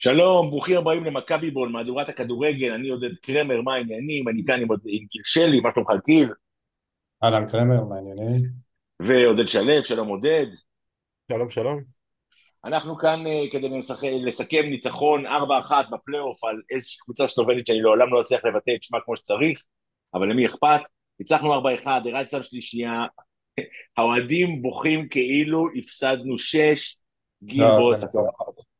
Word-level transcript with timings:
שלום, 0.00 0.50
ברוכים 0.50 0.76
הבאים 0.76 1.04
למכבי 1.04 1.50
בול, 1.50 1.68
מהדורת 1.68 2.08
הכדורגל, 2.08 2.72
אני 2.72 2.88
עודד 2.88 3.16
קרמר, 3.16 3.60
מה 3.62 3.74
העניינים? 3.74 4.28
אני 4.28 4.42
כאן 4.46 4.60
עם, 4.60 4.68
עם 4.70 5.06
גיל 5.12 5.22
שלי, 5.24 5.60
מה 5.60 5.70
שלומך 5.74 5.90
גיל? 6.06 6.32
אהלן 7.24 7.48
קרמר, 7.48 7.84
מה 7.84 7.96
העניינים? 7.96 8.42
ועודד 9.00 9.48
שלו, 9.48 9.84
שלום 9.84 10.08
עודד. 10.08 10.46
שלום 11.32 11.50
שלום. 11.50 11.82
אנחנו 12.64 12.98
כאן 12.98 13.24
uh, 13.26 13.52
כדי 13.52 13.68
לסכם, 13.78 14.12
לסכם 14.24 14.62
ניצחון 14.70 15.26
4-1 15.26 15.30
בפלייאוף 15.92 16.44
על 16.44 16.62
איזושהי 16.70 16.98
קבוצה 16.98 17.26
סלובנית 17.26 17.66
שאני 17.66 17.80
לעולם 17.80 18.14
לא 18.14 18.20
אצליח 18.20 18.44
לבטא 18.44 18.70
את 18.74 18.82
שמה 18.82 18.98
כמו 19.04 19.16
שצריך, 19.16 19.64
אבל 20.14 20.30
למי 20.30 20.46
אכפת? 20.46 20.80
ניצחנו 21.20 21.62
4-1, 21.84 21.86
הרצנו 21.86 22.44
שלישייה, 22.44 23.06
האוהדים 23.96 24.62
בוכים 24.62 25.08
כאילו 25.08 25.66
הפסדנו 25.78 26.38
6, 26.38 26.96
גיל 27.44 27.62
לא, 27.62 27.78
בוא 27.78 27.94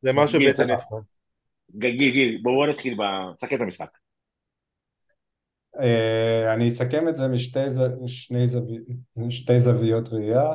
זה 0.02 0.12
משהו 0.12 0.40
בלתי. 0.40 0.64
נתפס. 0.64 0.92
גיל, 1.76 2.10
גיל, 2.10 2.40
בואו 2.42 2.66
נתחיל, 2.66 2.98
תסכם 3.36 3.56
את 3.56 3.60
המשחק. 3.60 3.98
אה, 5.80 6.54
אני 6.54 6.68
אסכם 6.68 7.08
את 7.08 7.16
זה 7.16 7.28
משתי 9.16 9.60
זוויות 9.60 10.08
ראייה, 10.08 10.54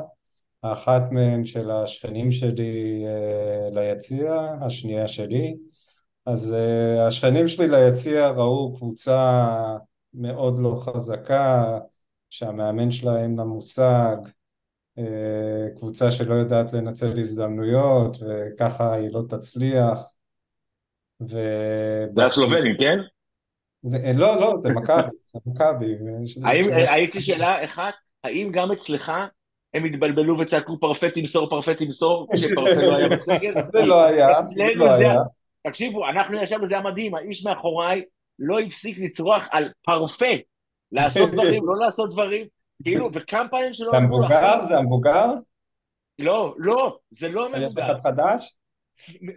האחת 0.63 1.01
מהן 1.11 1.45
של 1.45 1.71
השכנים 1.71 2.31
שלי 2.31 3.03
אה, 3.07 3.69
ליציע, 3.71 4.55
השנייה 4.61 5.07
שלי. 5.07 5.55
אז 6.25 6.53
אה, 6.53 7.07
השכנים 7.07 7.47
שלי 7.47 7.67
ליציע 7.67 8.27
ראו 8.29 8.73
קבוצה 8.75 9.77
מאוד 10.13 10.59
לא 10.59 10.75
חזקה, 10.85 11.79
שהמאמן 12.29 12.91
שלה 12.91 13.23
אין 13.23 13.35
לה 13.35 13.43
מושג, 13.43 14.15
קבוצה 15.75 16.11
שלא 16.11 16.33
יודעת 16.33 16.73
לנצל 16.73 17.19
הזדמנויות 17.19 18.17
וככה 18.21 18.93
היא 18.93 19.09
לא 19.11 19.21
תצליח. 19.29 19.99
ו... 21.29 21.37
זה 22.15 22.25
הסלובנים, 22.25 22.77
כן? 22.79 22.97
זה, 23.83 24.13
לא, 24.15 24.41
לא, 24.41 24.53
זה 24.57 24.69
מכבי, 24.73 25.07
זה 25.31 25.39
מכבי. 25.45 25.95
אה, 26.45 26.99
יש 26.99 27.15
לי 27.15 27.21
שאלה 27.21 27.65
אחת, 27.65 27.93
האם 28.23 28.49
גם 28.51 28.71
אצלך 28.71 29.11
הם 29.73 29.85
התבלבלו 29.85 30.39
וצעקו 30.39 30.79
פרפה 30.79 31.09
תמסור, 31.09 31.49
פרפה 31.49 31.73
תמסור, 31.73 32.27
כשפרפה 32.33 32.81
לא 32.81 32.95
היה 32.95 33.09
בסגל? 33.09 33.53
זה 33.73 33.85
לא 33.85 34.03
היה, 34.03 34.41
זה 34.41 34.75
לא 34.75 34.93
היה. 34.93 35.15
תקשיבו, 35.67 36.09
אנחנו 36.09 36.43
ישבנו, 36.43 36.67
זה 36.67 36.73
היה 36.73 36.83
מדהים, 36.83 37.15
האיש 37.15 37.45
מאחוריי 37.45 38.03
לא 38.39 38.59
הפסיק 38.59 38.97
לצרוח 38.97 39.47
על 39.51 39.69
פרפה, 39.85 40.25
לעשות 40.91 41.29
דברים, 41.33 41.63
לא 41.67 41.85
לעשות 41.85 42.09
דברים, 42.09 42.47
כאילו, 42.83 43.09
וכמה 43.13 43.47
פעמים 43.47 43.73
שלא 43.73 43.91
זה 43.91 43.97
המבוגר? 43.97 44.65
זה 44.67 44.77
המבוגר? 44.77 45.25
לא, 46.19 46.55
לא, 46.57 46.97
זה 47.11 47.29
לא 47.29 47.47
יש 47.53 47.63
מבוגר, 47.63 47.85
אחד 47.85 48.01
חדש? 48.03 48.55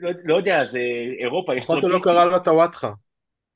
לא, 0.00 0.10
לא 0.24 0.34
יודע, 0.34 0.64
זה 0.64 0.80
אירופה, 1.20 1.54
יש 1.54 1.62
לפחות 1.62 1.82
הוא 1.82 1.90
לא. 1.90 1.98
קרא 2.04 2.24
לו 2.24 2.38
טוואטחה. 2.38 2.92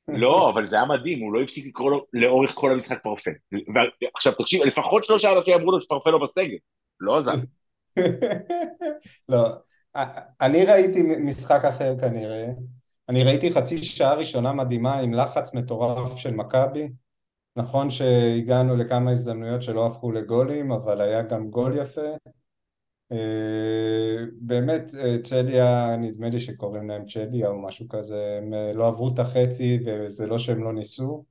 לא, 0.08 0.50
אבל 0.54 0.66
זה 0.66 0.76
היה 0.76 0.84
מדהים, 0.84 1.20
הוא 1.20 1.32
לא 1.32 1.42
הפסיק 1.42 1.66
לקרוא 1.66 1.90
לו 1.90 2.06
לאורך 2.12 2.50
כל 2.50 2.72
המשחק 2.72 3.02
פרפה. 3.02 3.30
ועכשיו 4.14 4.32
תקשיב, 4.32 4.62
לפחות 4.62 5.04
שלושה 5.04 5.32
אנשים 5.32 5.54
אמרו 5.54 5.72
לו 5.72 5.80
שפרפה 5.80 6.10
לא 6.10 6.18
בסגל, 6.18 6.56
לא 7.00 7.22
זז. 7.22 7.46
לא, 9.28 9.48
אני 10.40 10.64
ראיתי 10.64 11.02
משחק 11.02 11.64
אחר 11.64 11.98
כנראה, 12.00 12.46
אני 13.08 13.24
ראיתי 13.24 13.52
חצי 13.52 13.78
שעה 13.78 14.14
ראשונה 14.14 14.52
מדהימה 14.52 14.98
עם 14.98 15.14
לחץ 15.14 15.54
מטורף 15.54 16.16
של 16.16 16.30
מכבי, 16.30 16.88
נכון 17.60 17.90
שהגענו 17.90 18.76
לכמה 18.76 19.10
הזדמנויות 19.10 19.62
שלא 19.62 19.86
הפכו 19.86 20.12
לגולים, 20.12 20.72
אבל 20.72 21.00
היה 21.00 21.22
גם 21.22 21.50
גול 21.50 21.76
יפה. 21.76 22.10
אה, 23.12 24.16
באמת 24.40 24.94
אה, 24.94 25.16
צ'ליה, 25.24 25.96
נדמה 25.96 26.28
לי 26.28 26.40
שקוראים 26.40 26.88
להם 26.88 27.06
צ'ליה 27.06 27.48
או 27.48 27.62
משהו 27.62 27.88
כזה, 27.88 28.38
הם 28.38 28.54
אה, 28.54 28.72
לא 28.72 28.88
עברו 28.88 29.08
את 29.08 29.18
החצי 29.18 29.78
וזה 29.86 30.26
לא 30.26 30.38
שהם 30.38 30.64
לא 30.64 30.72
ניסו. 30.72 31.24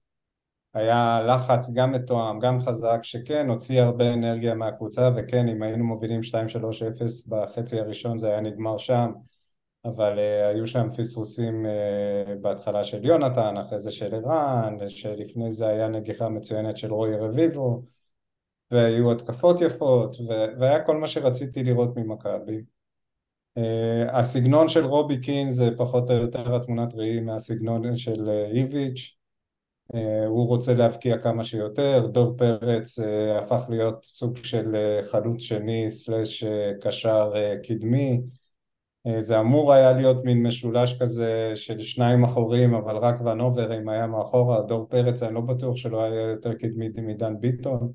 היה 0.73 1.21
לחץ 1.27 1.69
גם 1.73 1.91
מתואם, 1.91 2.39
גם 2.39 2.61
חזק, 2.61 2.99
שכן 3.03 3.49
הוציא 3.49 3.81
הרבה 3.81 4.13
אנרגיה 4.13 4.53
מהקבוצה, 4.53 5.09
וכן 5.17 5.47
אם 5.47 5.63
היינו 5.63 5.85
מובילים 5.85 6.21
2-3-0 6.23 7.29
בחצי 7.29 7.79
הראשון 7.79 8.17
זה 8.17 8.27
היה 8.27 8.41
נגמר 8.41 8.77
שם, 8.77 9.11
אבל 9.85 10.17
uh, 10.17 10.47
היו 10.55 10.67
שם 10.67 10.87
פספוסים 10.97 11.65
uh, 11.65 12.35
בהתחלה 12.41 12.83
של 12.83 13.05
יונתן, 13.05 13.57
אחרי 13.57 13.79
זה 13.79 13.91
של 13.91 14.15
ערן, 14.15 14.77
שלפני 14.87 15.51
זה 15.51 15.67
היה 15.67 15.87
נגיחה 15.87 16.29
מצוינת 16.29 16.77
של 16.77 16.93
רועי 16.93 17.15
רביבו, 17.15 17.83
והיו 18.71 19.11
התקפות 19.11 19.61
יפות, 19.61 20.17
והיה 20.59 20.85
כל 20.85 20.97
מה 20.97 21.07
שרציתי 21.07 21.63
לראות 21.63 21.97
ממכבי. 21.97 22.61
Uh, 23.59 23.61
הסגנון 24.11 24.67
של 24.67 24.85
רובי 24.85 25.21
קין 25.21 25.49
זה 25.49 25.69
פחות 25.77 26.09
או 26.09 26.15
יותר 26.15 26.55
התמונת 26.55 26.93
ראי 26.93 27.19
מהסגנון 27.19 27.95
של 27.95 28.29
איביץ', 28.53 29.19
אה, 29.95 30.25
הוא 30.25 30.47
רוצה 30.47 30.73
להבקיע 30.73 31.17
כמה 31.17 31.43
שיותר, 31.43 32.07
דור 32.07 32.37
פרץ 32.37 32.99
אה, 32.99 33.39
הפך 33.39 33.65
להיות 33.69 34.05
סוג 34.05 34.37
של 34.37 34.75
אה, 34.75 35.05
חלוץ 35.11 35.41
שני 35.41 35.89
סלש 35.89 36.43
אה, 36.43 36.71
קשר 36.81 37.31
אה, 37.35 37.55
קדמי, 37.63 38.11
אה, 38.11 38.38
זה 39.19 39.39
אמור 39.39 39.73
היה 39.73 39.91
להיות 39.91 40.25
מין 40.25 40.43
משולש 40.43 41.01
כזה 41.01 41.51
של 41.55 41.81
שניים 41.81 42.23
אחורים 42.23 42.73
אבל 42.73 42.97
רק 42.97 43.21
ונובר 43.21 43.77
אם 43.77 43.89
היה 43.89 44.07
מאחורה, 44.07 44.61
דור 44.61 44.87
פרץ 44.89 45.23
אני 45.23 45.35
לא 45.35 45.41
בטוח 45.41 45.75
שלא 45.75 46.03
היה 46.03 46.21
יותר 46.21 46.53
קדמי 46.53 46.89
מדן 46.97 47.39
ביטון, 47.39 47.93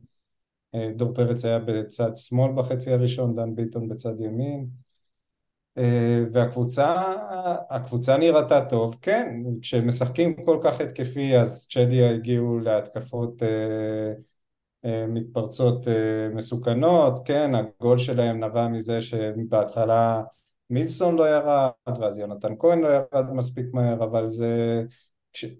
אה, 0.74 0.90
דור 0.96 1.14
פרץ 1.14 1.44
היה 1.44 1.58
בצד 1.58 2.16
שמאל 2.16 2.52
בחצי 2.52 2.92
הראשון, 2.92 3.36
דן 3.36 3.54
ביטון 3.54 3.88
בצד 3.88 4.20
ימין. 4.20 4.66
אה, 5.78 6.24
והקבוצה, 6.32 7.14
הקבוצה 7.70 8.16
נראתה 8.16 8.64
טוב, 8.64 8.98
כן, 9.02 9.42
כשמשחקים 9.62 10.44
כל 10.44 10.58
כך 10.62 10.80
התקפי 10.80 11.38
אז 11.38 11.68
צ'דיה 11.70 12.10
הגיעו 12.10 12.58
להתקפות 12.58 13.42
אה, 13.42 14.12
אה, 14.84 15.06
מתפרצות 15.06 15.88
אה, 15.88 16.28
מסוכנות, 16.34 17.20
כן, 17.24 17.52
הגול 17.54 17.98
שלהם 17.98 18.44
נבע 18.44 18.68
מזה 18.68 19.00
שבהתחלה 19.00 20.22
מילסון 20.74 21.16
לא 21.16 21.28
ירד 21.28 21.98
ואז 22.00 22.18
יונתן 22.18 22.54
כהן 22.58 22.80
לא 22.80 22.88
ירד 22.88 23.32
מספיק 23.32 23.66
מהר, 23.72 24.04
אבל 24.04 24.28
זה, 24.28 24.82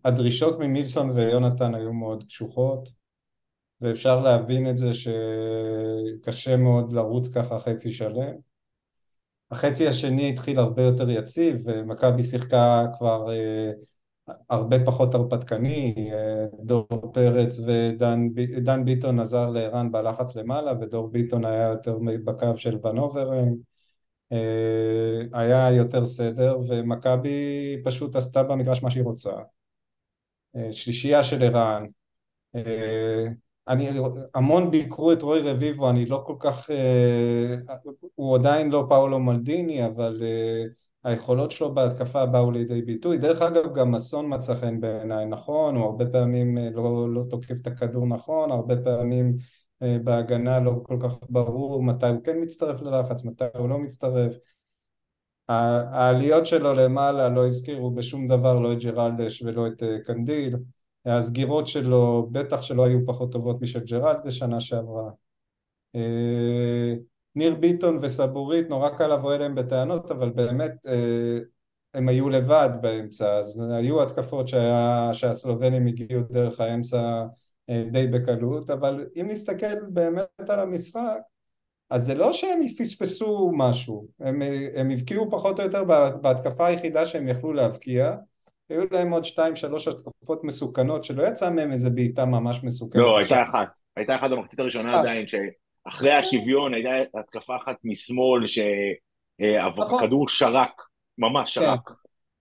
הדרישות 0.04 0.58
ממילסון 0.58 1.10
ויונתן 1.10 1.74
היו 1.74 1.92
מאוד 1.92 2.24
קשוחות 2.24 2.88
ואפשר 3.80 4.20
להבין 4.20 4.70
את 4.70 4.78
זה 4.78 4.90
שקשה 4.94 6.56
מאוד 6.56 6.92
לרוץ 6.92 7.28
ככה 7.28 7.60
חצי 7.60 7.94
שלם. 7.94 8.34
החצי 9.50 9.88
השני 9.88 10.30
התחיל 10.30 10.58
הרבה 10.58 10.82
יותר 10.82 11.10
יציב 11.10 11.62
ומכבי 11.64 12.22
שיחקה 12.22 12.86
כבר 12.98 13.32
אה, 13.32 13.70
הרבה 14.50 14.84
פחות 14.84 15.14
הרפתקני, 15.14 16.10
אה, 16.12 16.46
דור 16.64 17.12
פרץ 17.14 17.58
ודן 17.66 18.84
ביטון 18.84 19.20
עזר 19.20 19.50
לערן 19.50 19.92
בלחץ 19.92 20.36
למעלה 20.36 20.72
ודור 20.80 21.08
ביטון 21.08 21.44
היה 21.44 21.68
יותר 21.68 21.98
בקו 22.24 22.56
של 22.56 22.78
ונוברן, 22.86 23.54
היה 25.32 25.72
יותר 25.72 26.04
סדר 26.04 26.58
ומכבי 26.68 27.76
פשוט 27.84 28.16
עשתה 28.16 28.42
במגרש 28.42 28.82
מה 28.82 28.90
שהיא 28.90 29.04
רוצה. 29.04 29.32
אה, 30.56 30.72
שלישייה 30.72 31.22
של 31.22 31.42
ערן, 31.42 31.86
אה, 32.54 33.26
אני, 33.68 33.88
המון 34.34 34.70
ביקרו 34.70 35.12
את 35.12 35.22
רוי 35.22 35.40
רביבו, 35.40 35.90
אני 35.90 36.06
לא 36.06 36.22
כל 36.26 36.36
כך, 36.40 36.70
אה, 36.70 37.56
הוא 38.14 38.36
עדיין 38.36 38.70
לא 38.70 38.86
פאולו 38.88 39.18
מלדיני, 39.20 39.86
אבל 39.86 40.22
אה, 40.22 40.64
היכולות 41.04 41.52
שלו 41.52 41.74
בהתקפה 41.74 42.26
באו 42.26 42.50
לידי 42.50 42.82
ביטוי. 42.82 43.18
דרך 43.18 43.42
אגב, 43.42 43.74
גם 43.74 43.94
אסון 43.94 44.34
מצא 44.34 44.54
חן 44.54 44.80
בעיניי, 44.80 45.26
נכון, 45.26 45.76
הוא 45.76 45.84
הרבה 45.84 46.06
פעמים 46.06 46.58
אה, 46.58 46.70
לא, 46.70 47.14
לא 47.14 47.22
תוקף 47.30 47.60
את 47.62 47.66
הכדור 47.66 48.06
נכון, 48.06 48.50
הרבה 48.50 48.76
פעמים 48.76 49.26
אה, 49.26 49.63
בהגנה 49.80 50.60
לא 50.60 50.80
כל 50.82 50.98
כך 51.02 51.16
ברור 51.30 51.82
מתי 51.82 52.06
הוא 52.06 52.24
כן 52.24 52.36
מצטרף 52.42 52.82
ללחץ, 52.82 53.24
מתי 53.24 53.44
הוא 53.54 53.68
לא 53.68 53.78
מצטרף. 53.78 54.32
העליות 55.48 56.46
שלו 56.46 56.74
למעלה 56.74 57.28
לא 57.28 57.46
הזכירו 57.46 57.90
בשום 57.90 58.28
דבר 58.28 58.60
לא 58.60 58.72
את 58.72 58.78
ג'רלדש 58.78 59.42
ולא 59.42 59.66
את 59.66 59.82
אה, 59.82 59.98
קנדיל. 60.04 60.56
הסגירות 61.06 61.66
שלו 61.66 62.28
בטח 62.32 62.62
שלא 62.62 62.86
היו 62.86 63.06
פחות 63.06 63.32
טובות 63.32 63.62
משל 63.62 63.84
ג'רלדש 63.84 64.38
שנה 64.38 64.60
שעברה. 64.60 65.10
אה, 65.94 66.94
ניר 67.34 67.54
ביטון 67.54 67.98
וסבורית 68.02 68.68
נורא 68.68 68.88
קל 68.90 69.14
לבוא 69.14 69.34
אליהם 69.34 69.54
בטענות 69.54 70.10
אבל 70.10 70.30
באמת 70.30 70.72
אה, 70.86 71.38
הם 71.94 72.08
היו 72.08 72.28
לבד 72.28 72.70
באמצע 72.80 73.38
אז 73.38 73.64
היו 73.70 74.02
התקפות 74.02 74.48
שהיה, 74.48 75.10
שהסלובנים 75.12 75.86
הגיעו 75.86 76.22
דרך 76.30 76.60
האמצע 76.60 76.98
אה, 76.98 77.26
די 77.90 78.06
בקלות 78.06 78.70
אבל 78.70 79.06
אם 79.20 79.26
נסתכל 79.28 79.80
באמת 79.88 80.48
על 80.48 80.60
המשחק 80.60 81.18
אז 81.90 82.04
זה 82.04 82.14
לא 82.14 82.32
שהם 82.32 82.68
פספסו 82.78 83.52
משהו, 83.56 84.06
הם, 84.20 84.42
הם 84.76 84.90
הבקיעו 84.90 85.30
פחות 85.30 85.60
או 85.60 85.64
יותר 85.64 85.84
בהתקפה 86.22 86.66
היחידה 86.66 87.06
שהם 87.06 87.28
יכלו 87.28 87.52
להבקיע, 87.52 88.16
היו 88.68 88.82
להם 88.90 89.10
עוד 89.10 89.24
שתיים 89.24 89.56
שלוש 89.56 89.88
התקפות 89.88 90.44
מסוכנות 90.44 91.04
שלא 91.04 91.22
יצא 91.22 91.50
מהם 91.50 91.72
איזה 91.72 91.90
בעיטה 91.90 92.24
ממש 92.24 92.64
מסוכנת. 92.64 93.02
לא, 93.02 93.18
הייתה 93.18 93.42
אחת, 93.42 93.80
הייתה 93.96 94.16
אחת 94.16 94.30
במחצית 94.30 94.60
הראשונה 94.60 94.94
אה. 94.94 95.00
עדיין, 95.00 95.26
שאחרי 95.26 96.12
השוויון 96.12 96.74
הייתה 96.74 97.18
התקפה 97.20 97.56
אחת 97.56 97.76
משמאל 97.84 98.44
נכון. 99.78 99.98
שהכדור 99.98 100.28
שרק, 100.28 100.82
ממש 101.18 101.58
כן. 101.58 101.64
שרק. 101.64 101.90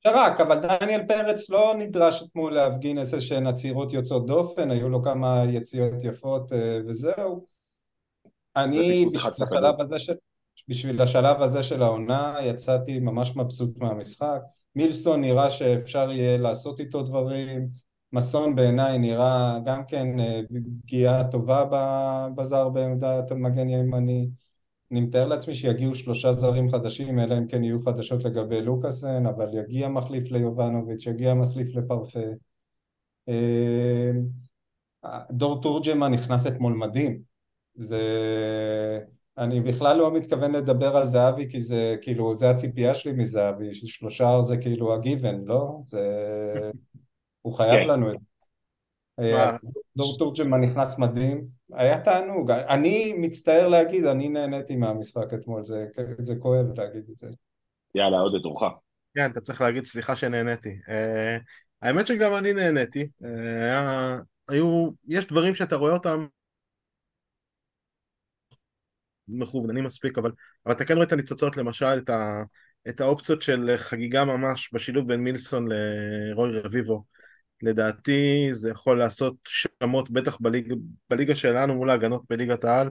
שרק, 0.08 0.42
אבל 0.42 0.60
דניאל 0.60 1.02
פרץ 1.08 1.50
לא 1.50 1.76
נדרש 1.78 2.24
אתמול 2.24 2.54
להפגין 2.54 2.98
איזה 2.98 3.22
שהן 3.22 3.48
עצירות 3.48 3.94
יוצאות 3.94 4.26
דופן, 4.26 4.72
היו 4.72 4.90
לו 4.90 5.04
כמה 5.04 5.44
יציאות 5.50 6.04
יפות 6.04 6.54
אה, 6.54 6.80
וזהו. 6.88 7.46
אני 8.56 9.06
בשביל 9.06 9.44
השלב 9.44 9.82
הזה 9.82 10.00
של... 10.00 10.14
בשביל 10.68 11.02
השלב 11.02 11.42
הזה 11.42 11.64
של 11.64 11.84
העונה 11.84 12.36
יצאתי 12.42 13.00
ממש 13.00 13.36
מבסוט 13.36 13.78
מהמשחק. 13.78 14.40
מילסון 14.76 15.22
נראה 15.22 15.50
שאפשר 15.50 16.12
יהיה 16.12 16.38
לעשות 16.38 16.80
איתו 16.80 17.04
דברים, 17.04 17.68
מסון 18.14 18.56
בעיניי 18.56 18.98
נראה 18.98 19.60
גם 19.66 19.86
כן 19.86 20.20
אה, 20.20 20.42
פגיעה 20.84 21.24
טובה 21.32 21.66
בזר 22.36 22.70
בעמדת 22.70 23.32
המגן 23.32 23.68
הימני. 23.68 24.30
אני 24.94 25.01
מתאר 25.01 25.28
לעצמי 25.28 25.56
שיגיעו 25.56 25.95
שלושה 25.95 26.31
זרים 26.31 26.69
חדשים, 26.69 27.19
אלא 27.19 27.38
אם 27.38 27.48
כן 27.48 27.63
יהיו 27.63 27.80
חדשות 27.80 28.24
לגבי 28.24 28.62
לוקאסן, 28.62 29.25
אבל 29.25 29.57
יגיע 29.57 29.88
מחליף 29.88 30.31
ליובנוביץ', 30.31 31.06
יגיע 31.06 31.34
מחליף 31.34 31.75
לפרפה. 31.75 32.19
אה, 33.30 34.12
דור 35.31 35.62
תורג'מן 35.62 36.12
נכנס 36.12 36.48
אתמול 36.48 36.74
מדהים. 36.74 37.22
זה... 37.75 38.00
אני 39.38 39.62
בכלל 39.62 39.98
לא 39.98 40.13
מתכוון 40.13 40.51
לדבר 40.51 40.98
על 40.98 41.06
זהבי 41.06 41.50
כי 41.50 41.62
זה 41.62 41.95
כאילו, 42.01 42.36
זה 42.36 42.50
הציפייה 42.50 42.95
שלי 42.95 43.12
מזהבי, 43.12 43.74
שלושה 43.74 44.42
זה 44.42 44.57
כאילו 44.57 44.94
הגיוון, 44.94 45.45
לא? 45.45 45.80
זה... 45.86 46.72
הוא 47.42 47.54
חייב 47.54 47.84
כן. 47.84 47.88
לנו 47.88 48.12
את 48.12 48.18
זה. 48.19 48.25
אה, 49.19 49.57
דור 49.98 50.18
תורג'מן 50.18 50.62
נכנס 50.62 51.00
מדהים, 51.00 51.48
היה 51.75 52.00
תענוג, 52.00 52.52
אני 52.52 53.14
מצטער 53.18 53.68
להגיד, 53.68 54.06
אני 54.06 54.30
נהניתי 54.30 54.75
מהמשחק 54.75 55.34
אתמול, 55.34 55.64
זה, 55.64 55.86
זה 56.20 56.36
כואב 56.36 56.66
להגיד 56.75 57.04
את 57.12 57.18
זה. 57.18 57.28
יאללה, 57.96 58.20
עוד 58.20 58.36
את 58.36 58.46
אורך. 58.46 58.74
כן, 59.16 59.31
אתה 59.31 59.42
צריך 59.42 59.62
להגיד 59.62 59.86
סליחה 59.86 60.16
שנהניתי. 60.16 60.80
Uh, 60.86 61.42
האמת 61.81 62.08
שגם 62.08 62.36
אני 62.36 62.54
נהניתי, 62.54 63.04
uh, 63.04 63.28
היה, 63.62 64.18
היו, 64.50 64.90
יש 65.08 65.28
דברים 65.28 65.56
שאתה 65.56 65.75
רואה 65.75 65.94
אותם 65.94 66.25
מכווננים 69.28 69.84
מספיק, 69.84 70.18
אבל, 70.18 70.31
אבל 70.66 70.76
אתה 70.76 70.86
כן 70.86 70.94
רואה 70.94 71.06
את 71.06 71.12
הניצוצות, 71.12 71.58
למשל 71.58 71.98
את, 71.98 72.10
ה, 72.10 72.44
את 72.90 73.02
האופציות 73.02 73.42
של 73.42 73.74
חגיגה 73.78 74.26
ממש 74.26 74.69
בשילוב 74.74 75.08
בין 75.08 75.19
מילסון 75.19 75.68
לרוי 75.72 76.60
רביבו. 76.60 77.04
לדעתי 77.62 78.48
זה 78.52 78.70
יכול 78.70 79.00
לעשות 79.00 79.36
שמות 79.48 80.12
בטח 80.12 80.38
בליג, 80.42 80.74
בליגה 81.10 81.36
שלנו 81.36 81.76
מול 81.76 81.90
ההגנות 81.90 82.24
בליגת 82.30 82.64
העל, 82.64 82.90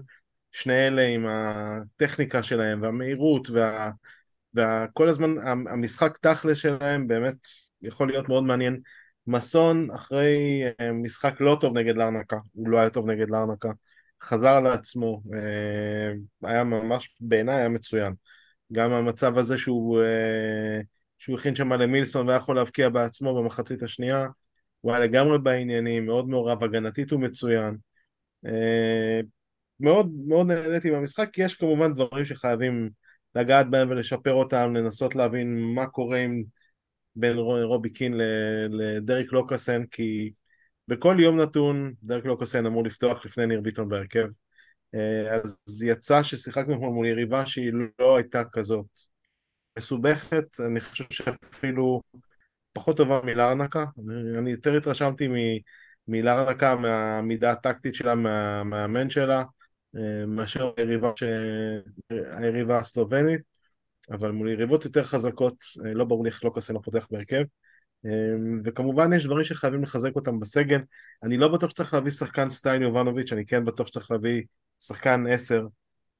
שני 0.53 0.87
אלה 0.87 1.03
עם 1.03 1.27
הטכניקה 1.29 2.43
שלהם 2.43 2.83
והמהירות 2.83 3.51
וה, 3.51 3.91
וכל 4.55 5.09
הזמן 5.09 5.35
המשחק 5.69 6.19
תכל'ס 6.21 6.59
שלהם 6.59 7.07
באמת 7.07 7.37
יכול 7.83 8.09
להיות 8.09 8.29
מאוד 8.29 8.45
מעניין. 8.45 8.81
מסון 9.27 9.91
אחרי 9.91 10.63
אה, 10.81 10.93
משחק 10.93 11.41
לא 11.41 11.59
טוב 11.61 11.79
נגד 11.79 11.97
לארנקה, 11.97 12.37
הוא 12.53 12.69
לא 12.69 12.79
היה 12.79 12.91
טוב 12.91 13.11
נגד 13.11 13.31
לארנקה, 13.31 13.71
חזר 14.23 14.49
על 14.49 14.67
עצמו, 14.67 15.23
אה, 15.35 16.13
היה 16.49 16.65
ממש, 16.65 17.17
בעיניי 17.21 17.57
היה 17.57 17.69
מצוין. 17.69 18.15
גם 18.73 18.93
המצב 18.93 19.39
הזה 19.39 19.59
שהוא, 19.59 20.03
אה, 20.03 20.81
שהוא 21.19 21.39
הכין 21.39 21.55
שם 21.55 21.73
למילסון 21.73 22.27
והיה 22.27 22.37
יכול 22.37 22.57
להבקיע 22.57 22.89
בעצמו 22.89 23.35
במחצית 23.35 23.83
השנייה, 23.83 24.27
הוא 24.83 24.93
היה 24.93 25.01
לגמרי 25.01 25.39
בעניינים, 25.39 26.07
מאוד 26.07 26.29
מעורב, 26.29 26.65
הגנתית 26.65 27.11
הוא 27.11 27.21
מצוין. 27.21 27.77
אה, 28.47 29.21
מאוד 29.81 30.13
מאוד 30.27 30.47
נהניתי 30.47 30.91
מהמשחק, 30.91 31.29
כי 31.33 31.43
יש 31.43 31.55
כמובן 31.55 31.95
דברים 31.95 32.25
שחייבים 32.25 32.91
לגעת 33.35 33.71
בהם 33.71 33.91
ולשפר 33.91 34.33
אותם, 34.33 34.75
לנסות 34.75 35.15
להבין 35.15 35.75
מה 35.75 35.87
קורה 35.87 36.19
עם 36.19 36.43
בין 37.17 37.37
רובי 37.39 37.91
קין 37.91 38.15
לדריק 38.71 39.33
לוקאסן, 39.33 39.87
כי 39.87 40.31
בכל 40.89 41.17
יום 41.21 41.41
נתון 41.41 41.93
דריק 42.03 42.25
לוקאסן 42.25 42.67
אמור 42.67 42.85
לפתוח 42.85 43.27
לפני 43.27 43.47
ניר 43.47 43.61
ביטון 43.61 43.89
בהרכב. 43.89 44.27
אה, 44.95 45.35
אז 45.35 45.83
יצא 45.83 46.23
ששיחקנו 46.23 46.77
מול 46.77 47.07
יריבה 47.07 47.47
שהיא 47.47 47.73
לא 47.99 48.17
הייתה 48.17 48.43
כזאת 48.53 48.87
מסובכת, 49.79 50.61
אני 50.61 50.81
חושב 50.81 51.05
שאפילו 51.11 52.03
פחות 52.73 52.97
טובה 52.97 53.21
מלארנקה, 53.25 53.85
אני 54.39 54.51
יותר 54.51 54.77
התרשמתי 54.77 55.29
מלארנקה 56.09 56.77
מהמידה 56.77 57.51
הטקטית 57.51 57.95
שלה, 57.95 58.15
מהמאמן 58.15 59.11
שלה, 59.11 59.45
אה, 59.97 60.27
מאשר 60.27 60.71
היריבה, 60.77 61.13
ש... 61.17 61.23
היריבה 62.11 62.79
הסלובנית, 62.79 63.41
אבל 64.11 64.31
מול 64.31 64.49
יריבות 64.49 64.85
יותר 64.85 65.05
חזקות, 65.05 65.55
אה, 65.85 65.95
לא 65.95 66.05
ברור 66.05 66.25
לי 66.25 66.31
איך 66.31 66.45
לוקאסן 66.45 66.75
לא 66.75 66.81
פותח 66.85 67.09
בהרכב. 67.11 67.43
אה, 68.07 68.11
וכמובן 68.65 69.13
יש 69.13 69.27
דברים 69.27 69.45
שחייבים 69.45 69.83
לחזק 69.83 70.17
אותם 70.17 70.41
בסגל. 70.41 70.81
אני 71.23 71.37
לא 71.37 71.49
בטוח 71.49 71.71
שצריך 71.71 71.95
להביא 71.95 72.11
שחקן 72.11 72.51
סטייל 72.51 72.83
יובנוביץ', 72.83 73.33
אני 73.33 73.47
כן 73.47 73.65
בטוח 73.65 73.87
שצריך 73.87 74.11
להביא 74.11 74.43
שחקן 74.81 75.27
עשר, 75.27 75.67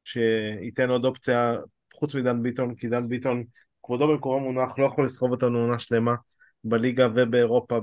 שייתן 0.05 0.91
עוד 0.91 1.05
אופציה 1.05 1.55
חוץ 1.95 2.15
מדן 2.15 2.43
ביטון, 2.43 2.75
כי 2.75 2.89
דן 2.89 3.09
ביטון, 3.09 3.45
כבודו 3.83 4.09
במקומו 4.09 4.41
מונח, 4.41 4.79
לא 4.79 4.85
יכול 4.85 5.05
לסחוב 5.05 5.31
אותנו 5.31 5.59
עונה 5.59 5.79
שלמה. 5.79 6.15
בליגה 6.65 7.09
ובאירופה 7.15 7.79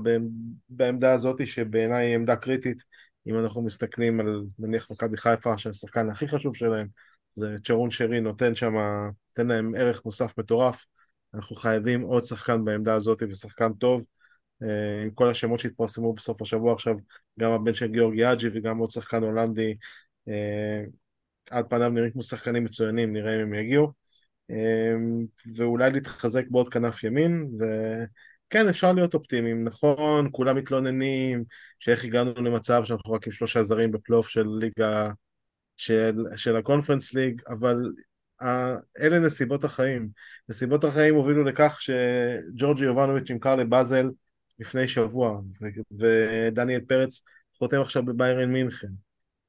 בעמדה 0.68 1.12
הזאת 1.12 1.46
שבעיניי 1.46 2.06
היא 2.06 2.14
עמדה 2.14 2.36
קריטית. 2.36 2.82
אם 3.26 3.38
אנחנו 3.38 3.62
מסתכלים 3.62 4.20
על 4.20 4.44
נניח 4.58 4.90
מכבי 4.90 5.16
חיפה 5.16 5.58
שהשחקן 5.58 6.10
הכי 6.10 6.28
חשוב 6.28 6.56
שלהם 6.56 6.88
זה 7.34 7.56
צ'רון 7.64 7.90
שרי 7.90 8.20
נותן 8.20 8.54
שם, 8.54 8.72
נותן 9.28 9.46
להם 9.46 9.74
ערך 9.76 10.04
מוסף 10.04 10.38
מטורף. 10.38 10.84
אנחנו 11.34 11.56
חייבים 11.56 12.00
עוד 12.00 12.24
שחקן 12.24 12.64
בעמדה 12.64 12.94
הזאת 12.94 13.22
ושחקן 13.30 13.72
טוב. 13.72 14.04
אה, 14.62 15.02
עם 15.02 15.10
כל 15.10 15.30
השמות 15.30 15.60
שהתפרסמו 15.60 16.12
בסוף 16.12 16.42
השבוע 16.42 16.72
עכשיו 16.72 16.96
גם 17.40 17.50
הבן 17.50 17.74
של 17.74 17.86
גיאורגי 17.86 18.32
אג'י 18.32 18.48
וגם 18.52 18.78
עוד 18.78 18.90
שחקן 18.90 19.22
הולנדי 19.22 19.74
אה, 20.28 20.82
על 21.50 21.64
פניו 21.70 21.90
נראים 21.90 22.10
כמו 22.10 22.22
שחקנים 22.22 22.64
מצוינים 22.64 23.12
נראה 23.12 23.36
אם 23.36 23.40
הם 23.40 23.54
יגיעו. 23.54 23.92
אה, 24.50 24.94
ואולי 25.56 25.90
להתחזק 25.90 26.44
בעוד 26.50 26.68
כנף 26.68 27.04
ימין 27.04 27.50
ו... 27.60 27.64
כן, 28.50 28.68
אפשר 28.68 28.92
להיות 28.92 29.14
אופטימיים, 29.14 29.64
נכון, 29.64 30.28
כולם 30.32 30.56
מתלוננים 30.56 31.44
שאיך 31.78 32.04
הגענו 32.04 32.34
למצב 32.34 32.84
שאנחנו 32.84 33.12
רק 33.12 33.26
עם 33.26 33.32
שלושה 33.32 33.62
זרים 33.62 33.92
בפלייאוף 33.92 34.28
של 34.28 34.46
ליגה, 34.58 35.10
של, 35.76 36.24
של 36.36 36.56
הקונפרנס 36.56 37.14
ליג, 37.14 37.42
אבל 37.48 37.76
uh, 38.42 38.46
אלה 39.00 39.18
נסיבות 39.18 39.64
החיים. 39.64 40.08
נסיבות 40.48 40.84
החיים 40.84 41.14
הובילו 41.14 41.44
לכך 41.44 41.78
שג'ורג'י 41.80 42.84
יובנוביץ' 42.84 43.30
נמכר 43.30 43.56
לבאזל 43.56 44.10
לפני 44.58 44.88
שבוע, 44.88 45.40
ודניאל 45.98 46.80
פרץ 46.80 47.24
חותם 47.58 47.80
עכשיו 47.80 48.04
בביירן 48.04 48.52
מינכן. 48.52 48.88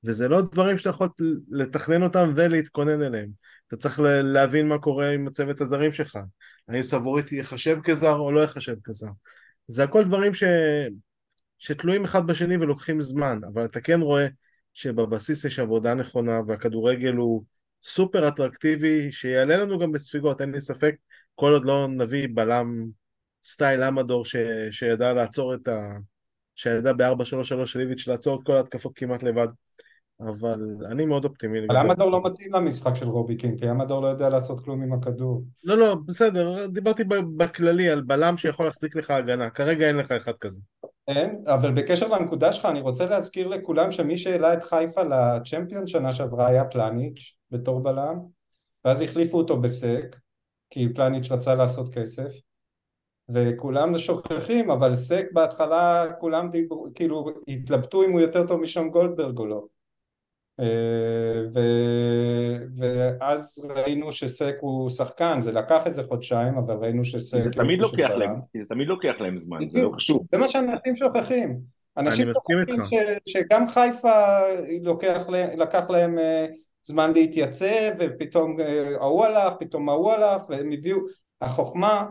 וזה 0.04 0.28
לא 0.28 0.42
דברים 0.42 0.78
שאתה 0.78 0.90
יכול 0.90 1.10
לתכנן 1.52 2.04
אותם 2.04 2.32
ולהתכונן 2.36 3.02
אליהם. 3.02 3.30
אתה 3.68 3.78
צריך 3.78 4.00
להבין 4.24 4.68
מה 4.68 4.78
קורה 4.78 5.10
עם 5.10 5.28
הצוות 5.28 5.62
הזרים 5.62 5.92
שלך. 5.92 6.20
האם 6.74 6.84
סבוריטי 6.84 7.36
ייחשב 7.36 7.78
כזר 7.84 8.16
או 8.16 8.32
לא 8.32 8.40
ייחשב 8.40 8.76
כזר. 8.84 9.08
זה 9.68 9.84
הכל 9.84 10.04
דברים 10.04 10.34
ש... 10.34 10.44
שתלויים 11.60 12.04
אחד 12.04 12.28
בשני 12.28 12.58
ולוקחים 12.58 13.02
זמן, 13.02 13.40
אבל 13.54 13.66
אתה 13.66 13.82
כן 13.82 14.02
רואה 14.02 14.28
שבבסיס 14.74 15.46
יש 15.46 15.60
עבודה 15.60 15.94
נכונה 15.94 16.40
והכדורגל 16.48 17.14
הוא 17.14 17.44
סופר 17.84 18.28
אטרקטיבי 18.28 19.12
שיעלה 19.12 19.58
לנו 19.58 19.80
גם 19.80 19.92
בספיגות, 19.92 20.42
אין 20.42 20.52
לי 20.52 20.62
ספק, 20.62 20.96
כל 21.36 21.52
עוד 21.52 21.66
לא 21.66 21.88
נביא 21.88 22.28
בלם 22.34 22.88
סטייל 23.44 23.84
אמדור 23.84 24.26
ש... 24.26 24.36
שידע 24.72 25.14
לעצור 25.14 25.54
את 25.54 25.68
ה... 25.68 25.90
שידע 26.56 26.94
ב-4-3-3 26.94 27.66
של 27.66 27.80
איביץ' 27.80 28.08
לעצור 28.08 28.40
את 28.40 28.46
כל 28.46 28.58
ההתקפות 28.58 28.92
כמעט 28.96 29.24
לבד. 29.24 29.48
אבל 30.30 30.60
אני 30.92 31.06
מאוד 31.06 31.26
אופטימי. 31.26 31.60
אבל 31.70 31.78
אמדור 31.78 32.12
לא 32.12 32.22
מתאים 32.24 32.54
למשחק 32.54 32.96
של 32.96 33.10
רובי 33.10 33.36
קינג, 33.36 33.60
כי 33.60 33.72
אמדור 33.72 34.02
לא 34.02 34.08
יודע 34.08 34.30
לעשות 34.30 34.64
כלום 34.64 34.82
עם 34.82 34.94
הכדור. 34.94 35.44
לא, 35.64 35.78
לא, 35.78 35.96
בסדר, 36.06 36.68
דיברתי 36.68 37.04
בכללי 37.38 37.90
על 37.90 38.02
בלם 38.02 38.38
שיכול 38.38 38.66
להחזיק 38.66 38.96
לך 38.96 39.12
הגנה, 39.12 39.50
כרגע 39.50 39.88
אין 39.88 39.98
לך 39.98 40.12
אחד 40.12 40.38
כזה. 40.38 40.62
אין, 41.08 41.44
אבל 41.48 41.72
בקשר 41.72 42.08
לנקודה 42.08 42.54
שלך, 42.54 42.66
אני 42.66 42.82
רוצה 42.82 43.06
להזכיר 43.06 43.48
לכולם 43.48 43.92
שמי 43.92 44.18
שהעלה 44.18 44.54
את 44.54 44.64
חיפה 44.64 45.04
לצ'מפיון 45.04 45.88
שנה 45.88 46.12
שעברה 46.12 46.48
היה 46.48 46.64
פלניץ' 46.66 47.36
בתור 47.52 47.84
בלם, 47.84 48.20
ואז 48.86 49.02
החליפו 49.02 49.38
אותו 49.38 49.62
בסק, 49.62 50.16
כי 50.70 50.94
פלניץ' 50.94 51.32
רצה 51.32 51.56
לעשות 51.56 51.94
כסף, 51.94 52.32
וכולם 53.30 53.98
שוכחים, 53.98 54.72
אבל 54.72 54.96
סק 54.96 55.26
בהתחלה 55.34 56.14
כולם 56.20 56.50
דיברו, 56.50 56.88
כאילו 56.96 57.26
התלבטו 57.48 58.04
אם 58.04 58.12
הוא 58.12 58.20
יותר 58.20 58.48
טוב 58.48 58.62
משון 58.62 58.90
גולדברג 58.90 59.38
או 59.38 59.46
לא. 59.46 59.66
אה, 60.60 60.66
ו... 61.54 61.60
ואז 62.78 63.70
ראינו 63.76 64.12
שסק 64.12 64.56
הוא 64.60 64.90
שחקן, 64.90 65.42
זה 65.42 65.52
לקח 65.52 65.88
איזה 65.88 66.04
חודשיים, 66.04 66.58
אבל 66.58 66.76
ראינו 66.76 67.06
שסק... 67.06 67.40
זה 67.40 67.52
תמיד 67.52 67.80
לוקח 67.80 68.10
להם, 68.10 68.36
זה 68.62 68.68
תמיד 68.70 68.88
לוקח 68.88 69.16
להם 69.20 69.38
זמן, 69.38 69.70
זה 69.70 69.82
לא 69.82 69.92
חשוב. 69.96 70.26
זה 70.32 70.38
מה 70.38 70.48
שאנשים 70.48 70.96
שוכחים. 70.96 71.60
אנשים 71.98 72.30
שוכחים 72.32 72.86
ש... 72.86 72.94
שגם 73.28 73.68
חיפה 73.68 74.40
לוקח, 74.82 75.22
לקח 75.58 75.90
להם 75.90 76.20
אה, 76.20 76.46
זמן 76.84 77.14
להתייצב, 77.14 77.92
ופתאום 78.00 78.60
אה, 78.60 78.96
ההוא 79.00 79.26
הלך, 79.26 79.54
פתאום 79.60 79.90
ההוא 79.90 80.12
הלך, 80.12 80.44
והם 80.50 80.72
הביאו... 80.72 81.00
החוכמה 81.42 82.06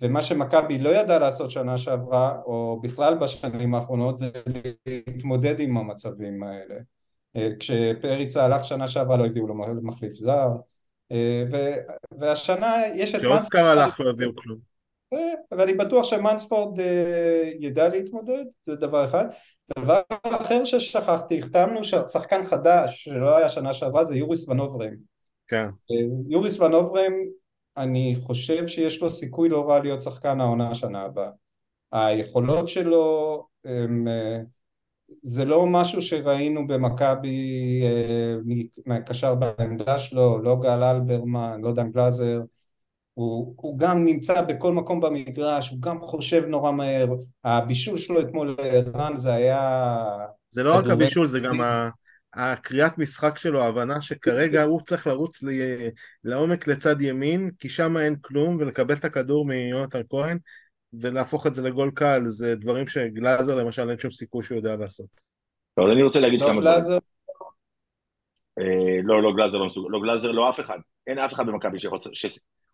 ומה 0.00 0.22
שמכבי 0.22 0.78
לא 0.78 0.90
ידעה 0.90 1.18
לעשות 1.18 1.50
שנה 1.50 1.78
שעברה, 1.78 2.40
או 2.44 2.80
בכלל 2.82 3.14
בשנים 3.14 3.74
האחרונות, 3.74 4.18
זה 4.18 4.30
להתמודד 4.86 5.60
עם 5.60 5.76
המצבים 5.76 6.42
האלה. 6.42 6.74
אה, 7.36 7.48
כשפריצה 7.58 8.44
הלך 8.44 8.64
שנה 8.64 8.88
שעברה 8.88 9.16
לא 9.16 9.26
הביאו 9.26 9.46
לו 9.46 9.54
מחליף 9.82 10.12
זר, 10.12 10.48
אה, 11.12 11.44
והשנה 12.18 12.74
יש 12.94 13.14
את... 13.14 13.20
כשאוסקר 13.20 13.66
הלך 13.66 14.00
לא 14.00 14.10
הביאו 14.10 14.36
כלום. 14.36 14.58
ואני 15.50 15.74
בטוח 15.74 16.04
שמנספורד 16.04 16.78
ידע 17.60 17.88
להתמודד, 17.88 18.44
זה 18.64 18.76
דבר 18.76 19.04
אחד. 19.04 19.24
דבר 19.78 20.00
אחר 20.22 20.64
ששכחתי, 20.64 21.38
החתמנו 21.38 21.84
שחקן 21.84 22.44
חדש 22.44 23.04
שלא 23.04 23.36
היה 23.36 23.48
שנה 23.48 23.72
שעברה 23.72 24.04
זה 24.04 24.16
יוריס 24.16 24.48
ונוברם. 24.48 24.94
כן. 25.48 25.68
יוריס 26.28 26.60
ונוברם, 26.60 27.12
אני 27.76 28.16
חושב 28.20 28.66
שיש 28.66 29.02
לו 29.02 29.10
סיכוי 29.10 29.48
לא 29.48 29.68
רע 29.68 29.78
להיות 29.78 30.02
שחקן 30.02 30.40
העונה 30.40 30.70
השנה 30.70 31.02
הבאה. 31.02 31.30
היכולות 31.92 32.68
שלו 32.68 33.46
הם, 33.64 34.08
זה 35.22 35.44
לא 35.44 35.66
משהו 35.66 36.02
שראינו 36.02 36.66
במכבי 36.66 37.82
מהקשר 38.86 39.34
בעמדה 39.34 39.98
שלו, 39.98 40.38
לא 40.42 40.56
גל 40.62 40.84
אלברמן, 40.84 41.60
לא 41.62 41.72
דן 41.72 41.90
גלאזר, 41.90 42.40
הוא, 43.14 43.54
הוא 43.56 43.78
גם 43.78 44.04
נמצא 44.04 44.42
בכל 44.42 44.72
מקום 44.72 45.00
במגרש, 45.00 45.70
הוא 45.70 45.80
גם 45.80 46.00
חושב 46.00 46.44
נורא 46.46 46.72
מהר, 46.72 47.06
הבישול 47.44 47.96
שלו 47.98 48.20
אתמול 48.20 48.56
לערן 48.58 49.16
זה 49.16 49.32
היה... 49.32 50.06
זה 50.50 50.62
לא 50.62 50.74
רק 50.76 50.84
הבישול, 50.90 51.26
זה 51.26 51.40
גם 51.40 51.60
הקריאת 52.34 52.98
משחק 52.98 53.38
שלו, 53.38 53.62
ההבנה 53.62 54.00
שכרגע 54.00 54.62
הוא 54.62 54.80
צריך 54.80 55.06
לרוץ 55.06 55.42
ל... 55.42 55.48
לעומק 56.24 56.66
לצד 56.66 57.00
ימין, 57.00 57.50
כי 57.58 57.68
שם 57.68 57.96
אין 57.96 58.16
כלום, 58.20 58.56
ולקבל 58.60 58.94
את 58.94 59.04
הכדור 59.04 59.46
מיונתן 59.46 60.00
כהן, 60.10 60.38
ולהפוך 60.92 61.46
את 61.46 61.54
זה 61.54 61.62
לגול 61.62 61.90
קל, 61.94 62.24
זה 62.24 62.56
דברים 62.56 62.88
שגלאזר 62.88 63.54
למשל 63.54 63.90
אין 63.90 63.98
שום 63.98 64.10
סיכוי 64.10 64.42
שהוא 64.42 64.56
יודע 64.56 64.76
לעשות. 64.76 65.06
טוב, 65.74 65.86
אז 65.86 65.92
אני 65.92 66.02
רוצה 66.02 66.20
להגיד 66.20 66.40
לא 66.40 66.46
כמה 66.46 66.60
דברים. 66.60 67.00
אה, 68.58 69.02
לא, 69.02 69.22
לא 69.22 69.32
גלאזר 69.36 69.58
לא 69.58 69.66
מסוגל, 69.66 69.88
לא 69.90 70.00
גלאזר, 70.00 70.30
לא 70.30 70.50
אף 70.50 70.60
אחד, 70.60 70.78
אין 71.06 71.18
אף 71.18 71.32
אחד 71.32 71.46
במכבי 71.46 71.80
שיכול... 71.80 71.98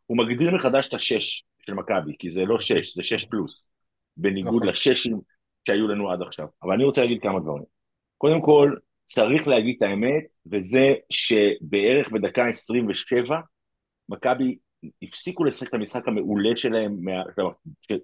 הוא 0.06 0.18
מגדיר 0.18 0.54
מחדש 0.54 0.88
את 0.88 0.94
השש 0.94 1.44
של 1.66 1.74
מכבי, 1.74 2.12
כי 2.18 2.30
זה 2.30 2.44
לא 2.44 2.60
שש, 2.60 2.96
זה 2.96 3.02
שש 3.02 3.24
פלוס, 3.24 3.70
בניגוד 4.16 4.62
נכון. 4.62 4.68
לששים 4.68 5.20
שהיו 5.66 5.88
לנו 5.88 6.10
עד 6.10 6.22
עכשיו. 6.22 6.46
אבל 6.62 6.72
אני 6.72 6.84
רוצה 6.84 7.00
להגיד 7.00 7.18
כמה 7.22 7.40
דברים. 7.40 7.64
קודם 8.18 8.40
כל, 8.40 8.74
צריך 9.06 9.48
להגיד 9.48 9.74
את 9.76 9.82
האמת, 9.82 10.24
וזה 10.52 10.94
שבערך 11.10 12.10
בדקה 12.10 12.48
27, 12.48 13.40
מכבי 14.08 14.58
הפסיקו 15.02 15.44
לשחק 15.44 15.68
את 15.68 15.74
המשחק 15.74 16.08
המעולה 16.08 16.56
שלהם 16.56 16.96
מה, 17.00 17.22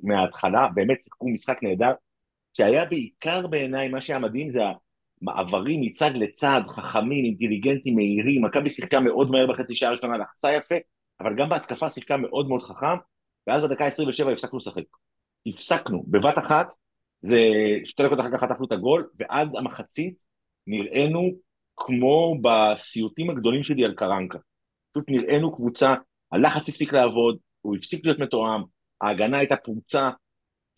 מההתחלה, 0.03 0.69
באמת 0.75 1.05
שיחקו 1.05 1.29
משחק 1.29 1.63
נהדר, 1.63 1.93
שהיה 2.53 2.85
בעיקר 2.85 3.47
בעיניי, 3.47 3.89
מה 3.89 4.01
שהיה 4.01 4.19
מדהים 4.19 4.51
זה 4.51 4.61
המעברים 5.23 5.81
מצד 5.81 6.11
לצד, 6.15 6.61
חכמים, 6.69 7.25
אינטליגנטים, 7.25 7.95
מהירים, 7.95 8.45
מכבי 8.45 8.71
שיחקה 8.71 9.01
מאוד 9.01 9.31
מהר 9.31 9.47
בחצי 9.47 9.75
שעה 9.75 9.91
הראשונה, 9.91 10.19
לחצה 10.19 10.53
יפה, 10.53 10.75
אבל 11.21 11.37
גם 11.37 11.49
בהתקפה 11.49 11.91
שיחקה 11.91 12.17
מאוד 12.17 12.49
מאוד 12.49 12.63
חכם, 12.63 12.97
ואז 13.47 13.63
בדקה 13.63 13.87
27 13.87 14.33
הפסקנו 14.33 14.59
לשחק. 14.59 14.83
הפסקנו, 15.47 16.05
בבת 16.07 16.39
אחת, 16.39 16.75
ושתי 17.25 18.03
דקות 18.03 18.21
אחר 18.21 18.31
כך 18.33 18.41
חטפנו 18.41 18.67
את 18.67 18.73
הגול, 18.73 19.09
ועד 19.19 19.57
המחצית 19.57 20.23
נראינו 20.67 21.31
כמו 21.77 22.37
בסיוטים 22.43 23.31
הגדולים 23.31 23.63
שלי 23.63 23.85
על 23.85 23.95
קרנקה. 23.95 24.39
פשוט 24.93 25.05
נראינו 25.09 25.57
קבוצה, 25.57 25.95
הלחץ 26.33 26.69
הפסיק 26.69 26.93
לעבוד, 26.93 27.39
הוא 27.61 27.77
הפסיק 27.77 28.05
להיות 28.05 28.19
מתואם, 28.19 28.63
ההגנה 29.01 29.39
הייתה 29.39 29.57
פרוצה, 29.57 30.11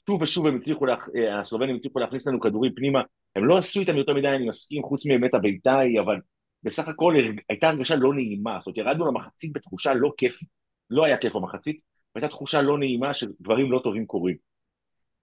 שוב 0.06 0.22
ושוב 0.22 0.46
הם 0.46 0.56
הצליחו, 0.56 0.86
לה, 0.86 0.96
הסלובנים 1.40 1.76
הצליחו 1.76 1.98
להכניס 1.98 2.26
לנו 2.26 2.40
כדורים 2.40 2.72
פנימה, 2.74 3.02
הם 3.36 3.44
לא 3.44 3.58
עשו 3.58 3.80
איתם 3.80 3.96
יותר 3.96 4.14
מדי, 4.14 4.28
אני 4.28 4.48
מסכים, 4.48 4.82
חוץ 4.82 5.06
מבאמת 5.06 5.34
הביתה 5.34 5.78
אבל 6.00 6.16
בסך 6.62 6.88
הכל 6.88 7.14
הייתה 7.48 7.68
הרגשה 7.68 7.96
לא 7.96 8.14
נעימה, 8.14 8.58
זאת 8.58 8.66
אומרת 8.66 8.78
ירדנו 8.78 9.06
למחצית 9.06 9.52
בתחושה 9.52 9.94
לא 9.94 10.12
כיפית, 10.16 10.48
לא 10.90 11.04
היה 11.04 11.16
כיף 11.16 11.36
במחצית, 11.36 11.80
והייתה 12.14 12.28
תחושה 12.28 12.62
לא 12.62 12.78
נעימה 12.78 13.14
שדברים 13.14 13.72
לא 13.72 13.80
טובים 13.84 14.06
קורים. 14.06 14.36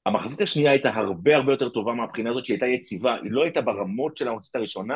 המחצית 0.06 0.42
השנייה 0.42 0.72
הייתה 0.72 0.96
הרבה 0.96 1.36
הרבה 1.36 1.54
יותר 1.54 1.70
טובה 1.70 1.94
מהבחינה 1.94 2.30
הזאת 2.30 2.46
שהיא 2.46 2.56
הייתה 2.56 2.66
יציבה, 2.66 3.14
היא 3.14 3.32
לא 3.32 3.44
הייתה 3.44 3.62
ברמות 3.62 4.18
של 4.18 4.28
המחצית 4.28 4.56
הראשונה, 4.56 4.96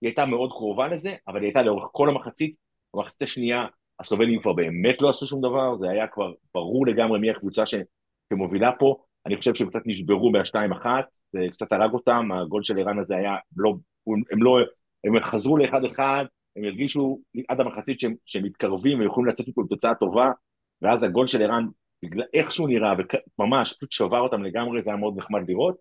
היא 0.00 0.08
הייתה 0.08 0.26
מאוד 0.26 0.50
קרובה 0.50 0.88
לזה, 0.88 1.14
אבל 1.28 1.40
היא 1.40 1.46
הייתה 1.46 1.62
לאורך 1.62 1.84
כל 1.92 2.08
המחצית, 2.08 2.54
במחצית 2.94 3.22
השנייה 3.22 3.66
הסלובנים 4.00 4.40
כבר 4.40 4.52
באמת 4.52 4.96
לא 5.00 5.08
עשו 5.08 5.26
שום 5.26 5.40
דבר, 5.40 5.76
זה 5.76 5.90
היה 5.90 6.06
כבר 6.06 6.32
ברור 6.54 6.86
לגמרי 6.86 7.20
מי 7.20 7.30
הקבוצה 7.30 7.66
ש... 7.66 7.74
שמובילה 8.32 8.70
פה, 8.78 8.96
אני 9.26 9.36
חושב 9.36 9.54
שהם 9.54 9.68
קצת 9.68 9.82
נשברו 9.86 10.30
מהשתיים 10.30 10.72
אחת, 10.72 11.04
זה 11.32 11.46
קצת 11.52 11.72
הרג 11.72 11.92
אותם, 11.92 12.28
הגול 12.32 12.62
של 12.62 12.78
ערן 12.78 12.98
הזה 12.98 13.16
היה, 13.16 13.36
לא, 13.56 13.74
הם 14.32 14.42
לא 14.42 14.58
הם 15.04 15.20
חזרו 15.22 15.56
לאחד 15.56 15.84
אחד, 15.84 16.24
הם 16.56 16.64
הרגישו 16.64 17.20
עד 17.48 17.60
המחצית 17.60 18.00
שהם, 18.00 18.14
שהם 18.26 18.44
מתקרבים 18.44 19.00
ויכולים 19.00 19.30
לצאת 19.30 19.48
מפה 19.48 19.62
בתוצאה 19.66 19.94
טובה, 19.94 20.30
ואז 20.82 21.02
הגול 21.02 21.26
של 21.26 21.42
ערן, 21.42 21.66
איך 22.34 22.52
שהוא 22.52 22.68
נראה, 22.68 22.94
וממש 23.38 23.72
פשוט 23.72 23.92
שבר 23.92 24.20
אותם 24.20 24.42
לגמרי, 24.42 24.82
זה 24.82 24.90
היה 24.90 24.96
מאוד 24.96 25.18
נחמד 25.18 25.40
לראות. 25.48 25.76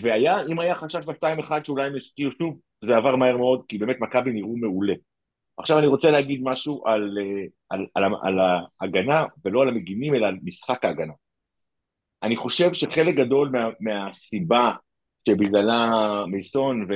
והיה, 0.00 0.46
אם 0.46 0.58
היה 0.58 0.74
חשש 0.74 1.04
בשתיים 1.06 1.38
אחד 1.38 1.64
שאולי 1.64 1.86
הם 1.86 1.96
יסתירו 1.96 2.32
שוב, 2.38 2.60
זה 2.84 2.96
עבר 2.96 3.16
מהר 3.16 3.36
מאוד, 3.36 3.64
כי 3.68 3.78
באמת 3.78 3.96
מכבי 4.00 4.32
נראו 4.32 4.56
מעולה. 4.56 4.94
עכשיו 5.58 5.78
אני 5.78 5.86
רוצה 5.86 6.10
להגיד 6.10 6.40
משהו 6.42 6.86
על, 6.86 7.18
על, 7.70 7.86
על, 7.94 8.04
על, 8.04 8.14
על 8.22 8.38
ההגנה, 8.80 9.24
ולא 9.44 9.62
על 9.62 9.68
המגינים, 9.68 10.14
אלא 10.14 10.26
על 10.26 10.36
משחק 10.42 10.84
ההגנה. 10.84 11.12
אני 12.22 12.36
חושב 12.36 12.72
שחלק 12.72 13.14
גדול 13.14 13.48
מה, 13.48 13.68
מהסיבה 13.80 14.72
שבגללה 15.28 15.90
מיסון 16.26 16.86
ו, 16.88 16.92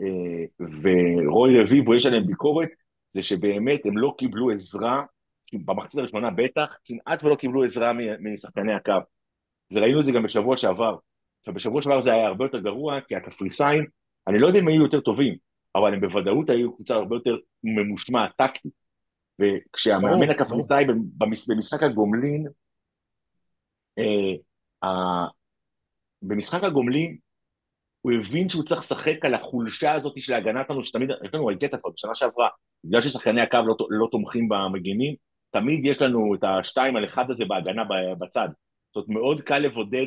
אה, 0.00 0.66
ורוי 0.82 1.62
רביבו 1.62 1.94
יש 1.94 2.06
עליהם 2.06 2.26
ביקורת, 2.26 2.68
זה 3.14 3.22
שבאמת 3.22 3.86
הם 3.86 3.98
לא 3.98 4.14
קיבלו 4.18 4.50
עזרה, 4.50 5.02
במחצית 5.54 6.00
הראשונה 6.00 6.30
בטח, 6.30 6.76
כמעט 6.84 7.24
ולא 7.24 7.34
קיבלו 7.34 7.64
עזרה 7.64 7.92
משחקני 8.20 8.74
הקו. 8.74 8.92
זה 9.68 9.80
ראינו 9.80 10.00
את 10.00 10.06
זה 10.06 10.12
גם 10.12 10.22
בשבוע 10.22 10.56
שעבר. 10.56 10.96
עכשיו 11.40 11.54
בשבוע 11.54 11.82
שעבר 11.82 12.00
זה 12.00 12.12
היה 12.12 12.26
הרבה 12.26 12.44
יותר 12.44 12.58
גרוע, 12.58 13.00
כי 13.00 13.16
הקפריסאים, 13.16 13.86
אני 14.28 14.38
לא 14.38 14.46
יודע 14.46 14.58
אם 14.58 14.68
היו 14.68 14.82
יותר 14.82 15.00
טובים, 15.00 15.36
אבל 15.74 15.94
הם 15.94 16.00
בוודאות 16.00 16.50
היו 16.50 16.74
קבוצה 16.74 16.94
הרבה 16.94 17.16
יותר 17.16 17.36
ממושמעת 17.64 18.30
טקטית. 18.36 18.82
וכשהמאמן 19.40 20.30
הקפריסאי 20.30 20.84
במשחק 21.48 21.82
הגומלין, 21.82 22.46
אה, 23.98 25.26
במשחק 26.22 26.64
הגומלין 26.64 27.16
הוא 28.00 28.12
הבין 28.12 28.48
שהוא 28.48 28.64
צריך 28.64 28.80
לשחק 28.80 29.24
על 29.24 29.34
החולשה 29.34 29.92
הזאת 29.92 30.20
של 30.20 30.32
ההגנה 30.32 30.62
שלנו, 30.68 30.84
שתמיד, 30.84 31.10
יש 31.24 31.34
לנו 31.34 31.48
הייתה 31.48 31.78
כבר 31.78 31.90
בשנה 31.90 32.14
שעברה, 32.14 32.48
בגלל 32.84 33.00
ששחקני 33.00 33.40
הקו 33.40 33.58
לא, 33.66 33.76
לא 33.90 34.08
תומכים 34.10 34.48
במגינים, 34.48 35.14
תמיד 35.50 35.86
יש 35.86 36.02
לנו 36.02 36.34
את 36.34 36.44
השתיים 36.44 36.96
על 36.96 37.04
אחד 37.04 37.30
הזה 37.30 37.44
בהגנה 37.44 37.82
בצד. 38.18 38.48
זאת 38.94 39.08
אומרת, 39.08 39.22
מאוד 39.22 39.40
קל 39.40 39.58
לבודד, 39.58 40.06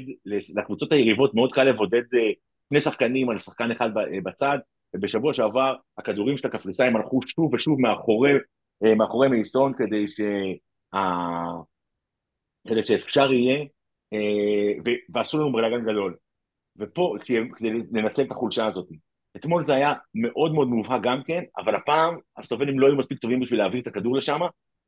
לקבוצות 0.55 0.91
היריבות 0.91 1.33
מאוד 1.33 1.53
קל 1.53 1.63
לבודד 1.63 2.03
אה, 2.15 2.31
שני 2.69 2.79
שחקנים 2.79 3.29
על 3.29 3.39
שחקן 3.39 3.71
אחד 3.71 3.89
בצד, 4.23 4.57
ובשבוע 4.95 5.33
שעבר 5.33 5.75
הכדורים 5.97 6.37
של 6.37 6.47
הקפריסאים 6.47 6.95
הלכו 6.95 7.19
שוב 7.27 7.53
ושוב 7.53 7.81
מאחורי, 7.81 8.31
אה, 8.85 8.95
מאחורי 8.95 9.29
מייסון 9.29 9.73
כדי, 9.77 10.07
ש... 10.07 10.21
כדי 12.67 12.85
שאפשר 12.85 13.33
יהיה, 13.33 13.65
ועשו 15.13 15.39
לנו 15.39 15.51
בלאגן 15.51 15.85
גדול. 15.85 16.15
ופה, 16.77 17.15
כדי 17.55 17.69
לנצל 17.91 18.21
את 18.21 18.31
החולשה 18.31 18.65
הזאת. 18.65 18.87
אתמול 19.35 19.63
זה 19.63 19.75
היה 19.75 19.93
מאוד 20.15 20.53
מאוד 20.53 20.67
מובהק 20.67 21.01
גם 21.03 21.21
כן, 21.25 21.43
אבל 21.57 21.75
הפעם 21.75 22.17
הסלובנים 22.37 22.79
לא 22.79 22.87
היו 22.87 22.95
מספיק 22.95 23.19
טובים 23.19 23.39
בשביל 23.39 23.59
להעביר 23.59 23.81
את 23.81 23.87
הכדור 23.87 24.17
לשם, 24.17 24.39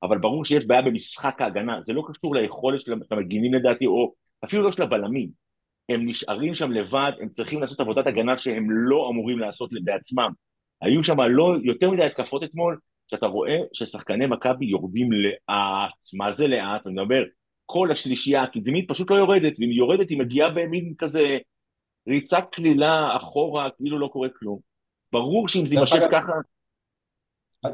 אבל 0.03 0.17
ברור 0.17 0.45
שיש 0.45 0.67
בעיה 0.67 0.81
במשחק 0.81 1.41
ההגנה, 1.41 1.81
זה 1.81 1.93
לא 1.93 2.03
קשור 2.07 2.35
ליכולת 2.35 2.81
של 2.81 2.93
המגינים 3.11 3.53
לדעתי, 3.53 3.85
או 3.85 4.13
אפילו 4.43 4.63
לא 4.63 4.71
של 4.71 4.81
הבלמים. 4.81 5.46
הם 5.89 6.09
נשארים 6.09 6.55
שם 6.55 6.71
לבד, 6.71 7.11
הם 7.21 7.29
צריכים 7.29 7.61
לעשות 7.61 7.79
עבודת 7.79 8.07
הגנה 8.07 8.37
שהם 8.37 8.71
לא 8.71 9.09
אמורים 9.11 9.39
לעשות 9.39 9.69
בעצמם. 9.83 10.31
היו 10.81 11.03
שם 11.03 11.21
לא 11.21 11.55
יותר 11.63 11.91
מדי 11.91 12.03
התקפות 12.03 12.43
אתמול, 12.43 12.79
שאתה 13.07 13.25
רואה 13.25 13.57
ששחקני 13.73 14.25
מכבי 14.25 14.65
יורדים 14.65 15.11
לאט, 15.11 16.13
מה 16.13 16.31
זה 16.31 16.47
לאט? 16.47 16.87
אני 16.87 16.93
מדבר, 16.93 17.23
כל 17.65 17.91
השלישייה 17.91 18.43
הקדמית 18.43 18.89
פשוט 18.89 19.11
לא 19.11 19.15
יורדת, 19.15 19.53
ואם 19.59 19.69
היא 19.69 19.77
יורדת 19.77 20.09
היא 20.09 20.19
מגיעה 20.19 20.49
במין 20.49 20.93
כזה 20.97 21.37
ריצה 22.07 22.41
קלילה 22.41 23.17
אחורה, 23.17 23.69
כאילו 23.77 23.99
לא 23.99 24.07
קורה 24.07 24.29
כלום. 24.39 24.59
ברור 25.11 25.47
שאם 25.47 25.65
זה 25.65 25.75
יימשך 25.75 26.03
ככה... 26.11 26.31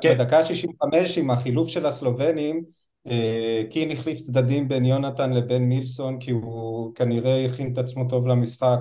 כן. 0.02 0.14
בדקה 0.14 0.40
ה-65 0.40 1.20
עם 1.20 1.32
החילוף 1.32 1.68
של 1.68 1.86
הסלובנים, 1.86 2.64
קין 3.70 3.92
החליף 3.92 4.20
צדדים 4.20 4.68
בין 4.68 4.86
יונתן 4.86 5.34
לבין 5.34 5.64
מילסון 5.64 6.20
כי 6.20 6.32
הוא 6.32 6.96
כנראה 6.96 7.46
הכין 7.46 7.74
את 7.74 7.78
עצמו 7.78 8.10
טוב 8.10 8.28
למשחק 8.28 8.80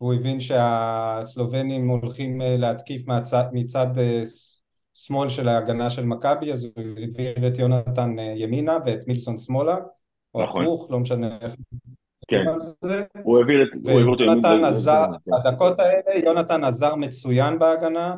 והוא 0.00 0.14
הבין 0.14 0.40
שהסלובנים 0.40 1.88
הולכים 1.88 2.42
אה, 2.42 2.56
להתקיף 2.56 3.08
מצד, 3.08 3.44
מצד 3.52 3.98
אה, 3.98 4.22
שמאל 4.94 5.28
של 5.28 5.48
ההגנה 5.48 5.90
של 5.90 6.04
מכבי 6.04 6.52
אז 6.52 6.64
הוא 6.64 6.84
העביר 6.98 7.48
את 7.48 7.58
יונתן 7.58 8.16
ימינה 8.36 8.78
ואת 8.86 9.00
מילסון 9.06 9.38
שמאלה 9.38 9.76
או 10.34 10.42
נכון. 10.42 10.64
הפוך, 10.64 10.90
לא 10.90 10.98
משנה 10.98 11.38
איך 11.40 11.54
כן. 12.28 12.44
הוא 13.22 13.38
העביר 13.38 13.62
את... 13.62 13.68
ויונתן 13.84 14.64
עזר, 14.64 15.06
כן. 15.24 15.30
בדקות 15.30 15.80
האלה 15.80 16.24
יונתן 16.24 16.64
עזר 16.64 16.94
מצוין 16.94 17.58
בהגנה 17.58 18.14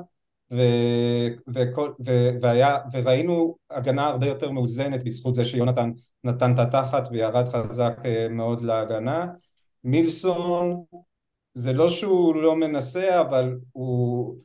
וכל, 1.55 1.93
ו, 2.07 2.31
והיה, 2.41 2.79
וראינו 2.93 3.57
הגנה 3.71 4.07
הרבה 4.07 4.27
יותר 4.27 4.51
מאוזנת 4.51 5.05
בזכות 5.05 5.35
זה 5.35 5.45
שיונתן 5.45 5.91
נתן 6.25 6.55
את 6.55 6.59
התחת 6.59 7.09
וירד 7.13 7.49
חזק 7.49 8.01
אה, 8.05 8.29
מאוד 8.31 8.63
להגנה. 8.63 9.27
מילסון 9.85 10.85
זה 11.55 11.73
לא 11.73 11.89
שהוא 11.89 12.37
לא 12.37 12.57
מנסה 12.57 13.21
אבל 13.21 13.59
הוא 13.73 14.37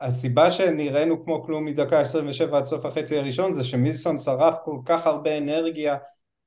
הסיבה 0.00 0.50
שנראינו 0.50 1.24
כמו 1.24 1.42
כלום 1.44 1.64
מדקה 1.64 2.00
27 2.00 2.58
עד 2.58 2.66
סוף 2.66 2.84
החצי 2.84 3.18
הראשון 3.18 3.52
זה 3.52 3.64
שמילסון 3.64 4.18
שרף 4.18 4.58
כל 4.64 4.78
כך 4.84 5.06
הרבה 5.06 5.38
אנרגיה 5.38 5.96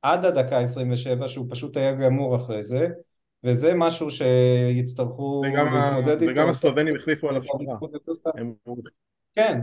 עד 0.02 0.26
הדקה 0.26 0.58
27 0.60 1.28
שהוא 1.28 1.46
פשוט 1.50 1.78
היה 1.78 1.92
גמור 1.92 2.36
אחרי 2.36 2.64
זה 2.64 2.88
וזה 3.46 3.74
משהו 3.76 4.08
שיצטרכו. 4.12 5.42
להתמודד 5.46 6.22
איתו. 6.22 6.32
וגם 6.32 6.50
הסלובנים 6.50 6.96
החליפו 6.96 7.30
עליו 7.30 7.44
שמירה. 7.44 7.78
כן, 9.36 9.60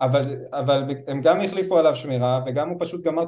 אבל, 0.00 0.36
אבל 0.52 0.82
הם 1.06 1.20
גם 1.20 1.40
החליפו 1.40 1.78
עליו 1.78 1.96
שמירה 1.96 2.40
וגם 2.46 2.68
הוא 2.68 2.76
פשוט 2.80 3.04
גמר 3.04 3.22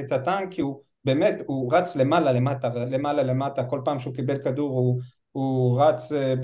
את 0.00 0.12
הטנק 0.12 0.48
כי 0.50 0.60
הוא 0.60 0.80
באמת, 1.04 1.34
הוא 1.46 1.74
רץ 1.74 1.96
למעלה 1.96 2.32
למטה, 2.32 2.68
למעלה 2.68 3.22
למטה, 3.22 3.64
כל 3.64 3.80
פעם 3.84 3.98
שהוא 3.98 4.14
קיבל 4.14 4.42
כדור 4.42 4.78
הוא, 4.78 5.00
הוא 5.32 5.82
רץ 5.82 6.12
אה, 6.12 6.34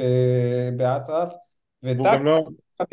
באטרף 0.76 1.28
וטאק, 1.82 2.20
לא... 2.20 2.44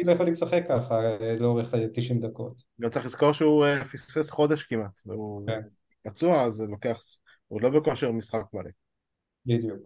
לא 0.05 0.12
יכולים 0.12 0.34
לשחק 0.34 0.63
ככה 0.67 1.01
אה, 1.22 1.36
לאורך 1.39 1.74
90 1.94 2.20
דקות. 2.20 2.62
גם 2.82 2.89
צריך 2.89 3.05
לזכור 3.05 3.32
שהוא 3.32 3.65
אה, 3.65 3.86
פספס 3.86 4.29
חודש 4.29 4.63
כמעט, 4.63 5.00
והוא 5.05 5.48
כן. 5.48 5.62
פצוע 6.10 6.44
אז 6.44 6.62
לוקח, 6.70 7.00
הוא 7.48 7.62
לא 7.62 7.70
בכושר 7.70 8.12
משחק 8.12 8.44
מלא. 8.53 8.70
בדיוק. 9.46 9.80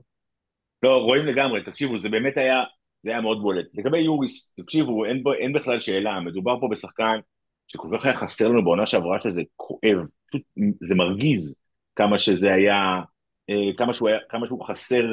לא, 0.84 0.98
רואים 0.98 1.26
לגמרי, 1.26 1.64
תקשיבו, 1.64 1.98
זה 1.98 2.10
באמת 2.10 2.38
היה, 2.38 2.64
זה 3.04 3.12
היה 3.12 3.22
מאוד 3.22 3.42
בולט. 3.42 3.66
לגבי 3.74 4.00
יוריס, 4.00 4.54
תקשיבו, 4.58 5.06
אין, 5.06 5.24
אין 5.40 5.54
בכלל 5.54 5.80
שאלה, 5.80 6.20
מדובר 6.20 6.60
פה 6.60 6.68
בשחקן 6.72 7.20
שכל 7.68 7.98
כך 7.98 8.06
היה 8.06 8.18
חסר 8.18 8.48
לנו 8.48 8.64
בעונה 8.64 8.88
שעברה 8.88 9.22
שזה 9.22 9.42
כואב, 9.56 10.08
פשוט 10.28 10.42
זה 10.82 10.96
מרגיז 10.96 11.56
כמה 11.96 12.20
שזה 12.20 12.54
היה, 12.54 13.02
אה, 13.50 13.78
כמה 13.78 13.94
שהוא, 13.94 14.10
היה, 14.10 14.18
כמה 14.30 14.48
שהוא 14.48 14.66
חסר, 14.66 15.04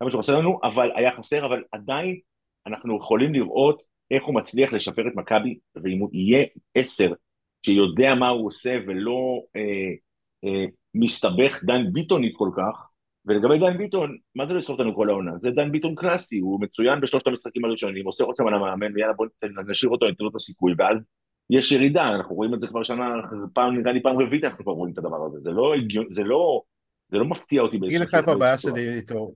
כמה 0.00 0.10
שהוא 0.10 0.22
חסר 0.22 0.38
לנו, 0.38 0.60
אבל 0.62 0.90
היה 0.94 1.16
חסר, 1.16 1.46
אבל 1.46 1.62
עדיין 1.72 2.18
אנחנו 2.66 2.96
יכולים 2.96 3.34
לראות 3.34 3.82
איך 4.10 4.24
הוא 4.24 4.34
מצליח 4.34 4.72
לשפר 4.72 5.08
את 5.08 5.16
מכבי, 5.16 5.58
ואם 5.76 5.98
הוא 5.98 6.10
יהיה 6.12 6.46
עשר 6.74 7.12
שיודע 7.66 8.14
מה 8.14 8.28
הוא 8.28 8.46
עושה 8.46 8.78
ולא 8.86 9.42
אה, 9.56 9.92
אה, 10.44 10.64
מסתבך 10.94 11.64
דן 11.64 11.92
ביטונית 11.92 12.34
כל 12.36 12.50
כך, 12.56 12.88
ולגבי 13.26 13.58
דן 13.58 13.78
ביטון, 13.78 14.16
מה 14.34 14.46
זה 14.46 14.54
לסחוב 14.54 14.80
אותנו 14.80 14.96
כל 14.96 15.10
העונה? 15.10 15.32
זה 15.38 15.50
דן 15.50 15.72
ביטון 15.72 15.94
קלאסי, 15.94 16.38
הוא 16.38 16.60
מצוין 16.60 17.00
בשלושת 17.00 17.26
המשחקים 17.26 17.64
הראשונים, 17.64 18.06
עושה 18.06 18.24
רוצם 18.24 18.46
על 18.46 18.54
המאמן, 18.54 18.94
ויאללה 18.94 19.12
בוא 19.12 19.26
נשאיר 19.68 19.90
אותו, 19.90 20.06
ניתן 20.06 20.24
לו 20.24 20.30
את 20.30 20.34
הסיכוי, 20.34 20.74
ואז 20.78 20.96
יש 21.50 21.72
ירידה, 21.72 22.14
אנחנו 22.14 22.34
רואים 22.34 22.54
את 22.54 22.60
זה 22.60 22.68
כבר 22.68 22.82
שנה, 22.82 23.14
פעם, 23.52 23.78
נראה 23.78 23.92
לי 23.92 24.02
פעם 24.02 24.20
רביעית 24.20 24.44
אנחנו 24.44 24.64
כבר 24.64 24.72
רואים 24.72 24.92
את 24.92 24.98
הדבר 24.98 25.26
הזה, 25.26 25.38
זה 25.40 25.50
לא 25.50 25.74
הגיון, 25.74 26.06
זה 26.10 26.24
לא, 26.24 26.62
זה 27.08 27.16
לא 27.16 27.24
מפתיע 27.24 27.62
אותי 27.62 27.76
אגיד 27.76 28.00
לך 28.00 28.14
איפה 28.14 28.32
הבעיה 28.32 28.58
שלי 28.58 28.94
איתו, 28.94 29.32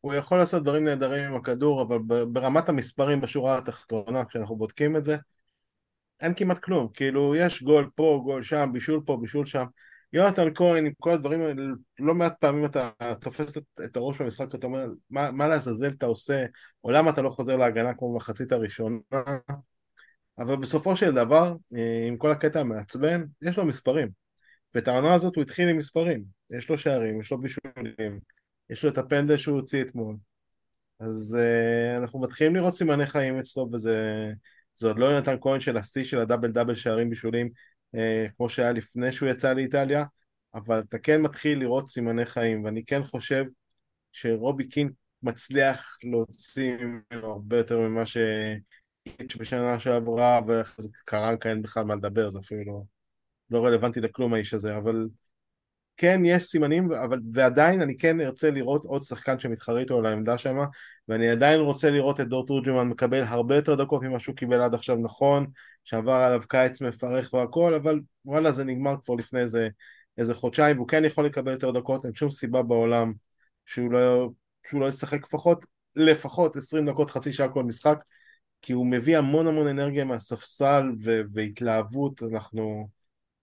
הוא 0.00 0.14
יכול 0.14 0.38
לעשות 0.38 0.62
דברים 0.62 0.84
נהדרים 0.84 1.30
עם 1.30 1.36
הכדור, 1.36 1.82
אבל 1.82 1.98
ברמת 2.28 2.68
המספרים 2.68 3.20
בשורה 3.20 3.58
התחתונה, 3.58 4.24
כשאנחנו 4.24 4.56
בודקים 4.56 4.96
את 4.96 5.04
זה, 5.04 5.16
אין 6.20 6.34
כמעט 6.34 6.58
כלום. 6.58 6.88
כאילו, 6.94 7.34
יש 7.36 7.62
גול 7.62 7.90
פה, 7.94 8.20
גול 8.24 8.42
שם, 8.42 8.70
בישול 8.72 9.00
פה, 9.06 9.16
בישול 9.20 9.44
שם. 9.46 9.64
יונתן 10.12 10.54
כהן, 10.54 10.86
עם 10.86 10.92
כל 11.00 11.10
הדברים 11.10 11.40
האלה, 11.40 11.62
לא 11.98 12.14
מעט 12.14 12.40
פעמים 12.40 12.64
אתה 12.64 12.90
תופס 13.20 13.56
את, 13.84 13.96
הראש 13.96 14.22
במשחק, 14.22 14.54
אתה 14.54 14.66
אומר, 14.66 14.86
מה, 15.10 15.30
מה 15.30 15.48
לעזאזל 15.48 15.90
אתה 15.90 16.06
עושה, 16.06 16.44
או 16.84 16.90
למה 16.90 17.10
אתה 17.10 17.22
לא 17.22 17.30
חוזר 17.30 17.56
להגנה 17.56 17.94
כמו 17.94 18.12
במחצית 18.12 18.52
הראשונה. 18.52 18.98
אבל 20.38 20.56
בסופו 20.56 20.96
של 20.96 21.14
דבר, 21.14 21.54
אה, 21.76 22.04
עם 22.06 22.16
כל 22.16 22.30
הקטע 22.30 22.60
המעצבן, 22.60 23.24
יש 23.42 23.58
לו 23.58 23.64
מספרים. 23.64 24.08
ואת 24.74 24.88
העונה 24.88 25.14
הזאת 25.14 25.36
הוא 25.36 25.42
התחיל 25.42 25.68
עם 25.68 25.78
מספרים. 25.78 26.24
יש 26.50 26.70
לו 26.70 26.78
שערים, 26.78 27.20
יש 27.20 27.30
לו 27.30 27.38
בישולים, 27.38 28.20
יש 28.70 28.84
לו 28.84 28.90
את 28.90 28.98
הפנדל 28.98 29.36
שהוא 29.36 29.56
הוציא 29.56 29.82
אתמול. 29.82 30.16
אז 31.00 31.38
uh, 31.40 31.98
אנחנו 31.98 32.20
מתחילים 32.20 32.56
לראות 32.56 32.74
סימני 32.74 33.06
חיים 33.06 33.38
אצלו, 33.38 33.68
וזה 33.72 34.32
עוד 34.82 34.98
לא 34.98 35.04
יונתן 35.04 35.36
כהן 35.40 35.60
של 35.60 35.76
השיא 35.76 36.04
של 36.04 36.18
הדאבל 36.18 36.52
דאבל 36.52 36.74
שערים 36.74 37.10
בישולים, 37.10 37.50
כמו 38.36 38.48
שהיה 38.48 38.72
לפני 38.72 39.12
שהוא 39.12 39.28
יצא 39.28 39.52
לאיטליה, 39.52 40.04
אבל 40.54 40.80
אתה 40.80 40.98
כן 40.98 41.22
מתחיל 41.22 41.60
לראות 41.60 41.88
סימני 41.88 42.26
חיים, 42.26 42.64
ואני 42.64 42.84
כן 42.84 43.04
חושב 43.04 43.44
שרובי 44.12 44.68
קין 44.68 44.90
מצליח 45.22 45.98
להוציא 46.04 46.72
ממנו 46.76 47.32
הרבה 47.32 47.56
יותר 47.56 47.78
ממה 47.78 48.06
שאיץ' 48.06 49.36
בשנה 49.38 49.80
שעברה, 49.80 50.40
וקרנקה 50.48 51.50
אין 51.50 51.62
בכלל 51.62 51.84
מה 51.84 51.94
לדבר, 51.94 52.28
זה 52.28 52.38
אפילו 52.38 52.64
לא, 52.64 52.82
לא 53.50 53.66
רלוונטי 53.66 54.00
לכלום 54.00 54.34
האיש 54.34 54.54
הזה, 54.54 54.76
אבל 54.76 55.08
כן 55.98 56.20
יש 56.24 56.42
סימנים, 56.42 56.92
אבל, 56.92 57.20
ועדיין 57.32 57.82
אני 57.82 57.98
כן 57.98 58.20
ארצה 58.20 58.50
לראות 58.50 58.84
עוד 58.84 59.02
שחקן 59.02 59.38
שמתחרה 59.38 59.80
איתו 59.80 59.98
על 59.98 60.06
העמדה 60.06 60.38
שם, 60.38 60.56
ואני 61.08 61.28
עדיין 61.28 61.60
רוצה 61.60 61.90
לראות 61.90 62.20
את 62.20 62.28
דור 62.28 62.46
תורג'מן 62.46 62.88
מקבל 62.88 63.22
הרבה 63.22 63.56
יותר 63.56 63.74
דקות 63.74 64.02
ממה 64.02 64.20
שהוא 64.20 64.36
קיבל 64.36 64.62
עד 64.62 64.74
עכשיו, 64.74 64.96
נכון, 64.96 65.46
שעבר 65.84 66.12
עליו 66.12 66.42
קיץ 66.48 66.80
מפרך 66.80 67.34
והכל, 67.34 67.74
אבל 67.74 68.00
וואלה 68.24 68.52
זה 68.52 68.64
נגמר 68.64 68.94
כבר 69.04 69.14
לפני 69.14 69.40
איזה, 69.40 69.68
איזה 70.18 70.34
חודשיים, 70.34 70.76
והוא 70.76 70.88
כן 70.88 71.04
יכול 71.04 71.26
לקבל 71.26 71.52
יותר 71.52 71.70
דקות, 71.70 72.04
אין 72.04 72.14
שום 72.14 72.30
סיבה 72.30 72.62
בעולם 72.62 73.12
שהוא 73.66 73.92
לא, 73.92 74.30
שהוא 74.66 74.80
לא 74.80 74.86
ישחק 74.88 75.24
לפחות, 75.24 75.64
לפחות 75.96 76.56
20 76.56 76.86
דקות, 76.86 77.10
חצי 77.10 77.32
שעה 77.32 77.48
כל 77.48 77.62
משחק, 77.62 77.98
כי 78.62 78.72
הוא 78.72 78.86
מביא 78.86 79.18
המון 79.18 79.46
המון 79.46 79.66
אנרגיה 79.66 80.04
מהספסל 80.04 80.92
והתלהבות, 81.34 82.22
אנחנו... 82.22 82.97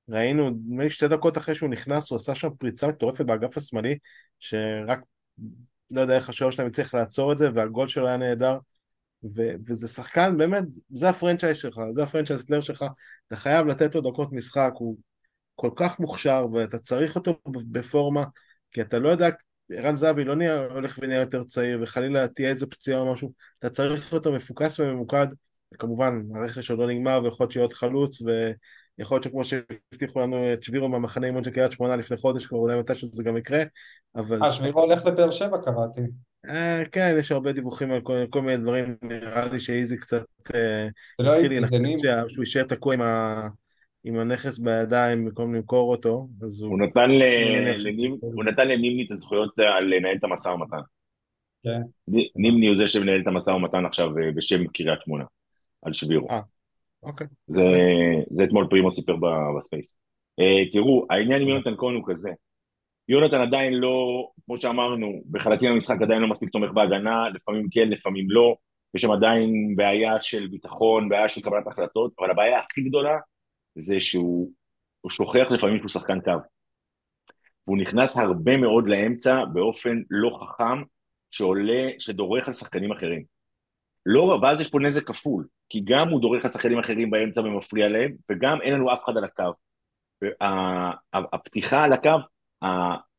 ראינו, 0.09 0.49
נדמה 0.49 0.83
לי 0.83 0.89
שתי 0.89 1.07
דקות 1.07 1.37
אחרי 1.37 1.55
שהוא 1.55 1.69
נכנס, 1.69 2.09
הוא 2.09 2.15
עשה 2.15 2.35
שם 2.35 2.49
פריצה 2.59 2.87
מטורפת 2.87 3.25
באגף 3.25 3.57
השמאלי, 3.57 3.97
שרק 4.39 4.99
לא 5.91 6.01
יודע 6.01 6.15
איך 6.15 6.29
השוער 6.29 6.51
שלהם 6.51 6.67
הצליח 6.67 6.93
לעצור 6.93 7.31
את 7.31 7.37
זה, 7.37 7.49
והגול 7.55 7.87
שלו 7.87 8.07
היה 8.07 8.17
נהדר. 8.17 8.57
ו- 9.35 9.53
וזה 9.67 9.87
שחקן, 9.87 10.37
באמת, 10.37 10.63
זה 10.89 11.09
ה 11.09 11.14
franchise 11.14 11.57
שלך, 11.57 11.81
זה 11.91 12.03
ה 12.03 12.07
franchise 12.07 12.43
player 12.43 12.61
שלך, 12.61 12.85
אתה 13.27 13.35
חייב 13.35 13.67
לתת 13.67 13.95
לו 13.95 14.01
דקות 14.01 14.31
משחק, 14.31 14.71
הוא 14.75 14.97
כל 15.55 15.69
כך 15.75 15.99
מוכשר, 15.99 16.45
ואתה 16.53 16.79
צריך 16.79 17.15
אותו 17.15 17.39
בפורמה, 17.71 18.23
כי 18.71 18.81
אתה 18.81 18.99
לא 18.99 19.09
יודע, 19.09 19.29
ערן 19.71 19.95
זהבי 19.95 20.23
לא 20.23 20.35
נהיה, 20.35 20.65
הולך 20.65 20.99
ונהיה 21.01 21.19
יותר 21.19 21.43
צעיר, 21.43 21.79
וחלילה 21.83 22.27
תהיה 22.27 22.49
איזה 22.49 22.67
פציעה 22.67 22.99
או 22.99 23.13
משהו, 23.13 23.33
אתה 23.59 23.69
צריך 23.69 24.13
אותו 24.13 24.33
מפוקס 24.33 24.79
וממוקד, 24.79 25.27
וכמובן, 25.73 26.21
הרכש 26.35 26.71
עוד 26.71 26.79
לא 26.79 26.87
נגמר, 26.87 27.21
ויכול 27.23 27.43
להיות 27.43 27.51
שיהיה 27.51 27.63
עוד 27.63 27.73
חלוץ, 27.73 28.21
ו... 28.21 28.51
יכול 28.99 29.15
להיות 29.15 29.23
שכמו 29.23 29.45
שהבטיחו 29.45 30.19
לנו 30.19 30.53
אצל 30.53 30.63
שבירו 30.63 30.89
מהמחנה 30.89 31.27
אימון 31.27 31.43
של 31.43 31.49
קריית 31.49 31.71
שמונה 31.71 31.95
לפני 31.95 32.17
חודש, 32.17 32.45
כבר 32.45 32.57
אולי 32.57 32.79
מתישהו 32.79 33.07
זה 33.11 33.23
גם 33.23 33.37
יקרה, 33.37 33.63
אבל... 34.15 34.43
אה, 34.43 34.51
שבירו 34.51 34.81
הולך 34.81 35.05
לבאר 35.05 35.31
שבע 35.31 35.57
קראתי. 35.57 36.01
אה, 36.49 36.83
כן, 36.91 37.15
יש 37.19 37.31
הרבה 37.31 37.51
דיווחים 37.51 37.91
על 37.91 38.01
כל, 38.01 38.25
כל 38.29 38.41
מיני 38.41 38.57
דברים, 38.57 38.95
נראה 39.01 39.45
לי 39.45 39.59
שאיזי 39.59 39.97
קצת... 39.97 40.25
אה, 40.55 40.87
זה 41.17 41.23
לא 41.23 41.33
איזי. 41.33 41.59
שהוא 42.27 42.43
יישאר 42.43 42.63
תקוע 42.63 42.93
עם, 42.93 43.01
ה... 43.01 43.47
עם 44.03 44.19
הנכס 44.19 44.59
בידיים 44.59 45.25
במקום 45.25 45.55
למכור 45.55 45.91
אותו, 45.91 46.27
אז 46.41 46.61
הוא... 46.61 46.69
הוא 46.69 46.79
נתן, 46.79 47.11
ל... 47.11 47.23
לנימ... 47.87 48.17
הוא 48.21 48.43
נתן 48.43 48.67
לנימני 48.67 49.05
את 49.05 49.11
הזכויות 49.11 49.53
לנהל 49.57 50.15
את 50.17 50.23
המשא 50.23 50.49
ומתן. 50.49 50.77
כן. 51.63 51.81
נימני 52.35 52.67
הוא 52.67 52.75
זה 52.75 52.87
שמנהל 52.87 53.21
את 53.21 53.27
המשא 53.27 53.49
ומתן 53.49 53.85
עכשיו 53.85 54.17
אה, 54.17 54.31
בשם 54.35 54.67
קריית 54.67 54.99
שמונה, 55.05 55.23
על 55.81 55.93
שבירו. 55.93 56.27
אוקיי. 57.03 57.27
זה, 57.47 57.69
זה 58.29 58.43
אתמול 58.43 58.67
פרימו 58.69 58.91
סיפר 58.91 59.15
ב 59.57 59.63
space. 59.63 59.95
Uh, 60.41 60.71
תראו, 60.71 61.05
העניין 61.09 61.41
עם 61.41 61.47
יונתן 61.47 61.75
כהן 61.77 61.95
הוא 61.95 62.03
כזה. 62.07 62.29
יונתן 63.09 63.41
עדיין 63.41 63.73
לא, 63.73 64.27
כמו 64.45 64.57
שאמרנו, 64.57 65.21
בחלקים 65.31 65.71
במשחק 65.73 66.01
עדיין 66.01 66.21
לא 66.21 66.27
מספיק 66.27 66.49
תומך 66.49 66.71
בהגנה, 66.71 67.29
לפעמים 67.29 67.67
כן, 67.71 67.89
לפעמים 67.89 68.25
לא. 68.29 68.55
יש 68.95 69.01
שם 69.01 69.11
עדיין 69.11 69.75
בעיה 69.75 70.21
של 70.21 70.47
ביטחון, 70.47 71.09
בעיה 71.09 71.29
של 71.29 71.41
קבלת 71.41 71.67
החלטות, 71.67 72.13
אבל 72.19 72.31
הבעיה 72.31 72.59
הכי 72.59 72.81
גדולה 72.81 73.17
זה 73.75 73.99
שהוא 73.99 74.51
שוכח 75.09 75.51
לפעמים 75.51 75.77
שהוא 75.77 75.89
שחקן 75.89 76.21
קו. 76.21 76.31
והוא 77.67 77.77
נכנס 77.77 78.17
הרבה 78.17 78.57
מאוד 78.57 78.87
לאמצע 78.87 79.45
באופן 79.53 80.01
לא 80.09 80.39
חכם, 80.41 80.83
שעולה, 81.29 81.89
שדורך 81.99 82.47
על 82.47 82.53
שחקנים 82.53 82.91
אחרים. 82.91 83.23
לא, 84.05 84.39
ואז 84.41 84.61
יש 84.61 84.69
פה 84.69 84.79
נזק 84.79 85.03
כפול, 85.03 85.47
כי 85.69 85.81
גם 85.83 86.09
הוא 86.09 86.21
דורך 86.21 86.45
על 86.45 86.51
שחקנים 86.51 86.79
אחרים 86.79 87.09
באמצע 87.09 87.41
ומפריע 87.41 87.89
להם, 87.89 88.11
וגם 88.31 88.61
אין 88.61 88.73
לנו 88.73 88.93
אף 88.93 88.99
אחד 89.05 89.17
על 89.17 89.23
הקו. 89.23 89.51
הפתיחה 91.13 91.83
על 91.83 91.93
הקו 91.93 92.17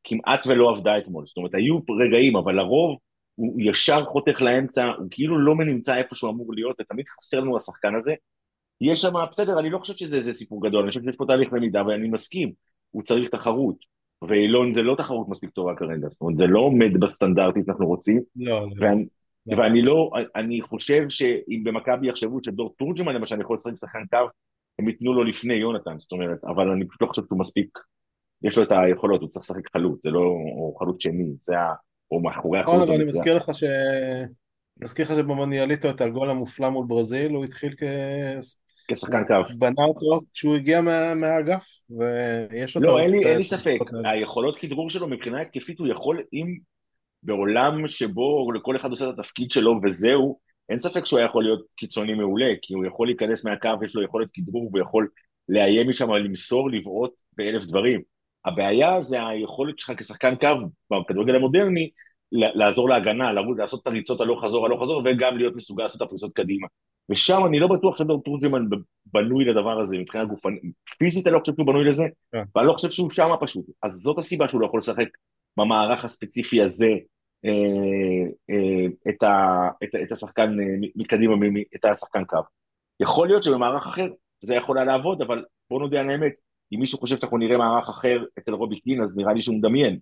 כמעט 0.04 0.46
ולא 0.46 0.70
עבדה 0.70 0.98
אתמול, 0.98 1.26
זאת 1.26 1.37
אומרת, 1.37 1.54
היו 1.54 1.78
רגעים, 2.00 2.37
אבל 2.37 2.54
לרוב 2.54 2.98
הוא 3.35 3.61
ישר 3.61 4.04
חותך 4.04 4.42
לאמצע, 4.42 4.87
הוא 4.87 5.06
כאילו 5.11 5.38
לא 5.38 5.54
נמצא 5.54 5.96
איפה 5.96 6.14
שהוא 6.14 6.30
אמור 6.30 6.54
להיות, 6.54 6.76
ותמיד 6.80 7.09
חסר 7.09 7.40
לנו 7.40 7.56
השחקן 7.56 7.94
הזה. 7.94 8.14
יש 8.80 9.02
שם, 9.02 9.12
בסדר, 9.30 9.59
אני 9.59 9.70
לא 9.70 9.78
חושב 9.78 9.94
שזה 9.94 10.32
סיפור 10.32 10.68
גדול, 10.68 10.82
אני 10.82 10.88
חושב 10.88 11.02
שיש 11.02 11.16
פה 11.16 11.24
תהליך 11.26 11.52
למידה, 11.52 11.87
ואני 11.87 12.09
מסכים. 12.09 12.52
הוא 12.90 13.02
צריך 13.02 13.30
תחרות, 13.30 13.76
ואילון 14.28 14.72
זה 14.72 14.82
לא 14.82 14.94
תחרות 14.94 15.28
מספיק 15.28 15.50
טובה 15.50 15.74
כרגע, 15.76 16.09
זאת 16.09 16.20
אומרת, 16.20 16.38
זה 16.38 16.46
לא 16.46 16.61
עומד 16.61 17.00
בסטנדרטית 17.00 17.64
שאנחנו 17.66 17.87
רוצים, 17.87 18.22
לא, 18.37 18.61
לא. 18.61 18.66
ואני, 18.80 19.06
ואני 19.46 19.82
לא, 19.82 20.11
אני 20.37 20.61
חושב 20.62 21.09
שאם 21.09 21.62
במכבי 21.64 22.09
יחשבו 22.09 22.38
שדור 22.44 22.74
תורג'מן 22.78 23.14
למשל 23.14 23.40
יכול 23.40 23.56
לשחק 23.56 23.76
שחקן 23.76 24.06
קו, 24.11 24.28
הם 24.78 24.88
ייתנו 24.88 25.14
לו 25.14 25.24
לפני 25.24 25.54
יונתן, 25.54 25.98
זאת 25.98 26.12
אומרת, 26.12 26.44
אבל 26.44 26.70
אני 26.70 26.88
פשוט 26.88 27.02
לא 27.02 27.06
חושב 27.06 27.22
שהוא 27.28 27.38
מספיק, 27.38 27.78
יש 28.42 28.56
לו 28.56 28.62
את 28.62 28.68
היכולות, 28.70 29.20
הוא 29.20 29.28
צריך 29.28 29.44
לשחק 29.44 29.72
חלוץ, 29.72 30.04
זה 30.04 30.11
לא, 30.11 30.20
או 30.56 30.76
חלוץ 30.78 31.02
שני, 31.02 31.32
זה 31.42 31.59
ה... 31.59 31.74
או 32.11 32.20
מאחורי 32.20 32.61
החלוץ. 32.61 32.76
נכון, 32.76 32.88
אבל 32.88 32.96
אני 32.96 33.04
מזכיר 33.04 33.37
לך 33.37 33.50
ש... 33.52 33.64
מזכיר 34.82 35.04
לך 35.04 35.12
שבמוניאליטו 35.18 35.90
את 35.90 36.00
הגול 36.00 36.30
המופלא 36.30 36.70
מול 36.70 36.87
ברזיל, 36.87 37.32
הוא 37.32 37.44
התחיל 37.44 37.74
כ... 37.76 37.82
כשחקן 38.90 39.24
קו. 39.24 39.35
בנה 39.59 39.85
אותו 39.88 40.20
כשהוא 40.32 40.56
הגיע 40.56 40.80
מה, 40.80 41.14
מהאגף, 41.14 41.66
ויש 41.90 42.76
אותו... 42.76 42.87
לא, 42.87 42.98
אין 42.98 43.11
לי, 43.11 43.24
אין 43.24 43.38
לי 43.38 43.44
ספק, 43.44 43.78
היכולות 44.04 44.59
כדרור 44.59 44.90
שלו 44.90 45.09
מבחינה 45.09 45.40
התקפית, 45.40 45.78
הוא 45.78 45.88
יכול, 45.88 46.22
אם 46.32 46.56
בעולם 47.26 47.88
שבו 47.88 48.52
לכל 48.52 48.76
אחד 48.76 48.90
עושה 48.90 49.10
את 49.10 49.18
התפקיד 49.18 49.50
שלו 49.50 49.80
וזהו, 49.82 50.38
אין 50.68 50.78
ספק 50.78 51.04
שהוא 51.04 51.18
היה 51.18 51.26
יכול 51.26 51.44
להיות 51.44 51.62
קיצוני 51.76 52.14
מעולה, 52.14 52.52
כי 52.62 52.74
הוא 52.74 52.84
יכול 52.84 53.06
להיכנס 53.06 53.44
מהקו, 53.44 53.84
יש 53.84 53.94
לו 53.94 54.02
יכולת 54.02 54.28
כדרור, 54.32 54.68
והוא 54.72 54.80
יכול 54.80 55.08
לאיים 55.48 55.88
משם, 55.88 56.12
למסור, 56.12 56.70
לבעוט 56.70 57.12
באלף 57.36 57.64
דברים. 57.64 58.00
הבעיה 58.44 59.02
זה 59.02 59.26
היכולת 59.26 59.78
שלך 59.78 59.92
כשחקן 59.96 60.34
קו 60.36 60.48
בכדורגל 60.90 61.36
המודרני, 61.36 61.90
לעזור 62.32 62.88
להגנה, 62.88 63.32
לעשות 63.56 63.82
את 63.82 63.86
הריצות 63.86 64.20
הלוך 64.20 64.44
חזור, 64.44 64.66
הלוך 64.66 64.82
חזור, 64.82 65.02
וגם 65.04 65.36
להיות 65.36 65.56
מסוגל 65.56 65.82
לעשות 65.82 66.02
את 66.02 66.06
הפריסות 66.06 66.32
קדימה. 66.34 66.66
ושם 67.10 67.46
אני 67.46 67.58
לא 67.58 67.68
בטוח 67.68 67.98
שדור 67.98 68.22
תורג'מן 68.22 68.62
בנוי 69.06 69.44
לדבר 69.44 69.80
הזה 69.80 69.98
מבחינה 69.98 70.24
גופנית, 70.24 70.62
פיזית 70.98 71.26
אני 71.26 71.34
לא 71.34 71.38
חושב 71.38 71.52
שהוא 71.54 71.66
בנוי 71.66 71.84
לזה. 71.84 72.04
כן. 72.32 72.42
ואני 72.54 72.66
לא 72.66 72.72
חושב 72.72 72.90
שהוא 72.90 73.10
שם 73.10 73.28
פשוט. 73.40 73.64
אז 73.82 73.92
זאת 73.92 74.18
הסיבה 74.18 74.48
שהוא 74.48 74.60
לא 74.60 74.66
יכול 74.66 74.78
לשחק 74.78 75.08
במערך 75.56 76.04
הספציפי 76.04 76.62
הזה 76.62 76.90
את, 79.09 79.22
ה, 79.22 79.68
את, 79.85 79.88
את 80.02 80.12
השחקן 80.12 80.61
אה, 80.61 80.88
מקדימה, 80.96 81.35
את 81.76 81.85
השחקן 81.85 82.24
קו. 82.24 82.38
יכול 83.00 83.28
להיות 83.28 83.42
שבמערך 83.42 83.87
אחר 83.87 84.09
זה 84.44 84.54
יכול 84.54 84.78
היה 84.78 84.85
לעבוד, 84.85 85.22
אבל 85.22 85.44
בוא 85.70 85.80
נודה 85.80 86.00
על 86.00 86.11
האמת, 86.11 86.32
אם 86.72 86.80
מישהו 86.80 86.98
חושב 86.98 87.16
שאנחנו 87.16 87.38
נראה 87.38 87.56
מערך 87.56 87.88
אחר 87.88 88.24
אצל 88.38 88.52
רובי 88.52 88.80
קין, 88.80 89.02
אז 89.02 89.16
נראה 89.16 89.32
לי 89.32 89.42
שהוא 89.42 89.56
מדמיין. 89.56 89.98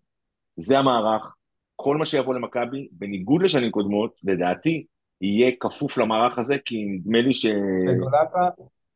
זה 0.56 0.78
המערך, 0.78 1.34
כל 1.76 1.96
מה 1.96 2.06
שיבוא 2.06 2.34
למכבי, 2.34 2.88
בניגוד 2.92 3.42
לשנים 3.42 3.70
קודמות, 3.70 4.14
לדעתי, 4.24 4.86
יהיה 5.20 5.50
כפוף 5.60 5.98
למערך 5.98 6.38
הזה, 6.38 6.56
כי 6.64 6.84
נדמה 6.84 7.20
לי 7.20 7.34
ש... 7.34 7.46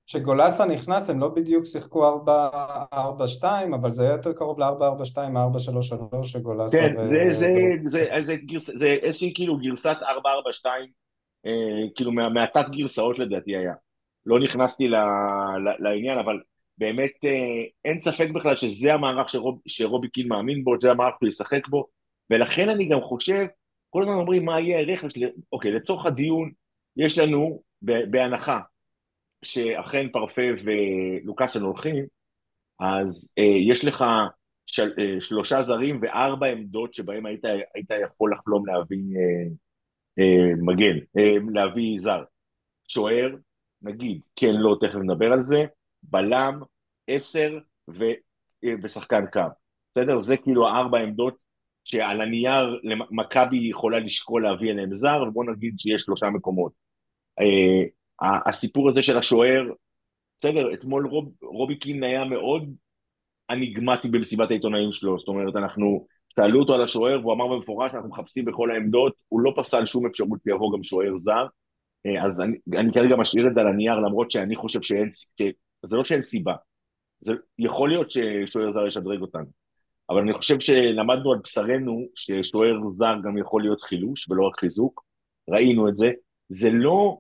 כשגולסה 0.09 0.67
נכנס 0.67 1.11
הם 1.11 1.21
לא 1.21 1.29
בדיוק 1.29 1.65
שיחקו 1.65 2.25
4-4-2 3.43 3.45
אבל 3.75 3.93
זה 3.93 4.03
היה 4.03 4.13
יותר 4.13 4.33
קרוב 4.33 4.61
ל-4-4-2 4.61 5.17
4-3-3 5.17 6.23
שגולסה 6.23 6.77
כן, 6.77 6.95
ו... 6.99 7.07
זה, 7.07 7.25
זה, 7.29 7.53
זה, 7.85 8.07
זה, 8.21 8.37
גרס, 8.37 8.71
זה 8.79 8.87
איזושהי 8.87 9.33
כאילו 9.35 9.59
גרסת 9.59 9.97
4-4-2 10.65 10.67
אה, 11.47 11.53
כאילו 11.95 12.13
מה, 12.13 12.29
מהתת 12.29 12.69
גרסאות 12.71 13.19
לדעתי 13.19 13.57
היה. 13.57 13.75
לא 14.27 14.41
נכנסתי 14.41 14.89
ל, 14.89 14.95
ל, 14.95 15.69
לעניין 15.79 16.19
אבל 16.19 16.41
באמת 16.79 17.13
אה, 17.25 17.65
אין 17.85 18.01
ספק 18.01 18.29
בכלל 18.35 18.57
שזה 18.57 18.95
המערך 18.95 19.29
שרוב, 19.29 19.61
שרובי 19.67 20.09
קין 20.09 20.29
מאמין 20.29 20.65
בו, 20.65 20.75
זה 20.81 20.91
המערך 20.91 21.15
שהוא 21.19 21.29
ישחק 21.29 21.69
בו 21.69 21.87
ולכן 22.31 22.69
אני 22.69 22.89
גם 22.89 23.01
חושב, 23.01 23.47
כל 23.91 24.03
הזמן 24.03 24.15
אומרים 24.15 24.45
מה 24.45 24.61
יהיה 24.61 24.79
הרכב 24.79 25.09
שלי, 25.09 25.27
אוקיי 25.53 25.73
לצורך 25.73 26.07
הדיון 26.07 26.51
יש 26.97 27.19
לנו 27.19 27.63
בהנחה 28.11 28.61
שאכן 29.45 30.09
פרפה 30.13 30.43
ולוקאסן 30.65 31.63
הולכים, 31.63 32.05
אז 32.81 33.31
אה, 33.39 33.45
יש 33.69 33.85
לך 33.85 34.05
של, 34.67 34.93
אה, 34.99 35.21
שלושה 35.21 35.63
זרים 35.63 35.99
וארבע 36.03 36.47
עמדות 36.47 36.95
שבהם 36.95 37.27
היית, 37.27 37.45
היית 37.75 37.91
יכול 38.05 38.33
לחלום 38.33 38.67
להביא 38.67 39.17
אה, 39.17 39.49
אה, 40.19 40.53
מגן, 40.63 40.99
אה, 41.19 41.37
להביא 41.55 41.99
זר. 41.99 42.23
שוער, 42.89 43.35
נגיד, 43.83 44.21
כן, 44.37 44.55
לא, 44.55 44.77
תכף 44.81 44.95
נדבר 44.95 45.33
על 45.33 45.43
זה, 45.43 45.65
בלם, 46.03 46.61
עשר 47.07 47.59
ו, 47.91 48.05
אה, 48.65 48.75
ושחקן 48.83 49.25
קו. 49.33 49.41
בסדר? 49.91 50.21
זה 50.21 50.37
כאילו 50.37 50.69
הארבע 50.69 50.99
עמדות 50.99 51.37
שעל 51.85 52.21
הנייר 52.21 52.81
מכבי 53.11 53.57
יכולה 53.59 53.99
לשקול 53.99 54.43
להביא 54.43 54.71
אליהם 54.71 54.95
זר, 54.95 55.25
ובוא 55.29 55.45
נגיד 55.45 55.75
שיש 55.79 56.03
שלושה 56.03 56.31
מקומות. 56.31 56.73
אה, 57.41 57.85
הסיפור 58.23 58.89
הזה 58.89 59.03
של 59.03 59.19
השוער, 59.19 59.63
בסדר, 60.41 60.75
אתמול 60.75 61.07
רוב, 61.07 61.33
רובי 61.43 61.77
קין 61.77 62.05
היה 62.05 62.25
מאוד 62.25 62.75
אניגמטי 63.51 64.09
במסיבת 64.09 64.51
העיתונאים 64.51 64.93
שלו, 64.93 65.19
זאת 65.19 65.29
אומרת, 65.29 65.57
אנחנו, 65.57 66.07
שאלו 66.37 66.61
אותו 66.61 66.75
על 66.75 66.83
השוער 66.83 67.21
והוא 67.21 67.33
אמר 67.33 67.47
במפורש, 67.47 67.95
אנחנו 67.95 68.09
מחפשים 68.09 68.45
בכל 68.45 68.71
העמדות, 68.71 69.13
הוא 69.29 69.41
לא 69.41 69.53
פסל 69.57 69.87
שום 69.87 70.07
אפשרות 70.07 70.41
שיבוא 70.45 70.73
גם 70.77 70.83
שוער 70.83 71.17
זר, 71.17 71.47
אה, 72.07 72.25
אז 72.25 72.41
אני, 72.41 72.57
אני 72.79 72.93
כרגע 72.93 73.17
משאיר 73.17 73.49
את 73.49 73.55
זה 73.55 73.61
על 73.61 73.69
הנייר, 73.69 73.95
למרות 73.95 74.31
שאני 74.31 74.57
חושב 74.57 74.83
שאין, 74.83 75.09
ש... 75.11 75.43
זה 75.87 75.97
לא 75.97 76.05
שאין 76.05 76.23
סיבה, 76.23 76.55
זה 77.21 77.33
יכול 77.59 77.89
להיות 77.89 78.11
ששוער 78.11 78.73
זר 78.73 78.87
ישדרג 78.87 79.21
אותנו, 79.21 79.47
אבל 80.11 80.21
אני 80.21 80.33
חושב 80.33 80.61
שלמדנו 80.61 81.33
על 81.33 81.39
בשרנו 81.45 82.07
ששוער 82.15 82.87
זר 82.87 83.15
גם 83.25 83.39
יכול 83.39 83.63
להיות 83.63 83.83
חילוש 83.83 84.31
ולא 84.31 84.47
רק 84.47 84.57
חיזוק, 84.57 85.05
ראינו 85.51 85.89
את 85.89 85.97
זה, 85.97 86.11
זה 86.49 86.71
לא 86.73 87.19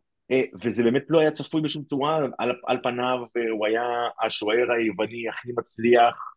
וזה 0.62 0.84
באמת 0.84 1.04
לא 1.08 1.18
היה 1.18 1.30
צפוי 1.30 1.62
בשום 1.62 1.84
צורה, 1.84 2.18
על, 2.38 2.52
על 2.66 2.78
פניו 2.82 3.18
הוא 3.50 3.66
היה 3.66 3.82
השוער 4.22 4.72
היווני 4.72 5.28
הכי 5.28 5.48
מצליח, 5.56 6.34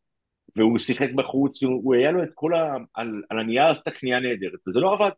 והוא 0.56 0.78
שיחק 0.78 1.10
בחוץ, 1.16 1.64
הוא, 1.64 1.82
הוא 1.84 1.96
היה 1.96 2.12
לו 2.12 2.24
את 2.24 2.30
כל 2.34 2.54
ה... 2.54 2.76
על, 2.94 3.24
על 3.30 3.40
הנייר 3.40 3.64
עשתה 3.64 3.92
קנייה 3.92 4.20
נהדרת, 4.20 4.60
וזה 4.68 4.80
לא 4.80 4.94
עבד. 4.94 5.12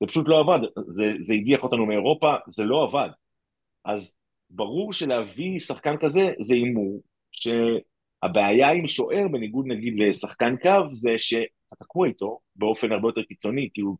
זה 0.00 0.06
פשוט 0.06 0.28
לא 0.28 0.40
עבד, 0.40 0.58
זה, 0.86 1.12
זה 1.20 1.34
הדיח 1.34 1.62
אותנו 1.62 1.86
מאירופה, 1.86 2.34
זה 2.46 2.64
לא 2.64 2.84
עבד. 2.84 3.08
אז 3.84 4.14
ברור 4.50 4.92
שלהביא 4.92 5.58
שחקן 5.58 5.96
כזה 6.00 6.32
זה 6.40 6.54
הימור, 6.54 7.02
שהבעיה 7.30 8.70
עם 8.70 8.86
שוער, 8.86 9.28
בניגוד 9.28 9.66
נגיד 9.66 9.94
לשחקן 9.96 10.56
קו, 10.56 10.94
זה 10.94 11.10
שאתה 11.18 11.76
תקוע 11.80 12.08
איתו 12.08 12.40
באופן 12.56 12.92
הרבה 12.92 13.08
יותר 13.08 13.22
קיצוני, 13.22 13.68
הוא 13.80 13.96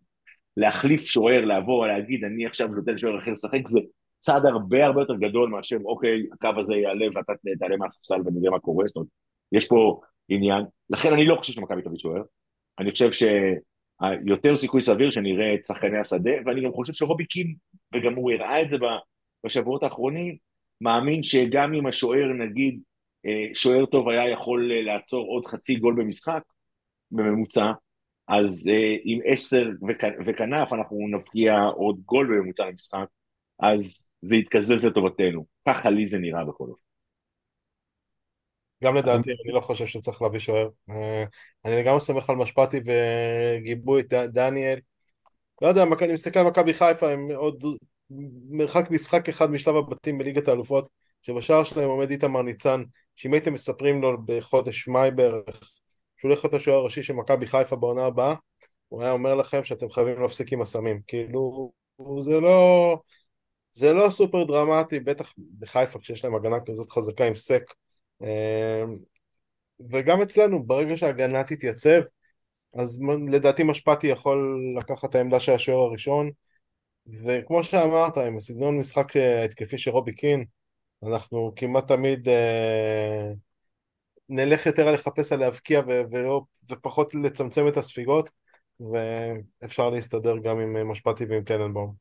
להחליף 0.56 1.04
שוער, 1.04 1.44
לעבור, 1.44 1.86
להגיד, 1.86 2.24
אני 2.24 2.46
עכשיו 2.46 2.68
נותן 2.68 2.98
שוער 2.98 3.18
אחר 3.18 3.32
לשחק, 3.32 3.68
זה 3.68 3.80
צעד 4.18 4.46
הרבה 4.46 4.86
הרבה 4.86 5.00
יותר 5.02 5.14
גדול 5.14 5.50
מאשר, 5.50 5.76
אוקיי, 5.84 6.26
הקו 6.32 6.60
הזה 6.60 6.76
יעלה 6.76 7.06
ואתה 7.14 7.32
תעלה 7.58 7.76
מהספסל 7.76 8.20
ונראה 8.26 8.50
מה 8.50 8.58
קורה, 8.58 8.86
זאת 8.86 8.96
אומרת, 8.96 9.08
יש 9.52 9.68
פה 9.68 10.00
עניין. 10.28 10.64
לכן 10.90 11.12
אני 11.12 11.26
לא 11.26 11.36
חושב 11.36 11.52
שמכבי 11.52 11.82
תביא 11.82 11.98
שוער, 11.98 12.22
אני 12.78 12.90
חושב 12.90 13.12
שיותר 13.12 14.56
סיכוי 14.56 14.82
סביר 14.82 15.10
שנראה 15.10 15.54
את 15.54 15.64
שחקני 15.64 15.98
השדה, 15.98 16.30
ואני 16.46 16.64
גם 16.64 16.72
חושב 16.72 16.92
שרובי 16.92 17.26
קין, 17.26 17.54
וגם 17.94 18.14
הוא 18.14 18.32
הראה 18.32 18.62
את 18.62 18.70
זה 18.70 18.76
בשבועות 19.46 19.82
האחרונים, 19.82 20.36
מאמין 20.80 21.22
שגם 21.22 21.74
אם 21.74 21.86
השוער, 21.86 22.26
נגיד, 22.26 22.80
אה, 23.26 23.54
שוער 23.54 23.86
טוב 23.86 24.08
היה 24.08 24.28
יכול 24.28 24.72
אה, 24.72 24.82
לעצור 24.82 25.26
עוד 25.26 25.46
חצי 25.46 25.74
גול 25.74 25.94
במשחק, 25.94 26.42
בממוצע, 27.10 27.72
אז 28.28 28.66
uh, 28.68 29.00
עם 29.04 29.18
עשר 29.24 29.68
וכנף 30.26 30.72
אנחנו 30.72 30.98
נבקיע 31.10 31.60
עוד 31.60 32.00
גול 32.04 32.26
בממוצע 32.26 32.68
למשחק, 32.68 33.06
אז 33.60 34.04
זה 34.22 34.36
יתקזז 34.36 34.84
לטובתנו. 34.84 35.46
ככה 35.68 35.90
לי 35.90 36.06
זה 36.06 36.18
נראה 36.18 36.44
בכל 36.44 36.64
אופן. 36.64 36.82
גם 38.84 38.96
לדעתי, 38.96 39.30
אני 39.30 39.52
לא 39.52 39.60
חושב 39.60 39.86
שצריך 39.86 40.22
להביא 40.22 40.38
שוער. 40.38 40.68
אה, 40.90 41.24
אני 41.64 41.76
לגמרי 41.76 42.00
סומך 42.00 42.30
על 42.30 42.36
משפטי 42.36 42.80
וגיבו 42.86 43.98
את 43.98 44.12
דניאל. 44.12 44.78
לא 45.62 45.68
יודע, 45.68 45.82
אני 45.82 46.12
מסתכל 46.12 46.40
על 46.40 46.46
מכבי 46.46 46.74
חיפה, 46.74 47.10
הם 47.10 47.28
עוד 47.34 47.64
מרחק 48.50 48.90
משחק 48.90 49.28
אחד 49.28 49.50
משלב 49.50 49.76
הבתים 49.76 50.18
בליגת 50.18 50.48
האלופות, 50.48 50.88
שבשער 51.22 51.64
שלהם 51.64 51.88
עומד 51.88 52.10
איתמר 52.10 52.42
ניצן, 52.42 52.82
שאם 53.16 53.32
הייתם 53.32 53.52
מספרים 53.52 54.02
לו 54.02 54.18
בחודש 54.26 54.88
מאי 54.88 55.10
בערך, 55.10 55.72
שהוא 56.22 56.30
הולך 56.30 56.44
להיות 56.44 56.54
השוער 56.54 56.78
הראשי 56.78 57.02
של 57.02 57.12
מכבי 57.12 57.46
חיפה 57.46 57.76
בעונה 57.76 58.04
הבאה, 58.04 58.34
הוא 58.88 59.02
היה 59.02 59.12
אומר 59.12 59.34
לכם 59.34 59.64
שאתם 59.64 59.90
חייבים 59.90 60.22
להפסיק 60.22 60.52
עם 60.52 60.62
הסמים. 60.62 61.00
כאילו, 61.06 61.72
זה 62.20 62.40
לא... 62.40 62.98
זה 63.72 63.92
לא 63.92 64.10
סופר 64.10 64.44
דרמטי, 64.44 65.00
בטח 65.00 65.34
בחיפה 65.58 65.98
כשיש 65.98 66.24
להם 66.24 66.34
הגנה 66.34 66.56
כזאת 66.66 66.90
חזקה 66.90 67.24
עם 67.24 67.36
סק. 67.36 67.62
אמ, 68.22 68.96
וגם 69.90 70.22
אצלנו, 70.22 70.62
ברגע 70.66 70.96
שההגנה 70.96 71.44
תתייצב, 71.44 72.00
אז 72.74 73.00
לדעתי 73.28 73.62
משפטי 73.62 74.06
יכול 74.06 74.60
לקחת 74.78 75.10
את 75.10 75.14
העמדה 75.14 75.40
של 75.40 75.52
השוער 75.52 75.78
הראשון, 75.78 76.30
וכמו 77.24 77.64
שאמרת, 77.64 78.18
עם 78.18 78.36
הסגנון 78.36 78.78
משחק 78.78 79.16
ההתקפי 79.16 79.78
של 79.78 79.90
רובי 79.90 80.14
קין, 80.14 80.44
אנחנו 81.02 81.52
כמעט 81.56 81.88
תמיד 81.88 82.28
אה, 82.28 83.32
נלך 84.28 84.66
יותר 84.66 84.92
לחפש 84.92 85.32
על 85.32 85.40
להבקיע 85.40 85.80
ולא, 85.86 86.42
ופחות 86.70 87.14
לצמצם 87.14 87.68
את 87.68 87.76
הספיגות, 87.76 88.30
ואפשר 88.80 89.90
להסתדר 89.90 90.38
גם 90.38 90.58
עם 90.58 90.90
משפטי 90.90 91.24
ועם 91.24 91.44
טננבאום. 91.44 91.94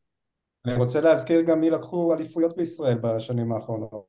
אני 0.65 0.75
רוצה 0.75 1.01
להזכיר 1.01 1.41
גם 1.41 1.59
מי 1.59 1.69
לקחו 1.69 2.13
אליפויות 2.13 2.57
בישראל 2.57 2.97
בשנים 2.97 3.51
האחרונות. 3.51 4.05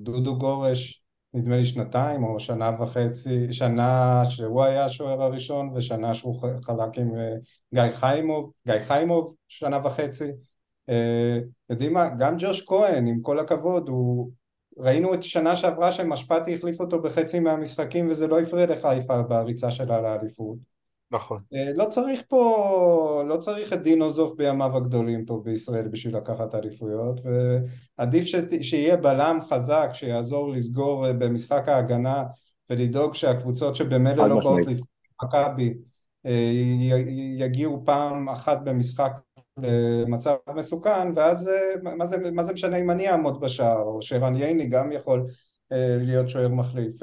דודו 0.00 0.38
גורש 0.38 1.04
נדמה 1.34 1.56
לי 1.56 1.64
שנתיים 1.64 2.24
או 2.24 2.40
שנה 2.40 2.70
וחצי, 2.82 3.52
שנה 3.52 4.22
שהוא 4.24 4.64
היה 4.64 4.84
השוער 4.84 5.22
הראשון 5.22 5.68
ושנה 5.74 6.14
שהוא 6.14 6.40
חלק 6.62 6.98
עם 6.98 7.16
אה, 7.16 7.34
גיא 7.74 7.90
חיימוב, 7.90 8.52
גיא 8.66 8.78
חיימוב 8.78 9.34
שנה 9.48 9.86
וחצי. 9.86 10.30
אה, 10.88 11.38
יודעים 11.70 11.92
מה, 11.92 12.08
גם 12.18 12.34
ג'וש 12.38 12.66
כהן, 12.66 13.06
עם 13.06 13.20
כל 13.20 13.38
הכבוד, 13.38 13.88
הוא... 13.88 14.30
ראינו 14.78 15.14
את 15.14 15.22
שנה 15.22 15.56
שעברה 15.56 15.92
שמשפטי 15.92 16.54
החליף 16.54 16.80
אותו 16.80 17.02
בחצי 17.02 17.40
מהמשחקים 17.40 18.10
וזה 18.10 18.26
לא 18.26 18.40
הפריע 18.40 18.66
לחיפה 18.66 19.22
בריצה 19.22 19.70
שלה 19.70 20.00
לאליפות. 20.00 20.74
נכון. 21.10 21.40
אה, 21.54 21.70
לא 21.74 21.84
צריך 21.84 22.22
פה, 22.28 23.22
לא 23.28 23.36
צריך 23.36 23.72
את 23.72 23.82
דינו 23.82 24.10
זוף 24.10 24.34
בימיו 24.36 24.76
הגדולים 24.76 25.24
פה 25.24 25.40
בישראל 25.44 25.88
בשביל 25.88 26.16
לקחת 26.16 26.54
אליפויות 26.54 27.20
ועדיף 27.98 28.24
שיהיה 28.62 28.96
בלם 28.96 29.38
חזק 29.48 29.90
שיעזור 29.92 30.50
לסגור 30.50 31.06
אה, 31.06 31.12
במשחק 31.12 31.68
ההגנה 31.68 32.24
ולדאוג 32.70 33.14
שהקבוצות 33.14 33.76
שבמילא 33.76 34.28
לא 34.28 34.40
באות 34.40 34.66
לתקוף 34.66 34.88
מכבי 35.24 35.74
אה, 36.26 36.50
יגיעו 37.38 37.82
פעם 37.84 38.28
אחת 38.28 38.58
במשחק 38.64 39.12
למצב 39.58 40.36
מסוכן 40.54 41.12
ואז 41.16 41.50
מה 41.82 42.06
זה, 42.06 42.16
מה 42.32 42.44
זה 42.44 42.52
משנה 42.52 42.76
אם 42.76 42.90
אני 42.90 43.10
אעמוד 43.10 43.40
בשער 43.40 43.82
או 43.82 44.02
שרן 44.02 44.36
ייני 44.36 44.66
גם 44.66 44.92
יכול 44.92 45.26
להיות 46.00 46.28
שוער 46.28 46.48
מחליף 46.48 46.96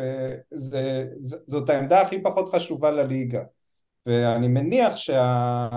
זה, 0.52 1.06
זאת 1.48 1.70
העמדה 1.70 2.02
הכי 2.02 2.22
פחות 2.22 2.50
חשובה 2.50 2.92
לליגה 2.92 3.42
ואני 4.06 4.48
מניח 4.48 4.96
שה... 4.96 5.68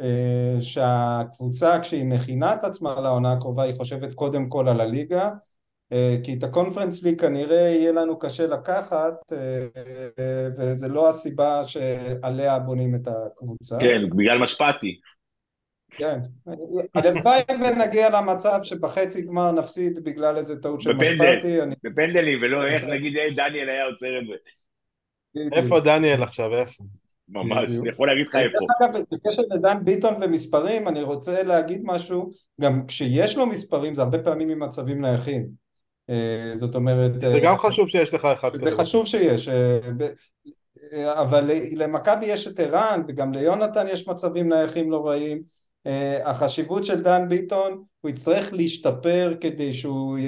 אה, 0.00 0.60
שהקבוצה 0.60 1.80
כשהיא 1.80 2.04
מכינה 2.04 2.54
את 2.54 2.64
עצמה 2.64 3.00
לעונה 3.00 3.32
הקרובה 3.32 3.62
היא 3.62 3.74
חושבת 3.74 4.14
קודם 4.14 4.48
כל 4.48 4.68
על 4.68 4.80
הליגה 4.80 5.30
אה, 5.92 6.16
כי 6.24 6.34
את 6.34 6.44
הקונפרנס 6.44 7.02
ליג 7.02 7.20
כנראה 7.20 7.58
יהיה 7.60 7.92
לנו 7.92 8.18
קשה 8.18 8.46
לקחת 8.46 9.32
אה, 9.32 10.48
וזה 10.56 10.88
לא 10.88 11.08
הסיבה 11.08 11.64
שעליה 11.64 12.58
בונים 12.58 12.94
את 12.94 13.08
הקבוצה. 13.08 13.78
כן, 13.80 14.02
בגלל 14.10 14.38
משפטי. 14.38 15.00
כן, 15.90 16.18
הלוואי 16.94 17.40
ונגיע 17.48 18.10
למצב 18.10 18.58
שבחצי 18.62 19.22
גמר 19.22 19.52
נפסיד 19.52 20.04
בגלל 20.04 20.36
איזה 20.36 20.60
טעות 20.60 20.80
של 20.80 20.92
משפטי. 20.92 21.58
בפנדלים, 21.84 22.38
ולא 22.42 22.66
איך 22.66 22.84
נגיד 22.84 23.12
דניאל 23.36 23.68
היה 23.68 23.84
עוצר 23.84 24.18
את 24.18 24.26
זה. 24.26 24.34
איפה 25.56 25.80
דניאל 25.80 26.22
עכשיו, 26.22 26.54
איפה? 26.54 26.84
ממש, 27.28 27.78
אני 27.80 27.88
יכול 27.88 28.08
להגיד 28.08 28.26
לך 28.26 28.36
איפה. 28.36 28.58
דרך 28.58 28.90
אגב, 28.90 29.02
בקשר 29.12 29.42
לדן 29.50 29.84
ביטון 29.84 30.14
ומספרים, 30.22 30.88
אני 30.88 31.02
רוצה 31.02 31.42
להגיד 31.42 31.80
משהו, 31.84 32.30
גם 32.60 32.86
כשיש 32.86 33.36
לו 33.36 33.46
מספרים 33.46 33.94
זה 33.94 34.02
הרבה 34.02 34.18
פעמים 34.18 34.48
ממצבים 34.48 35.00
נייחים. 35.00 35.46
אה, 36.10 36.50
זאת 36.54 36.74
אומרת... 36.74 37.20
זה 37.20 37.40
גם 37.42 37.52
אה, 37.52 37.58
חשוב 37.58 37.88
שיש 37.88 38.14
לך 38.14 38.24
אחד 38.24 38.52
כזה. 38.52 38.64
זה 38.64 38.70
חשוב 38.70 39.06
שיש, 39.06 39.48
אה, 39.48 39.78
אבל 41.22 41.50
למכבי 41.72 42.26
יש 42.26 42.46
את 42.46 42.60
ערן 42.60 43.02
וגם 43.08 43.32
ליונתן 43.32 43.86
יש 43.88 44.08
מצבים 44.08 44.48
נייחים 44.48 44.90
לא 44.90 45.06
רעים. 45.06 45.59
החשיבות 46.24 46.84
של 46.84 47.02
דן 47.02 47.28
ביטון 47.28 47.84
הוא 48.00 48.10
יצטרך 48.10 48.52
להשתפר 48.52 49.34
כדי 49.40 49.74
שהוא, 49.74 50.18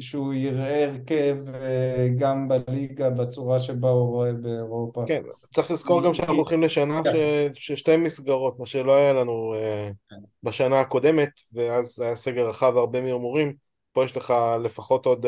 שהוא 0.00 0.34
יראה 0.34 0.84
הרכב 0.84 1.36
אה, 1.54 2.08
גם 2.18 2.48
בליגה 2.48 3.10
בצורה 3.10 3.58
שבה 3.58 3.88
הוא 3.88 4.08
רואה 4.08 4.32
באירופה. 4.32 5.04
כן, 5.06 5.22
צריך 5.54 5.70
לזכור 5.70 6.04
גם 6.04 6.14
שאנחנו 6.14 6.34
הולכים 6.34 6.62
לשנה 6.62 7.00
ש... 7.04 7.16
ששתי 7.54 7.96
מסגרות, 7.96 8.58
מה 8.58 8.66
שלא 8.66 8.96
היה 8.96 9.12
לנו 9.12 9.54
uh, 9.54 10.14
בשנה 10.42 10.80
הקודמת, 10.80 11.30
ואז 11.54 12.00
היה 12.00 12.16
סגר 12.16 12.48
רחב 12.48 12.72
והרבה 12.74 13.00
מהימורים. 13.00 13.54
פה 13.92 14.04
יש 14.04 14.16
לך 14.16 14.34
לפחות 14.62 15.06
עוד, 15.06 15.26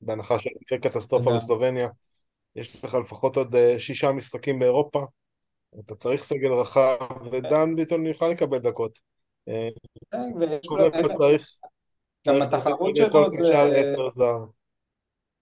בהנחה 0.00 0.38
שתקרה 0.38 0.78
קטסטרופה 0.78 1.36
בסלובניה, 1.36 1.88
יש 2.56 2.84
לך 2.84 2.94
לפחות 2.94 3.36
עוד 3.36 3.56
שישה 3.78 4.12
משחקים 4.12 4.58
באירופה. 4.58 5.04
אתה 5.78 5.94
צריך 5.94 6.22
סגל 6.22 6.52
רחב, 6.52 6.96
ודן 7.32 7.74
ביטון 7.74 8.06
יוכל 8.06 8.28
לקבל 8.28 8.58
דקות. 8.58 8.98
כן, 10.10 10.30
גם 12.28 12.42
התחרות 12.42 12.96
שלו 12.96 13.30
זה... 14.10 14.24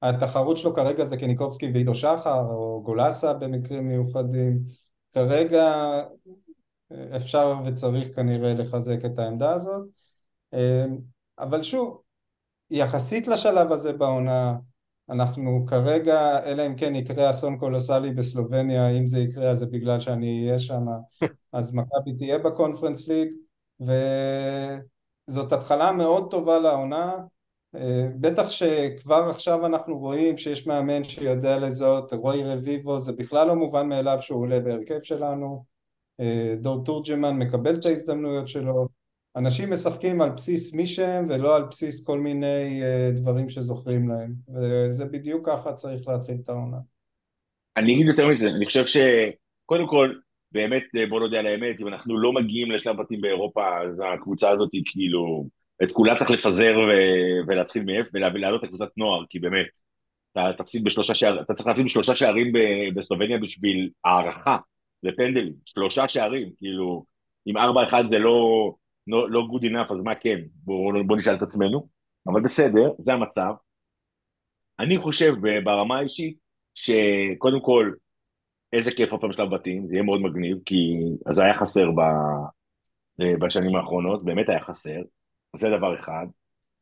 התחרות 0.03 0.57
שלו 0.57 0.75
כרגע 0.75 1.05
זה 1.05 1.17
קניקובסקי 1.17 1.71
ועידו 1.73 1.95
שחר, 1.95 2.41
או 2.41 2.83
גולסה 2.85 3.33
במקרים 3.33 3.89
מיוחדים. 3.89 4.59
כרגע 5.13 5.75
אפשר 7.17 7.55
וצריך 7.67 8.17
כנראה 8.17 8.55
לחזק 8.55 9.05
את 9.05 9.19
העמדה 9.19 9.53
הזאת. 9.53 9.89
אבל 11.39 11.63
שוב, 11.63 12.03
יחסית 12.71 13.29
לשלב 13.29 13.73
הזה 13.73 13.93
בעונה, 13.93 14.55
אנחנו 15.11 15.67
כרגע, 15.67 16.45
אלא 16.45 16.67
אם 16.67 16.75
כן 16.75 16.95
יקרה 16.95 17.31
אסון 17.31 17.59
קולוסלי 17.59 18.13
בסלובניה, 18.13 18.91
אם 18.91 19.07
זה 19.07 19.19
יקרה 19.19 19.51
אז 19.51 19.59
זה 19.59 19.67
בגלל 19.67 20.01
שאני 20.01 20.45
אהיה 20.45 20.59
שם, 20.59 20.87
אז 21.53 21.75
מכבי 21.75 22.17
תהיה 22.19 22.39
בקונפרנס 22.39 23.09
ליג. 23.09 23.29
וזאת 23.81 25.53
התחלה 25.53 25.93
מאוד 25.93 26.31
טובה 26.31 26.59
לעונה 26.59 27.17
אה, 27.75 28.09
בטח 28.21 28.51
שכבר 28.51 29.29
עכשיו 29.31 29.67
אנחנו 29.67 29.99
רואים 29.99 30.37
שיש 30.37 30.67
מאמן 30.67 31.05
שיודע 31.05 31.59
לזהות, 31.59 32.13
רוי 32.13 32.45
רביבו 32.45 32.99
זה 32.99 33.13
בכלל 33.13 33.47
לא 33.47 33.55
מובן 33.57 33.89
מאליו 33.89 34.19
שהוא 34.21 34.41
עולה 34.41 34.61
בהרכב 34.61 35.03
שלנו 35.03 35.65
אה, 36.21 36.55
דור 36.61 36.85
תורג'מן 36.85 37.37
מקבל 37.37 37.75
את 37.75 37.85
ההזדמנויות 37.87 38.49
שלו 38.49 38.89
אנשים 39.39 39.73
משחקים 39.73 40.21
על 40.21 40.31
בסיס 40.31 40.75
מי 40.75 40.87
שהם 40.87 41.27
ולא 41.29 41.57
על 41.57 41.63
בסיס 41.63 42.07
כל 42.07 42.19
מיני 42.19 42.83
אה, 42.83 43.11
דברים 43.15 43.49
שזוכרים 43.49 44.09
להם 44.09 44.35
וזה 44.49 45.05
בדיוק 45.05 45.47
ככה 45.47 45.73
צריך 45.73 46.09
להתחיל 46.09 46.37
את 46.45 46.49
העונה. 46.49 46.77
אני 47.77 47.95
אגיד 47.95 48.07
יותר 48.07 48.29
מזה, 48.29 48.51
אני 48.51 48.67
חושב 48.67 48.85
שקודם 48.87 49.87
כל 49.87 50.15
באמת, 50.53 50.83
אה, 50.97 51.07
בוא 51.07 51.21
נודה 51.21 51.39
על 51.39 51.47
האמת, 51.47 51.81
אם 51.81 51.89
אנחנו 51.89 52.19
לא 52.19 52.33
מגיעים 52.33 52.71
לשלב 52.71 52.97
בתים 52.97 53.21
באירופה, 53.21 53.79
אז 53.83 54.03
הקבוצה 54.15 54.51
הזאת 54.51 54.69
היא 54.73 54.83
כאילו, 54.87 55.47
את 55.83 55.93
כולה 55.93 56.17
צריך 56.17 56.31
לפזר 56.31 56.77
ו- 56.79 57.49
ולהתחיל 57.49 57.83
מאיפה, 57.85 58.11
ולהעלות 58.15 58.61
את 58.61 58.65
הקבוצת 58.65 58.89
נוער, 58.97 59.25
כי 59.31 59.39
באמת, 59.39 59.67
אתה 60.33 60.53
תפסיד 60.59 60.85
בשלושה 60.85 61.15
שערים, 61.15 61.43
אתה 61.43 61.55
צריך 61.55 61.67
להפסיד 61.67 61.85
בשלושה 61.85 62.17
שערים 62.17 62.53
בסלובניה 62.95 63.39
בשביל 63.39 63.91
הערכה 64.05 64.59
לפנדלים, 65.03 65.53
שלושה 65.65 66.09
שערים, 66.09 66.51
כאילו, 66.57 67.05
אם 67.47 67.57
ארבע 67.57 67.83
אחד 67.89 68.05
זה 68.09 68.19
לא, 68.19 68.71
לא, 69.09 69.31
לא 69.31 69.49
good 69.53 69.63
enough, 69.63 69.93
אז 69.93 70.01
מה 70.05 70.15
כן? 70.15 70.39
בוא, 70.65 70.93
בוא 71.07 71.17
נשאל 71.17 71.35
את 71.35 71.43
עצמנו, 71.43 71.89
אבל 72.27 72.41
בסדר, 72.43 72.93
זה 72.99 73.13
המצב. 73.13 73.53
אני 74.81 74.99
חושב 74.99 75.35
ברמה 75.65 75.99
האישית, 75.99 76.39
שקודם 76.75 77.61
כל, 77.61 77.93
איזה 78.73 78.91
כיף 78.91 79.13
עוד 79.13 79.21
פעם 79.21 79.33
שלב 79.33 79.55
בתים, 79.55 79.87
זה 79.87 79.95
יהיה 79.95 80.03
מאוד 80.03 80.21
מגניב, 80.21 80.59
כי 80.67 80.77
זה 81.33 81.43
היה 81.45 81.59
חסר 81.59 81.91
ב, 81.91 82.01
אה, 83.21 83.37
בשנים 83.41 83.77
האחרונות, 83.77 84.25
באמת 84.25 84.49
היה 84.49 84.61
חסר, 84.61 85.01
זה 85.57 85.71
דבר 85.71 86.01
אחד, 86.01 86.27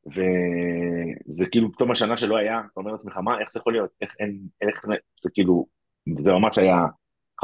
וזה 0.07 1.47
כאילו 1.51 1.73
פתאום 1.73 1.91
השנה 1.91 2.17
שלא 2.17 2.37
היה, 2.37 2.59
אתה 2.59 2.81
אומר 2.81 2.93
לעצמך, 2.93 3.17
מה, 3.17 3.41
איך 3.41 3.53
זה 3.53 3.59
יכול 3.59 3.73
להיות, 3.73 3.91
איך 4.01 4.15
אין, 4.21 4.39
איך, 4.63 4.85
זה 5.21 5.31
כאילו, 5.35 5.67
זה 6.25 6.33
ממש 6.33 6.59
היה 6.59 6.79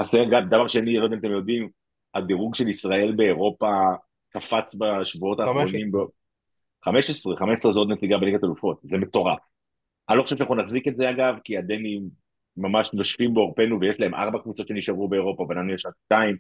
חסר, 0.01 0.25
דבר 0.51 0.69
שני, 0.69 0.97
לא 0.97 1.05
יודע 1.05 1.17
אם 1.17 1.21
אתם 1.21 1.31
יודעים, 1.31 1.69
הדירוג 2.15 2.55
של 2.55 2.69
ישראל 2.69 3.13
באירופה 3.17 3.71
קפץ 4.33 4.77
בשבועות 4.79 5.41
האחרונים, 5.41 5.91
15, 6.85 7.37
15 7.37 7.73
זה 7.73 7.79
עוד 7.79 7.91
נציגה 7.91 8.19
בליגת 8.19 8.45
אלופות, 8.45 8.81
זה 8.83 8.97
מטורף. 8.97 9.39
אני 10.09 10.19
לא 10.19 10.23
חושב 10.23 10.37
שאנחנו 10.37 10.55
נחזיק 10.55 10.89
את 10.89 10.97
זה 10.97 11.11
אגב, 11.11 11.35
כי 11.45 11.59
הדנים 11.59 12.03
ממש 12.57 12.91
נושפים 12.95 13.35
בעורפנו 13.35 13.81
ויש 13.81 14.01
להם 14.01 14.15
ארבע 14.15 14.39
קבוצות 14.39 14.69
שנשארו 14.69 15.09
באירופה 15.09 15.47
ולנו 15.49 15.73
יש 15.73 15.87
רק 15.87 15.93
שתיים, 16.05 16.37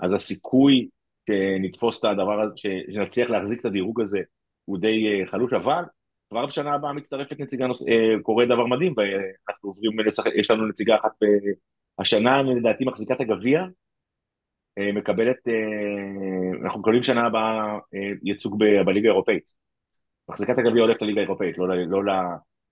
אז 0.00 0.14
הסיכוי 0.14 0.88
שנתפוס 1.26 1.98
את 2.00 2.04
הדבר 2.04 2.40
הזה, 2.40 2.52
שנצליח 2.56 3.30
להחזיק 3.30 3.60
את 3.60 3.64
הדירוג 3.64 4.00
הזה 4.00 4.20
הוא 4.64 4.78
די 4.78 5.06
אה, 5.06 5.26
חלוש, 5.26 5.52
אבל 5.52 5.82
כבר 6.30 6.46
בשנה 6.46 6.74
הבאה 6.74 6.92
מצטרפת 6.92 7.40
נציגה, 7.40 7.66
נוס... 7.66 7.88
אה, 7.88 8.22
קורה 8.22 8.46
דבר 8.46 8.66
מדהים 8.66 8.94
ואנחנו 8.96 9.68
עוברים 9.68 10.00
לשחק, 10.00 10.30
יש 10.34 10.50
לנו 10.50 10.66
נציגה 10.66 10.96
אחת 10.96 11.10
השנה 11.98 12.42
לדעתי 12.42 12.84
מחזיקת 12.84 13.20
הגביע, 13.20 13.60
אה, 13.60 13.66
מקבלת, 14.78 15.36
אנחנו 16.64 16.80
מקבלים 16.80 17.02
שנה 17.02 17.26
הבאה 17.26 17.78
ייצוג 18.22 18.64
בליגה 18.86 19.08
האירופאית. 19.08 19.44
מחזיקת 20.28 20.58
הגביע 20.58 20.82
הולכת 20.82 21.02
לליגה 21.02 21.20
האירופאית, 21.20 21.58
לא, 21.58 21.68
לא, 21.68 22.04
לא, 22.04 22.14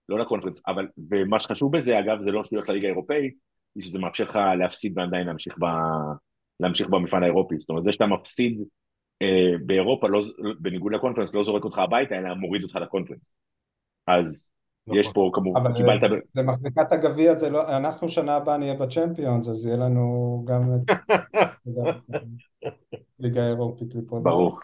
לא 0.08 0.18
לקונפרנס, 0.18 0.62
אבל, 0.66 0.88
ומה 1.10 1.38
שחשוב 1.38 1.76
בזה, 1.76 1.98
אגב, 1.98 2.22
זה 2.24 2.30
לא 2.30 2.44
שטויות 2.44 2.68
לליגה 2.68 2.86
האירופאית, 2.86 3.34
היא 3.74 3.84
שזה 3.84 3.98
מאפשר 3.98 4.24
לך 4.24 4.38
להפסיד 4.58 4.98
ועדיין 4.98 5.26
להמשיך, 5.26 5.58
ב, 5.58 5.64
להמשיך 6.60 6.88
במפעל 6.88 7.22
האירופי. 7.22 7.58
זאת 7.58 7.68
אומרת, 7.68 7.84
זה 7.84 7.92
שאתה 7.92 8.06
מפסיד 8.06 8.62
אה, 9.22 9.58
באירופה, 9.66 10.08
לא, 10.08 10.20
בניגוד 10.60 10.92
לקונפרנס, 10.92 11.34
לא 11.34 11.44
זורק 11.44 11.64
אותך 11.64 11.78
הביתה, 11.78 12.18
אלא 12.18 12.34
מוריד 12.34 12.62
אותך 12.62 12.76
לקונפרנס. 12.76 13.34
אז 14.06 14.49
נכון. 14.86 15.00
יש 15.00 15.12
פה 15.12 15.30
כמובן, 15.32 15.60
אבל 15.60 15.76
קיבלת... 15.76 16.10
זה 16.32 16.42
מחזיקת 16.42 16.92
הגביע, 16.92 17.34
זה 17.34 17.50
לא, 17.50 17.76
אנחנו 17.76 18.08
שנה 18.08 18.36
הבאה 18.36 18.56
נהיה 18.56 18.74
בצ'מפיונס, 18.74 19.48
אז 19.48 19.66
יהיה 19.66 19.76
לנו 19.76 20.42
גם 20.46 20.62
את 20.74 20.90
ליגה 23.20 23.46
אירופית. 23.46 23.94
ברור. 23.94 24.58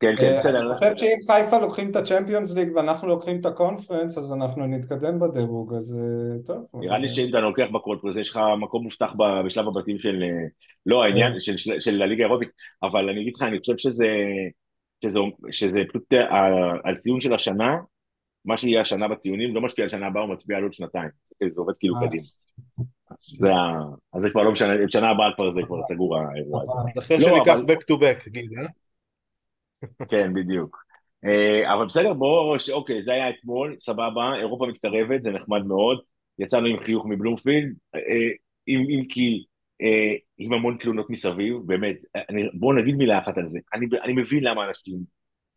כן, 0.00 0.14
כן, 0.16 0.26
אה, 0.26 0.38
בסדר. 0.38 0.60
אני 0.60 0.74
חושב 0.74 0.96
שאם 0.96 1.16
חיפה 1.26 1.58
לוקחים 1.58 1.90
את 1.90 1.96
הצ'מפיונס 1.96 2.54
ליג 2.54 2.76
ואנחנו 2.76 3.08
לוקחים 3.08 3.40
את 3.40 3.46
הקונפרנס 3.46 4.18
אז 4.18 4.32
אנחנו 4.32 4.66
נתקדם 4.66 5.20
בדירוג, 5.20 5.74
אז 5.74 5.98
אה, 6.00 6.42
טוב. 6.46 6.66
נראה 6.74 6.98
לי 6.98 7.08
שאם 7.08 7.30
אתה 7.30 7.40
לוקח 7.40 7.66
בקונפרנס, 7.74 8.16
יש 8.16 8.30
לך 8.30 8.40
מקום 8.60 8.82
מובטח 8.82 9.12
בשלב 9.46 9.68
הבתים 9.68 9.98
של, 9.98 10.22
אה, 10.22 10.46
לא 10.86 11.04
העניין, 11.04 11.40
של, 11.40 12.02
הליגה 12.02 12.24
האירופית, 12.24 12.48
אבל 12.82 13.08
אני 13.08 13.20
אגיד 13.20 13.36
לך, 13.36 13.42
אני 13.42 13.58
חושב 13.58 13.78
שזה, 13.78 14.08
שזה, 15.50 15.82
פשוט 15.88 16.12
הציון 16.84 17.20
של 17.20 17.34
השנה, 17.34 17.76
מה 18.44 18.56
שיהיה 18.56 18.80
השנה 18.80 19.08
בציונים, 19.08 19.54
לא 19.54 19.60
משפיע 19.60 19.82
על 19.82 19.88
שנה 19.88 20.06
הבאה, 20.06 20.22
הוא 20.22 20.32
מצביע 20.32 20.56
על 20.56 20.62
עוד 20.62 20.72
שנתיים. 20.72 21.10
זה 21.48 21.60
עובד 21.60 21.74
כאילו 21.78 21.94
אה. 21.96 22.06
קדימה. 22.06 22.24
זה 23.38 23.48
ה... 23.54 23.80
אז 24.12 24.22
זה 24.22 24.30
כבר 24.30 24.42
לא 24.42 24.52
משנה, 24.52 24.72
שנה 24.88 25.10
הבאה 25.10 25.34
כבר 25.34 25.50
זה 25.50 25.60
כבר 25.66 25.82
סגור 25.82 26.16
האירוע 26.16 26.62
הזה. 26.62 26.72
אז 26.96 27.04
אחרי 27.04 27.16
לא, 27.18 27.24
שניקח 27.24 27.58
back 27.58 27.80
to 27.80 28.00
back, 28.00 28.30
גיל, 28.30 28.50
אה? 28.58 28.66
כן, 30.10 30.34
בדיוק. 30.34 30.84
אה, 31.24 31.74
אבל 31.74 31.84
בסדר, 31.84 32.14
בואו, 32.14 32.56
אוקיי, 32.72 33.02
זה 33.02 33.12
היה 33.12 33.30
אתמול, 33.30 33.76
סבבה, 33.80 34.34
אירופה 34.38 34.66
מתקרבת, 34.66 35.22
זה 35.22 35.32
נחמד 35.32 35.66
מאוד. 35.66 36.00
יצאנו 36.38 36.66
עם 36.66 36.84
חיוך 36.84 37.06
מבלומפילד, 37.06 37.74
אה, 37.94 38.00
אם, 38.68 38.80
אם 38.90 39.04
כי 39.08 39.44
אה, 39.82 40.14
עם 40.38 40.52
המון 40.52 40.76
תלונות 40.80 41.10
מסביב, 41.10 41.56
באמת, 41.66 41.96
בואו 42.54 42.72
נגיד 42.72 42.94
מילה 42.94 43.18
אחת 43.18 43.38
על 43.38 43.46
זה. 43.46 43.60
אני, 43.74 44.12
מבין 44.12 44.44
למה 44.44 44.68
אנשים 44.68 44.98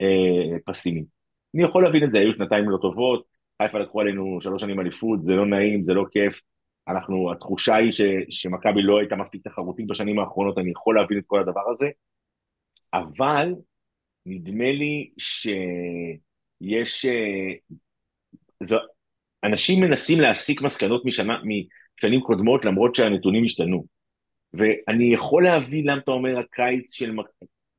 אה, 0.02 0.58
פסימיים. 0.66 1.06
אני 1.56 1.64
יכול 1.64 1.84
להבין 1.84 2.04
את 2.04 2.12
זה, 2.12 2.20
היו 2.20 2.34
שנתיים 2.34 2.70
לא 2.70 2.78
טובות, 2.82 3.26
חיפה 3.62 3.80
לקחו 3.80 4.02
עלינו 4.02 4.40
שלוש 4.42 4.62
שנים 4.62 4.80
אליפות, 4.80 5.24
זה 5.24 5.34
לא 5.34 5.46
נעים, 5.46 5.84
זה 5.84 5.94
לא 5.94 6.06
כיף. 6.12 6.42
אנחנו, 6.88 7.32
התחושה 7.32 7.76
היא 7.76 7.92
ש, 7.92 8.02
שמכבי 8.30 8.82
לא 8.82 9.00
הייתה 9.00 9.16
מספיק 9.16 9.48
תחרותית 9.48 9.88
בשנים 9.88 10.20
האחרונות, 10.20 10.58
אני 10.58 10.72
יכול 10.72 10.96
להבין 10.96 11.18
את 11.18 11.24
כל 11.28 11.40
הדבר 11.40 11.70
הזה, 11.72 11.88
אבל 12.94 13.54
נדמה 14.26 14.72
לי 14.72 15.12
שיש... 15.18 17.06
אה, 17.06 17.54
זו, 18.64 18.78
אנשים 19.44 19.84
מנסים 19.84 20.22
להסיק 20.22 20.62
מסקנות 20.62 21.06
משנה, 21.06 21.42
משנים 21.44 22.22
קודמות 22.22 22.66
למרות 22.66 22.96
שהנתונים 22.96 23.44
השתנו. 23.46 23.86
ואני 24.54 25.14
יכול 25.14 25.44
להבין 25.44 25.88
למה 25.88 25.98
אתה 25.98 26.12
אומר 26.12 26.40
הקיץ 26.40 26.94
של... 26.94 27.16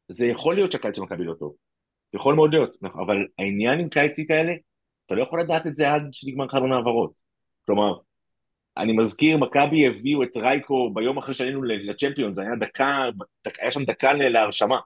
זה 0.08 0.26
יכול 0.26 0.54
להיות 0.54 0.72
שהקיץ 0.72 0.96
של 0.96 1.02
מכבי 1.02 1.24
לא 1.24 1.34
טוב. 1.34 1.63
יכול 2.14 2.34
מאוד 2.34 2.54
להיות, 2.54 2.76
אבל 2.82 3.16
העניין 3.38 3.78
עם 3.80 3.88
קיצים 3.88 4.26
כאלה, 4.26 4.52
אתה 5.06 5.14
לא 5.14 5.22
יכול 5.22 5.40
לדעת 5.40 5.66
את 5.66 5.76
זה 5.76 5.92
עד 5.92 6.02
שנגמר 6.12 6.48
חלון 6.48 6.72
העברות. 6.72 7.12
כלומר, 7.66 7.94
אני 8.76 8.92
מזכיר, 8.92 9.38
מכבי 9.38 9.86
הביאו 9.86 10.22
את 10.22 10.36
רייקו 10.36 10.90
ביום 10.94 11.18
אחרי 11.18 11.34
שעלינו 11.34 11.62
לצ'מפיון, 11.62 12.34
זה 12.34 12.42
היה 12.42 12.56
דקה, 12.60 13.08
דק- 13.46 13.60
היה 13.60 13.70
שם 13.70 13.84
דקה 13.84 14.12
להרשמה. 14.12 14.78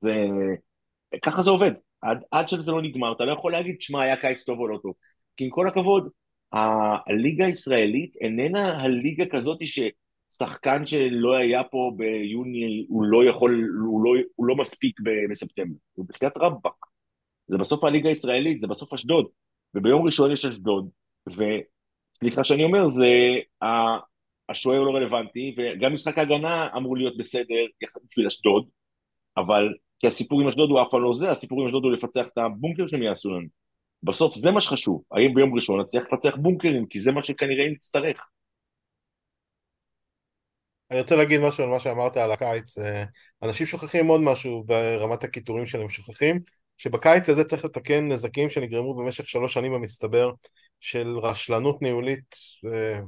זה... 0.00 0.14
ככה 1.22 1.42
זה 1.42 1.50
עובד. 1.50 1.72
עד, 2.02 2.18
עד 2.30 2.48
שזה 2.48 2.72
לא 2.72 2.82
נגמר, 2.82 3.12
אתה 3.12 3.24
לא 3.24 3.32
יכול 3.32 3.52
להגיד, 3.52 3.80
שמע, 3.80 4.02
היה 4.02 4.16
קיץ 4.16 4.44
טוב 4.44 4.58
או 4.58 4.68
לא 4.68 4.78
טוב. 4.82 4.94
כי 5.36 5.44
עם 5.44 5.50
כל 5.50 5.68
הכבוד, 5.68 6.08
הליגה 6.52 7.46
הישראלית 7.46 8.16
איננה 8.20 8.82
הליגה 8.82 9.24
כזאת 9.32 9.58
ששחקן 10.30 10.86
שלא 10.86 11.36
היה 11.36 11.64
פה 11.64 11.92
ביוני, 11.96 12.86
הוא 12.88 13.04
לא 13.04 13.24
יכול, 13.24 13.70
הוא 13.86 14.04
לא, 14.04 14.10
הוא 14.34 14.46
לא 14.46 14.56
מספיק 14.56 15.00
בספטמבר. 15.30 15.78
הוא 15.94 16.06
בחייאת 16.08 16.36
רבאק. 16.36 16.86
זה 17.48 17.58
בסוף 17.58 17.84
הליגה 17.84 18.08
הישראלית, 18.08 18.60
זה 18.60 18.66
בסוף 18.66 18.92
אשדוד. 18.92 19.26
וביום 19.74 20.06
ראשון 20.06 20.32
יש 20.32 20.44
אשדוד, 20.44 20.88
וסליחה 21.26 22.44
שאני 22.44 22.64
אומר, 22.64 22.88
זה... 22.88 23.08
השוער 24.48 24.82
לא 24.82 24.90
רלוונטי, 24.90 25.54
וגם 25.58 25.94
משחק 25.94 26.18
ההגנה 26.18 26.68
אמור 26.76 26.96
להיות 26.96 27.16
בסדר 27.16 27.64
יחד 27.82 28.00
בשביל 28.10 28.26
אשדוד, 28.26 28.68
אבל 29.36 29.74
כי 29.98 30.06
הסיפור 30.06 30.40
עם 30.40 30.48
אשדוד 30.48 30.70
הוא 30.70 30.82
אף 30.82 30.88
פעם 30.90 31.02
לא 31.02 31.14
זה, 31.14 31.30
הסיפור 31.30 31.60
עם 31.60 31.66
אשדוד 31.66 31.84
הוא 31.84 31.92
לפצח 31.92 32.26
את 32.32 32.38
הבונקר 32.38 32.86
שהם 32.88 33.02
יעשו 33.02 33.30
לנו. 33.30 33.46
בסוף 34.02 34.34
זה 34.36 34.50
מה 34.50 34.60
שחשוב, 34.60 35.02
האם 35.12 35.34
ביום 35.34 35.54
ראשון 35.54 35.80
נצליח 35.80 36.04
לפצח 36.12 36.36
בונקרים, 36.36 36.86
כי 36.86 37.00
זה 37.00 37.12
מה 37.12 37.24
שכנראה 37.24 37.70
נצטרך. 37.70 38.28
אני 40.90 41.00
רוצה 41.00 41.16
להגיד 41.16 41.40
משהו 41.40 41.64
על 41.64 41.70
מה 41.70 41.80
שאמרת 41.80 42.16
על 42.16 42.32
הקיץ. 42.32 42.78
אה, 42.78 43.04
אנשים 43.42 43.66
שוכחים 43.66 44.06
עוד 44.06 44.20
משהו 44.20 44.64
ברמת 44.66 45.24
הקיטורים 45.24 45.66
שלהם, 45.66 45.90
שוכחים 45.90 46.40
שבקיץ 46.78 47.28
הזה 47.28 47.44
צריך 47.44 47.64
לתקן 47.64 48.08
נזקים 48.08 48.50
שנגרמו 48.50 48.94
במשך 48.94 49.28
שלוש 49.28 49.54
שנים 49.54 49.72
במצטבר 49.72 50.32
של 50.80 51.18
רשלנות 51.18 51.82
ניהולית, 51.82 52.36
אה, 52.66 53.00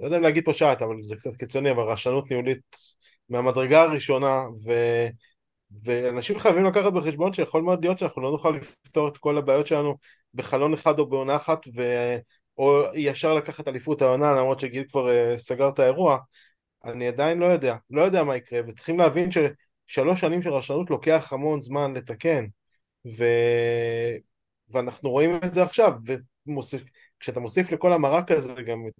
לא 0.00 0.06
יודע 0.06 0.16
אם 0.16 0.22
להגיד 0.22 0.44
פושעת, 0.44 0.82
אבל 0.82 1.02
זה 1.02 1.16
קצת 1.16 1.36
קיצוני, 1.36 1.70
אבל 1.70 1.82
רשלנות 1.82 2.30
ניהולית 2.30 2.76
מהמדרגה 3.28 3.82
הראשונה, 3.82 4.42
ו... 4.66 4.72
ואנשים 5.84 6.38
חייבים 6.38 6.64
לקחת 6.64 6.92
בחשבון 6.92 7.32
שיכול 7.32 7.62
מאוד 7.62 7.84
להיות 7.84 7.98
שאנחנו 7.98 8.22
לא 8.22 8.30
נוכל 8.30 8.50
לפתור 8.50 9.08
את 9.08 9.16
כל 9.16 9.38
הבעיות 9.38 9.66
שלנו 9.66 9.96
בחלון 10.34 10.74
אחד 10.74 10.98
או 10.98 11.06
בעונה 11.06 11.36
אחת, 11.36 11.66
ו... 11.76 11.82
או 12.58 12.82
ישר 12.94 13.34
לקחת 13.34 13.68
אליפות 13.68 14.02
העונה, 14.02 14.32
למרות 14.32 14.60
שגיל 14.60 14.84
כבר 14.88 15.08
uh, 15.08 15.38
סגר 15.38 15.68
את 15.68 15.78
האירוע, 15.78 16.18
אני 16.88 17.08
עדיין 17.08 17.38
לא 17.38 17.46
יודע, 17.46 17.76
לא 17.90 18.02
יודע 18.02 18.24
מה 18.24 18.36
יקרה, 18.36 18.60
וצריכים 18.68 18.98
להבין 18.98 19.28
ששלוש 19.30 20.20
שנים 20.20 20.42
של 20.42 20.50
רשלנות 20.50 20.90
לוקח 20.90 21.32
המון 21.32 21.62
זמן 21.62 21.94
לתקן, 21.94 22.44
ו... 23.18 23.24
ואנחנו 24.68 25.10
רואים 25.10 25.36
את 25.44 25.54
זה 25.54 25.62
עכשיו, 25.62 25.92
וכשאתה 27.18 27.40
מוסיף 27.40 27.72
לכל 27.72 27.92
המרק 27.92 28.30
הזה 28.30 28.62
גם 28.62 28.86
את 28.86 28.92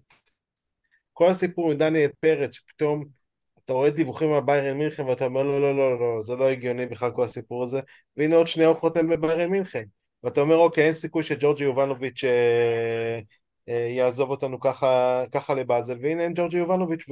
כל 1.13 1.29
הסיפור 1.29 1.73
עם 1.73 1.79
דניאל 1.79 2.11
פרץ, 2.21 2.55
שפתאום 2.55 3.05
אתה 3.65 3.73
רואה 3.73 3.91
דיווחים 3.91 4.33
על 4.33 4.41
ביירן 4.41 4.79
מינכן 4.79 5.07
ואתה 5.07 5.25
אומר 5.25 5.43
לא, 5.43 5.61
לא, 5.61 5.77
לא, 5.77 6.01
לא, 6.01 6.23
זה 6.23 6.37
לא 6.37 6.49
הגיוני 6.49 6.87
בכלל 6.87 7.11
כל 7.11 7.25
הסיפור 7.25 7.63
הזה, 7.63 7.81
והנה 8.17 8.37
עוד 8.37 8.47
שנייה 8.47 8.69
הוא 8.69 8.77
חותם 8.77 9.09
בביירן 9.09 9.51
מינכן, 9.51 9.85
ואתה 10.23 10.41
אומר 10.41 10.57
אוקיי, 10.57 10.85
אין 10.85 10.95
סיכוי 10.95 11.23
שג'ורג'י 11.23 11.65
יובנוביץ' 11.65 12.25
אה, 12.25 13.21
אה, 13.69 13.89
יעזוב 13.97 14.31
אותנו 14.31 14.61
ככה, 14.61 15.25
ככה 15.33 15.55
לבאזל, 15.55 15.97
והנה 16.03 16.23
אין 16.23 16.33
ג'ורג'י 16.35 16.59
יובנוביץ', 16.59 17.07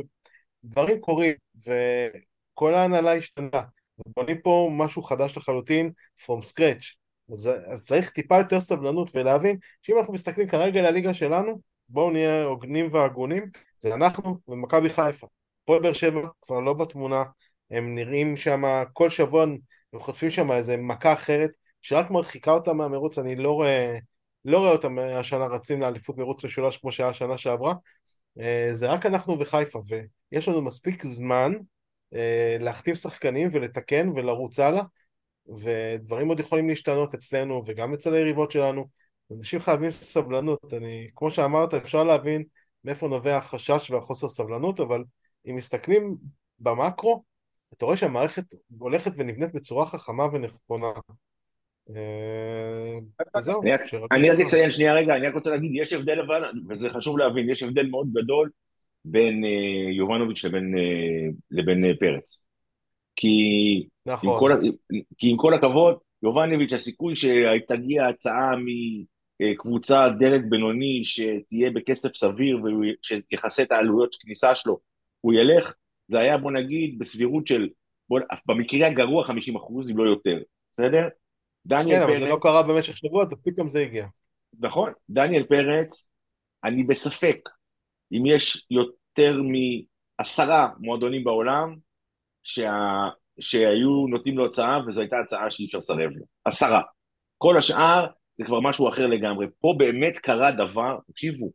דברים 0.65 1.01
קורים, 1.01 1.35
וכל 1.67 2.75
ההנהלה 2.75 3.15
השתנה, 3.15 3.63
ובונים 3.99 4.41
פה 4.41 4.71
משהו 4.73 5.03
חדש 5.03 5.37
לחלוטין, 5.37 5.93
from 6.21 6.45
scratch, 6.45 6.95
אז, 7.33 7.51
אז 7.67 7.87
צריך 7.87 8.11
טיפה 8.11 8.39
יותר 8.39 8.61
סבלנות 8.61 9.11
ולהבין 9.15 9.57
שאם 9.83 9.99
אנחנו 9.99 10.13
מסתכלים 10.13 10.49
כרגע 10.49 10.81
על 10.81 10.87
הליגה 10.87 11.15
שלנו, 11.15 11.61
בואו 11.89 12.11
נהיה 12.11 12.45
הוגנים 12.45 12.89
והגונים, 12.93 13.43
זה 13.79 13.95
אנחנו 13.95 14.39
ומכבי 14.49 14.91
חיפה. 14.91 15.27
הפועל 15.63 15.83
באר 15.83 15.93
שבע 15.93 16.21
כבר 16.43 16.61
לא 16.61 16.73
בתמונה, 16.73 17.25
הם 17.71 17.95
נראים 17.95 18.37
שם, 18.37 18.63
כל 18.93 19.11
שבוע 19.11 19.43
הם 19.43 19.59
חוטפים 19.97 20.31
שם 20.31 20.53
איזה 20.53 20.77
מכה 20.77 21.13
אחרת, 21.13 21.51
שרק 21.83 22.11
מרחיקה 22.11 22.51
אותם 22.51 22.77
מהמרוץ, 22.77 23.19
אני 23.19 23.37
לא 23.37 23.51
רואה, 23.51 23.99
לא 24.45 24.59
רואה 24.59 24.71
אותם 24.71 24.99
השנה 24.99 25.47
רצים 25.47 25.81
לאליפות 25.81 26.19
מרוץ 26.19 26.45
משולש 26.45 26.77
כמו 26.77 26.93
שהיה 26.93 27.09
השנה 27.09 27.39
שעברה, 27.39 27.75
זה 28.73 28.87
רק 28.87 29.07
אנחנו 29.07 29.41
וחיפה, 29.41 29.81
ויש 29.89 30.49
לנו 30.49 30.63
מספיק 30.63 31.03
זמן 31.03 31.53
להחתים 32.61 32.95
שחקנים 32.95 33.49
ולתקן 33.53 34.09
ולרוץ 34.09 34.59
הלאה, 34.59 34.83
ודברים 35.59 36.29
עוד 36.29 36.41
יכולים 36.41 36.69
להשתנות 36.69 37.15
אצלנו 37.15 37.63
וגם 37.67 37.95
אצל 37.95 38.15
היריבות 38.15 38.51
שלנו, 38.51 38.87
אנשים 39.33 39.61
חייבים 39.61 39.91
סבלנות, 39.91 40.75
אני, 40.75 41.09
כמו 41.15 41.31
שאמרת, 41.31 41.75
אפשר 41.75 42.05
להבין 42.05 42.45
מאיפה 42.85 43.09
נובע 43.09 43.37
החשש 43.37 43.91
והחוסר 43.91 44.29
סבלנות, 44.29 44.81
אבל 44.81 45.05
אם 45.51 45.55
מסתכלים 45.55 46.17
במקרו, 46.59 47.25
אתה 47.73 47.85
רואה 47.85 47.97
שהמערכת 47.97 48.45
הולכת 48.79 49.13
ונבנית 49.17 49.55
בצורה 49.55 49.87
חכמה 49.87 50.25
ונכונה. 50.33 50.93
וזהו. 53.37 53.63
אני 54.13 54.31
רק 54.31 54.41
אציין 54.41 54.71
שנייה 54.71 54.95
רגע, 54.95 55.17
אני 55.17 55.27
רק 55.27 55.35
רוצה 55.35 55.51
להגיד, 55.51 55.71
יש 55.75 55.93
הבדל 55.93 56.21
אבל, 56.21 56.43
וזה 56.69 56.91
חשוב 56.91 57.19
להבין, 57.19 57.51
יש 57.51 57.63
הבדל 57.63 57.87
מאוד 57.87 58.13
גדול 58.13 58.51
בין 59.05 59.45
יובנוביץ' 59.93 60.45
לבין 61.51 61.85
פרץ. 62.01 62.45
כי 63.17 63.87
נכון. 64.07 64.53
כי 65.19 65.31
עם 65.31 65.37
כל 65.37 65.55
הכבוד, 65.55 65.97
יובנוביץ', 66.23 66.73
הסיכוי 66.73 67.15
שתגיע 67.17 68.07
הצעה 68.07 68.55
מקבוצה 69.41 70.09
דלת 70.19 70.49
בינוני 70.49 71.05
שתהיה 71.05 71.71
בכסף 71.71 72.15
סביר 72.15 72.59
ושיכסה 72.63 73.63
את 73.63 73.73
העלויות 73.73 74.17
כניסה 74.21 74.55
שלו, 74.55 74.79
הוא 75.21 75.33
ילך, 75.35 75.75
זה 76.09 76.19
היה 76.19 76.39
בוא 76.39 76.53
נגיד 76.53 76.99
בסבירות 76.99 77.47
של, 77.47 77.69
בוא, 78.09 78.21
במקרה 78.47 78.87
הגרוע 78.87 79.25
50 79.25 79.57
אחוז, 79.57 79.91
אם 79.91 79.99
לא 79.99 80.03
יותר, 80.03 80.39
בסדר? 80.73 81.09
דניאל 81.67 82.01
כן, 82.01 82.07
פרץ... 82.07 82.11
כן, 82.11 82.13
אבל 82.13 82.21
זה 82.21 82.27
לא 82.27 82.39
קרה 82.43 82.63
במשך 82.63 82.97
שבוע, 82.97 83.25
ופתאום 83.31 83.69
זה 83.69 83.81
הגיע. 83.81 84.07
נכון, 84.61 84.93
דניאל 85.11 85.45
פרץ, 85.45 86.09
אני 86.65 86.85
בספק 86.85 87.49
אם 88.13 88.27
יש 88.27 88.67
יותר 88.71 89.41
מעשרה 89.43 90.69
מועדונים 90.81 91.25
בעולם 91.25 91.77
שה... 92.43 92.73
שהיו 93.41 94.07
נותנים 94.11 94.39
לו 94.39 94.47
הצעה, 94.47 94.81
וזו 94.87 95.01
הייתה 95.01 95.17
הצעה 95.25 95.51
שאי 95.51 95.67
אפשר 95.67 95.79
לסרב 95.79 96.11
לו. 96.11 96.25
עשרה. 96.45 96.83
כל 97.39 97.59
השאר 97.59 98.07
זה 98.39 98.45
כבר 98.45 98.61
משהו 98.61 98.89
אחר 98.89 99.07
לגמרי. 99.07 99.47
פה 99.61 99.75
באמת 99.79 100.19
קרה 100.19 100.53
דבר, 100.53 100.99
תקשיבו, 101.07 101.51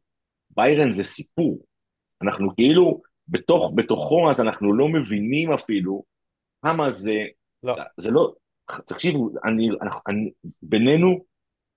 ביירן 0.50 0.92
זה 0.92 1.04
סיפור. 1.04 1.66
אנחנו 2.22 2.56
כאילו, 2.56 3.02
בתוך, 3.28 3.72
בתוכו, 3.76 4.30
אז 4.30 4.42
אנחנו 4.42 4.74
לא 4.74 4.88
מבינים 4.88 5.54
אפילו 5.54 6.04
כמה 6.62 6.92
זה, 6.92 7.26
לא. 7.64 7.76
זה 7.98 8.12
לא, 8.12 8.34
תקשיבו, 8.86 9.30
אני, 9.46 9.70
אני, 10.08 10.32
בינינו, 10.62 11.26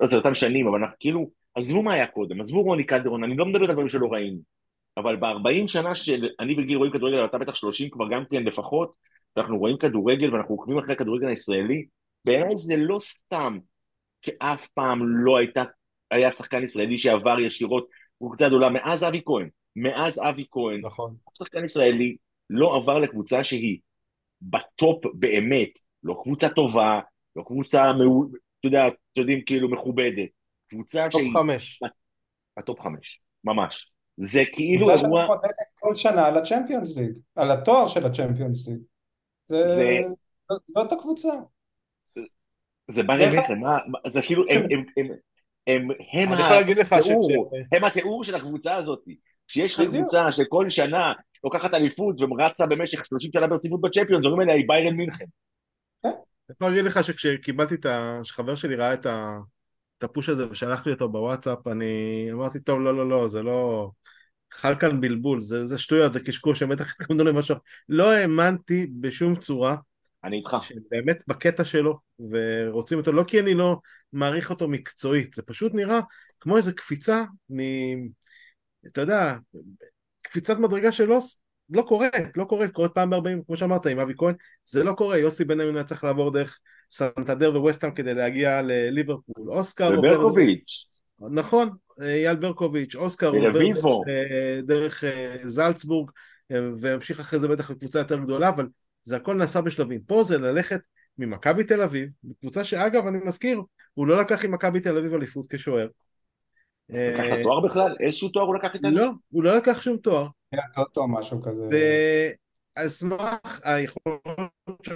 לא 0.01 0.07
זה 0.07 0.17
אותם 0.17 0.35
שנים, 0.35 0.69
אבל 0.69 0.79
אנחנו 0.79 0.97
כאילו, 1.01 1.31
עזבו 1.55 1.83
מה 1.83 1.95
היה 1.95 2.07
קודם, 2.07 2.41
עזבו 2.41 2.63
רוני 2.63 2.85
קלדרון, 2.85 3.25
אני 3.25 3.37
לא 3.37 3.47
מדבר 3.47 3.65
על 3.65 3.73
דברים 3.73 3.89
שלא 3.89 4.07
ראינו, 4.13 4.39
אבל 4.97 5.17
ב-40 5.17 5.67
שנה 5.67 5.95
שאני 5.95 6.55
וגיל 6.59 6.79
רואים 6.79 6.93
כדורגל, 6.93 7.25
אתה 7.25 7.39
בטח 7.39 7.55
30 7.55 7.91
כבר 7.91 8.09
גם 8.09 8.25
כן 8.31 8.43
לפחות, 8.43 8.93
ואנחנו 9.37 9.59
רואים 9.59 9.77
כדורגל 9.77 10.35
ואנחנו 10.35 10.55
עוקבים 10.55 10.79
אחרי 10.79 10.93
הכדורגל 10.93 11.29
הישראלי, 11.29 11.87
בעיניי 12.25 12.57
זה 12.57 12.77
לא 12.77 12.99
סתם 12.99 13.59
שאף 14.27 14.69
פעם 14.69 15.25
לא 15.25 15.39
הייתה, 15.39 15.65
היה 16.11 16.33
שחקן 16.33 16.63
ישראלי 16.63 16.99
שעבר 16.99 17.41
ישירות, 17.41 17.89
קצת 18.33 18.47
גדולה, 18.47 18.71
מאז 18.71 19.05
אבי 19.05 19.23
כהן, 19.25 19.49
מאז 19.77 20.21
אבי 20.23 20.47
כהן, 20.51 20.81
נכון. 20.81 21.17
שחקן 21.39 21.65
ישראלי 21.65 22.17
לא 22.51 22.77
עבר 22.77 22.99
לקבוצה 22.99 23.45
שהיא 23.45 23.79
בטופ 24.43 25.05
באמת, 25.15 25.69
לא 26.05 26.21
קבוצה 26.23 26.49
טובה, 26.49 27.01
לא 27.37 27.43
קבוצה, 27.47 27.91
אתה 27.91 27.99
יודע, 28.69 28.89
אתם 28.89 28.97
יודעים, 29.17 29.45
כאילו 29.47 29.71
מכובדת, 29.71 30.29
קבוצה 30.69 31.07
טופ 31.11 31.21
שהיא... 31.21 31.33
חמש. 31.35 31.81
הטופ 32.57 32.81
חמש, 32.81 33.21
ממש. 33.45 33.93
זה 34.17 34.43
כאילו 34.53 34.87
קבוצה 34.87 35.01
אירוע... 35.01 35.21
שמתמודדת 35.23 35.53
כל 35.81 35.95
שנה 35.95 36.27
על 36.27 36.39
הצ'מפיונס 36.39 36.97
ליג, 36.97 37.11
על 37.37 37.51
התואר 37.51 37.87
של 37.89 38.07
הצ'מפיונס 38.07 38.69
ליג. 38.69 38.79
זה... 39.49 39.67
זה- 39.67 40.01
זאת- 40.67 40.93
הקבוצה. 40.93 41.29
זה 42.91 43.03
בר 43.03 43.19
דרך 43.19 43.35
אמת, 43.35 43.59
מה- 43.61 43.79
מה- 43.89 44.11
זה 44.11 44.23
כאילו, 44.23 44.43
הם, 44.51 44.63
הם, 44.71 44.85
הם, 44.97 45.07
הם, 45.67 45.89
הם. 46.13 46.33
התיאור, 46.93 47.51
הם 47.73 47.85
התיאור 47.85 48.25
של 48.25 48.35
הקבוצה 48.35 48.75
הזאת. 48.75 49.05
כשיש 49.49 49.81
לך. 49.81 49.87
קבוצה 49.91 50.33
שכל 50.33 50.69
שנה 50.69 51.13
לוקחת 51.45 51.75
אליפות 51.75 52.17
ורצה 52.21 52.67
במשך 52.67 53.07
30 53.07 53.31
שנה 53.33 53.47
ברציפות 53.47 53.81
בצ'מפיונס, 53.81 54.25
אומרים 54.25 54.41
עליה 54.41 54.55
היא 54.55 54.69
ביירן 54.69 54.95
מינכן. 54.95 55.25
אני 56.05 56.13
יכול 56.51 56.69
להגיד 56.69 56.85
לך 56.85 57.05
שכשקיבלתי 57.05 57.75
את 57.75 57.87
ה... 57.87 58.21
שחבר 58.23 58.55
שלי 58.55 58.77
ראה 58.77 58.95
את 58.95 59.07
ה... 59.07 59.39
את 59.99 60.05
הפוש 60.05 60.29
הזה 60.29 60.51
ושלח 60.51 60.87
לי 60.87 60.93
אותו 60.93 61.09
בוואטסאפ, 61.09 61.67
אני 61.67 62.29
אמרתי, 62.33 62.61
טוב, 62.61 62.81
לא, 62.81 62.97
לא, 62.97 63.09
לא, 63.09 63.29
זה 63.29 63.43
לא... 63.43 63.91
חל 64.53 64.75
כאן 64.81 65.01
בלבול, 65.01 65.41
זה, 65.41 65.67
זה 65.67 65.79
שטויות, 65.79 66.13
זה 66.13 66.21
קשקוש, 66.21 66.63
הם 66.63 66.69
בטח 66.69 66.93
התכוונו 66.93 67.25
למשהו. 67.25 67.57
לא 67.89 68.13
האמנתי 68.13 68.87
בשום 69.01 69.37
צורה 69.37 69.77
אני 70.25 70.37
איתך. 70.37 70.57
שבאמת 70.61 71.23
בקטע 71.27 71.65
שלו, 71.65 71.99
ורוצים 72.31 72.99
אותו, 72.99 73.13
לא 73.13 73.25
כי 73.27 73.41
אני 73.41 73.55
לא 73.55 73.77
מעריך 74.13 74.51
אותו 74.51 74.69
מקצועית, 74.69 75.35
זה 75.35 75.43
פשוט 75.43 75.75
נראה 75.75 76.01
כמו 76.41 76.57
איזה 76.57 76.73
קפיצה 76.73 77.25
מ... 77.51 77.61
אתה 78.87 79.01
יודע, 79.01 79.37
קפיצת 80.23 80.59
מדרגה 80.59 80.93
שלא 80.93 81.19
לא 81.73 81.83
קורית, 81.83 82.13
לא 82.37 82.45
קורית, 82.45 82.71
קורית 82.71 82.93
פעם 82.93 83.11
ב-40, 83.11 83.45
כמו 83.47 83.57
שאמרת, 83.57 83.87
עם 83.87 83.99
אבי 83.99 84.13
כהן, 84.17 84.35
זה 84.65 84.85
לא 84.85 84.93
קורה, 84.93 85.19
יוסי 85.19 85.45
בנימין 85.45 85.75
היה 85.75 85.85
צריך 85.85 86.05
לעבור 86.05 86.31
דרך 86.31 86.61
סנטדר 86.91 87.63
ווסטהאם 87.63 87.93
כדי 87.93 88.15
להגיע 88.15 88.63
לליברפול, 88.63 89.53
אוסקר 89.53 89.95
עובר... 89.95 89.99
וברקוביץ', 89.99 90.87
נכון, 91.21 91.71
אייל 92.01 92.37
ברקוביץ', 92.37 92.95
אוסקר 92.95 93.27
עובר. 93.27 93.51
דרך, 93.51 93.85
אה, 94.09 94.61
דרך 94.63 95.05
אה, 95.05 95.37
זלצבורג, 95.43 96.11
אה, 96.53 96.57
והמשיך 96.79 97.21
אחרי 97.21 97.39
זה 97.39 97.49
בטח 97.49 97.71
לקבוצה 97.71 97.99
יותר 97.99 98.19
גדולה, 98.19 98.49
אבל 98.49 98.67
זה 99.03 99.17
הכל 99.17 99.35
נעשה 99.35 99.61
בשלבים. 99.61 100.01
פה 100.07 100.25
זה 100.25 100.39
ללכת 100.39 100.81
ממכבי 101.19 101.65
תל 101.65 101.83
אביב, 101.83 102.09
קבוצה 102.41 102.65
שאגב, 102.65 103.07
אני 103.07 103.19
מזכיר, 103.25 103.61
הוא 103.95 104.07
לא 104.07 104.21
לקח 104.21 104.45
עם 104.45 104.51
מכבי 104.51 104.81
תל 104.81 104.99
אביב 104.99 105.15
אליפות 105.15 105.47
כשוער. 105.51 105.87
לקח 106.89 107.43
תואר 107.43 107.61
בכלל? 107.61 107.97
איזשהו 108.01 108.29
תואר 108.29 108.45
הוא 108.45 108.55
לקח 108.55 108.75
איתנו? 108.75 108.91
לא, 108.91 109.11
הוא 109.31 109.45
לא 109.45 109.57
לקח 109.57 109.83
שום 109.83 109.97
תואר. 109.97 110.27
טוטו 110.75 111.09
משהו 111.09 111.43
כזה. 111.43 111.69
ועל 112.77 112.89
סמך 112.89 113.61
היכולות 113.65 114.89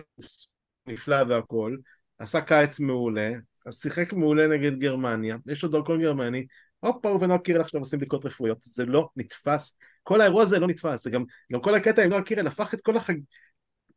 נפלא 0.87 1.17
והכל, 1.29 1.77
עשה 2.19 2.41
קיץ 2.41 2.81
מעולה, 2.81 3.31
אז 3.67 3.81
שיחק 3.81 4.13
מעולה 4.13 4.49
נגד 4.49 4.79
גרמניה, 4.79 5.37
יש 5.47 5.63
לו 5.63 5.69
דרכון 5.69 6.03
גרמני, 6.03 6.47
הופה, 6.81 7.09
הוא 7.09 7.23
ונועה 7.23 7.39
קירל 7.39 7.61
עכשיו 7.61 7.81
עושים 7.81 7.99
בדיקות 7.99 8.27
רפואיות, 8.27 8.59
זה 8.61 8.85
לא 8.85 9.09
נתפס, 9.17 9.77
כל 10.03 10.21
האירוע 10.21 10.43
הזה 10.43 10.59
לא 10.59 10.67
נתפס, 10.67 11.05
זה 11.05 11.11
גם, 11.11 11.25
גם 11.53 11.61
כל 11.61 11.75
הקטע 11.75 12.03
עם 12.03 12.11
נועה 12.11 12.23
קירל 12.23 12.47
הפך 12.47 12.75
את 12.75 12.81
כל 12.81 12.97
החג... 12.97 13.15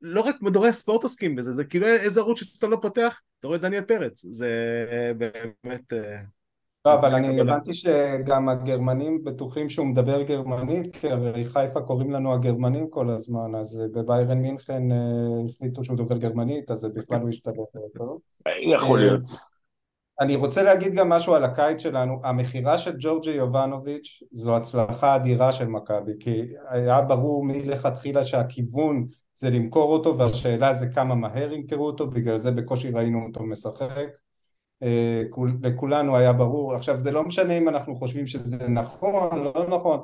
לא 0.02 0.22
רק 0.22 0.36
מדורי 0.42 0.70
הספורט 0.70 1.04
עוסקים 1.04 1.36
בזה, 1.36 1.52
זה 1.52 1.64
כאילו 1.64 1.88
איזה 1.88 2.20
ערוץ 2.20 2.40
שאתה 2.40 2.68
לא 2.68 2.78
פותח, 2.82 3.22
אתה 3.40 3.48
רואה 3.48 3.60
דניאל 3.60 3.84
פרץ, 3.84 4.26
זה 4.26 4.86
באמת... 5.18 5.94
לא, 6.86 6.94
אבל 6.94 7.14
אני 7.14 7.28
קבלה. 7.28 7.42
הבנתי 7.42 7.74
שגם 7.74 8.50
הגרמנים 8.50 9.24
בטוחים 9.24 9.70
שהוא 9.70 9.88
מדבר 9.88 10.22
גרמנית, 10.22 10.96
כי 10.96 11.10
הרי 11.10 11.46
חיפה 11.46 11.82
קוראים 11.82 12.12
לנו 12.12 12.34
הגרמנים 12.34 12.90
כל 12.90 13.10
הזמן, 13.10 13.56
אז 13.56 13.82
בביירן 13.94 14.38
מינכן 14.38 14.92
אה, 14.92 14.98
החליטו 15.50 15.84
שהוא 15.84 15.98
דובר 15.98 16.18
גרמנית, 16.18 16.72
אז 16.72 16.80
זה 16.80 16.90
בכלל 16.90 17.22
הוא 17.22 17.30
השתלט 17.30 17.58
אותו. 17.58 18.20
יכול 18.62 19.00
אה, 19.00 19.06
להיות. 19.06 19.22
אני 20.20 20.36
רוצה 20.36 20.64
להגיד 20.64 20.94
גם 20.94 21.10
משהו 21.10 21.36
על 21.36 21.44
הקיץ 21.44 21.82
שלנו, 21.82 22.20
המכירה 22.24 22.78
של 22.78 22.96
ג'ורג'י 23.00 23.32
יובנוביץ' 23.32 24.24
זו 24.32 24.56
הצלחה 24.56 25.16
אדירה 25.16 25.52
של 25.52 25.68
מכבי, 25.68 26.12
כי 26.20 26.44
היה 26.70 27.02
ברור 27.02 27.46
מלכתחילה 27.46 28.24
שהכיוון 28.24 29.08
זה 29.34 29.50
למכור 29.50 29.94
אותו, 29.94 30.18
והשאלה 30.18 30.74
זה 30.74 30.88
כמה 30.88 31.16
מהר 31.16 31.54
ימכרו 31.54 31.86
אותו, 31.86 32.08
בגלל 32.08 32.38
זה 32.38 32.52
בקושי 32.52 32.90
ראינו 32.90 33.26
אותו 33.28 33.44
משחק. 33.44 34.08
אה, 34.84 35.24
כול- 35.30 35.58
לכולנו 35.62 36.18
היה 36.18 36.34
ברור, 36.34 36.76
עכשיו 36.76 36.98
זה 37.00 37.12
לא 37.12 37.24
משנה 37.24 37.58
אם 37.58 37.70
אנחנו 37.70 37.96
חושבים 37.96 38.28
שזה 38.28 38.68
נכון, 38.68 39.44
לא 39.44 39.66
נכון, 39.70 40.00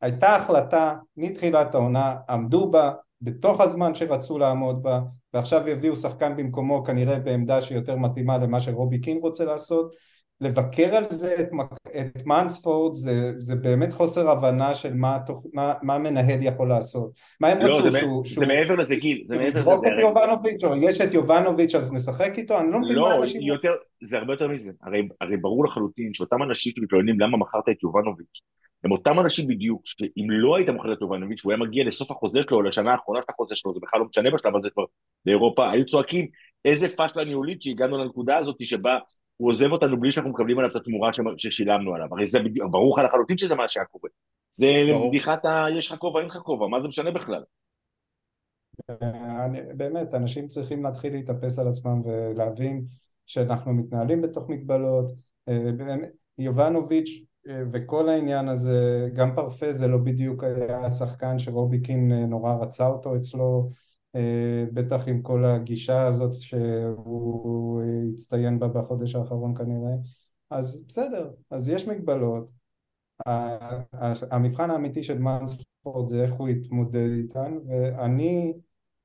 הייתה 0.00 0.36
החלטה 0.36 0.94
מתחילת 1.16 1.74
העונה, 1.74 2.16
עמדו 2.28 2.70
בה 2.70 2.92
בתוך 3.22 3.60
הזמן 3.60 3.94
שרצו 3.94 4.38
לעמוד 4.38 4.82
בה, 4.82 5.00
ועכשיו 5.34 5.68
יביאו 5.68 5.96
שחקן 5.96 6.36
במקומו 6.36 6.84
כנראה 6.84 7.18
בעמדה 7.18 7.60
שיותר 7.60 7.96
מתאימה 7.96 8.38
למה 8.38 8.60
שרובי 8.60 9.00
קין 9.00 9.18
רוצה 9.22 9.44
לעשות. 9.44 9.94
לבקר 10.40 10.94
על 10.94 11.04
זה 11.10 11.34
את, 11.40 11.48
את 12.00 12.26
מנספורד 12.26 12.94
זה, 12.94 13.32
זה 13.38 13.54
באמת 13.54 13.92
חוסר 13.92 14.30
הבנה 14.30 14.74
של 14.74 14.94
מה, 14.94 15.16
התוכ... 15.16 15.46
מה, 15.52 15.74
מה 15.82 15.98
מנהל 15.98 16.42
יכול 16.42 16.68
לעשות. 16.68 17.10
מה 17.40 17.48
הם 17.48 17.58
לא, 17.58 17.76
רצו? 17.76 17.90
זה 17.90 17.98
שהוא, 17.98 18.22
מ- 18.22 18.26
שהוא 18.26 18.44
זה 18.44 18.46
מעבר 18.46 18.76
לזה, 18.76 18.96
גיל, 18.96 19.22
זה 19.26 19.34
מעבר 19.34 19.48
לזה. 19.48 19.58
יזרוק 19.58 19.80
זה 19.80 19.94
את 19.94 19.98
יובנוביץ' 19.98 20.64
או 20.64 20.76
יש 20.76 21.00
את 21.00 21.14
יובנוביץ' 21.14 21.74
אז 21.74 21.92
נשחק 21.92 22.38
איתו? 22.38 22.58
אני 22.58 22.70
לא 22.70 22.80
מבין 22.80 22.98
מה 22.98 23.08
לא, 23.08 23.18
אנשים... 23.18 23.40
יותר, 23.40 23.72
זה 24.02 24.18
הרבה 24.18 24.32
יותר 24.32 24.48
מזה. 24.48 24.72
הרי, 24.82 25.08
הרי 25.20 25.36
ברור 25.36 25.64
לחלוטין 25.64 26.14
שאותם 26.14 26.42
אנשים 26.42 26.72
שמתלוננים 26.76 27.20
למה 27.20 27.36
מכרת 27.36 27.68
את 27.68 27.82
יובנוביץ', 27.82 28.40
הם 28.84 28.92
אותם 28.92 29.20
אנשים 29.20 29.48
בדיוק, 29.48 29.82
שאם 29.84 30.26
לא 30.30 30.56
היית 30.56 30.68
מוכר 30.68 30.92
את 30.92 30.98
יובנוביץ', 31.00 31.44
והוא 31.44 31.52
היה 31.52 31.62
מגיע 31.62 31.84
לסוף 31.84 32.10
החוזה 32.10 32.40
שלו, 32.48 32.62
לשנה 32.62 32.92
האחרונה 32.92 33.20
של 33.20 33.26
החוזה 33.28 33.56
שלו, 33.56 33.74
זה 33.74 33.80
בכלל 33.82 34.00
לא 34.00 34.06
משנה 34.06 34.30
בשלב 34.30 34.56
הזה 34.56 34.70
כבר 34.70 34.84
באירופה, 35.24 35.70
היו 35.70 35.86
צועקים, 35.86 36.26
איזה 36.64 36.96
פשלה 36.96 37.24
ניהולית 37.24 37.62
שהגענו 37.62 37.98
לנקודה 37.98 38.36
הזאת 38.36 38.66
שבה 38.66 38.98
הוא 39.36 39.50
עוזב 39.50 39.72
אותנו 39.72 40.00
בלי 40.00 40.12
שאנחנו 40.12 40.30
מקבלים 40.30 40.58
עליו 40.58 40.70
את 40.70 40.76
התמורה 40.76 41.10
ששילמנו 41.36 41.94
עליו. 41.94 42.08
הרי 42.10 42.26
זה 42.26 42.38
בדיוק, 42.38 42.70
ברור 42.70 42.98
לך 42.98 43.04
לחלוטין 43.04 43.38
שזה 43.38 43.54
מה 43.54 43.68
שהיה 43.68 43.86
קורה. 43.86 44.10
זה. 44.52 44.66
בדיחת 45.08 45.44
ה... 45.44 45.66
יש 45.78 45.92
לך 45.92 45.98
כובע, 45.98 46.20
אין 46.20 46.28
לך 46.28 46.36
כובע, 46.36 46.66
מה 46.66 46.80
זה 46.80 46.88
משנה 46.88 47.10
בכלל? 47.10 47.42
אני, 49.44 49.60
באמת, 49.76 50.14
אנשים 50.14 50.48
צריכים 50.48 50.82
להתחיל 50.82 51.12
להתאפס 51.12 51.58
על 51.58 51.68
עצמם 51.68 52.02
ולהבין 52.04 52.84
שאנחנו 53.26 53.74
מתנהלים 53.74 54.22
בתוך 54.22 54.48
מגבלות. 54.48 55.12
אה, 55.48 55.70
יובנוביץ' 56.38 57.24
אה, 57.48 57.62
וכל 57.72 58.08
העניין 58.08 58.48
הזה, 58.48 59.08
גם 59.14 59.34
פרפה 59.34 59.72
זה 59.72 59.88
לא 59.88 59.98
בדיוק 59.98 60.44
היה 60.44 60.84
השחקן 60.84 61.38
שרובי 61.38 61.80
קין 61.80 62.12
אה, 62.12 62.26
נורא 62.26 62.54
רצה 62.54 62.86
אותו 62.86 63.16
אצלו, 63.16 63.70
בטח 64.72 65.08
עם 65.08 65.22
כל 65.22 65.44
הגישה 65.44 66.06
הזאת 66.06 66.34
שהוא 66.34 67.82
אה, 67.82 67.86
הצטיין 68.14 68.58
בה 68.58 68.68
בחודש 68.68 69.14
האחרון 69.14 69.54
כנראה. 69.54 69.94
אז 70.50 70.84
בסדר, 70.88 71.30
אז 71.50 71.68
יש 71.68 71.88
מגבלות. 71.88 72.50
המבחן 74.30 74.70
האמיתי 74.70 75.02
של 75.02 75.18
מנספורד 75.18 76.08
זה 76.08 76.22
איך 76.22 76.34
הוא 76.34 76.48
יתמודד 76.48 77.10
איתן, 77.10 77.58
ואני 77.66 78.52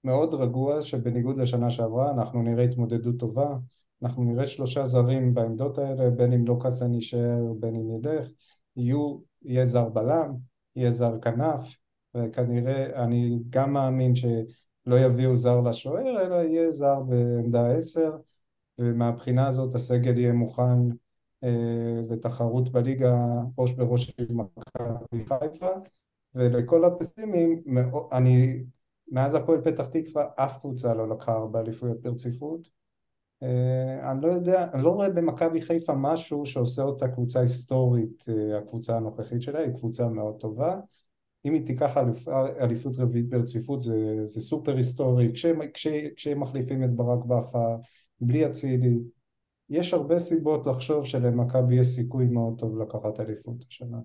מאוד 0.04 0.34
רגוע 0.34 0.82
שבניגוד 0.82 1.38
לשנה 1.38 1.70
שעברה 1.70 2.12
אנחנו 2.12 2.44
נראה 2.44 2.64
התמודדות 2.64 3.20
טובה, 3.20 3.56
אנחנו 4.04 4.24
נראה 4.24 4.46
שלושה 4.46 4.86
זרים 4.86 5.34
בעמדות 5.34 5.78
האלה, 5.78 6.10
בין 6.10 6.34
אם 6.34 6.48
לוקאסן 6.48 6.94
יישאר, 6.94 7.54
בין 7.60 7.76
אם 7.76 7.92
ילך, 7.96 8.28
יהיו, 8.76 9.18
יהיה 9.42 9.66
זר 9.66 9.90
בלם, 9.90 10.36
יהיה 10.76 10.92
זר 10.92 11.20
כנף, 11.22 11.76
וכנראה 12.16 13.04
אני 13.04 13.40
גם 13.50 13.74
מאמין 13.74 14.16
שלא 14.86 15.00
יביאו 15.00 15.36
זר 15.36 15.62
לשוער, 15.62 16.22
אלא 16.22 16.36
יהיה 16.36 16.72
זר 16.72 17.00
בעמדה 17.00 17.72
עשר, 17.72 18.12
ומהבחינה 18.80 19.48
הזאת 19.48 19.76
הסגל 19.76 20.18
יהיה 20.18 20.34
מוכן 20.34 20.90
אה, 21.44 22.02
לתחרות 22.10 22.70
בליגה 22.70 23.16
ראש 23.58 23.72
בראש 23.72 24.14
עם 24.30 24.42
מכבי 24.42 25.26
חיפה 25.26 25.70
ולכל 26.36 26.86
הפסימים 26.86 27.64
אני 28.12 28.64
מאז 29.12 29.36
הפועל 29.36 29.62
פתח 29.62 29.86
תקווה 29.88 30.28
אף 30.36 30.58
קבוצה 30.58 30.94
לא 30.94 31.10
לקחה 31.10 31.34
ארבע 31.34 31.60
אליפויות 31.60 32.02
ברציפות. 32.02 32.70
אה, 33.44 34.12
אני 34.12 34.22
לא 34.22 34.28
יודע, 34.28 34.68
אני 34.74 34.84
לא 34.84 34.90
רואה 34.90 35.10
במכבי 35.10 35.62
חיפה 35.62 35.94
משהו 35.94 36.46
שעושה 36.46 36.82
אותה 36.82 37.08
קבוצה 37.08 37.40
היסטורית 37.40 38.26
אה, 38.30 38.58
הקבוצה 38.58 38.98
הנוכחית 38.98 39.42
שלה 39.42 39.60
היא 39.60 39.74
קבוצה 39.74 40.08
מאוד 40.08 40.36
טובה 40.40 40.80
אם 41.46 41.54
היא 41.54 41.66
תיקח 41.66 41.98
אלופ, 41.98 42.28
אליפות 42.62 42.94
רביעית 42.98 43.30
ברציפות 43.30 43.82
זה, 43.82 44.26
זה 44.26 44.42
סופר 44.42 44.76
היסטורי 44.76 45.32
כשהם, 45.34 45.60
כש, 45.74 46.28
מחליפים 46.28 46.84
את 46.84 46.90
ברק 46.90 47.26
בכר 47.26 47.76
בלי 48.22 48.46
אצילי. 48.46 49.00
יש 49.70 49.94
הרבה 49.94 50.20
סיבות 50.20 50.68
לחשוב 50.68 51.06
שלמכבי 51.06 51.80
יש 51.80 51.88
סיכוי 51.88 52.26
מאוד 52.26 52.60
טוב 52.60 52.82
לקחת 52.82 53.20
אליפות 53.20 53.64
השנה. 53.70 53.98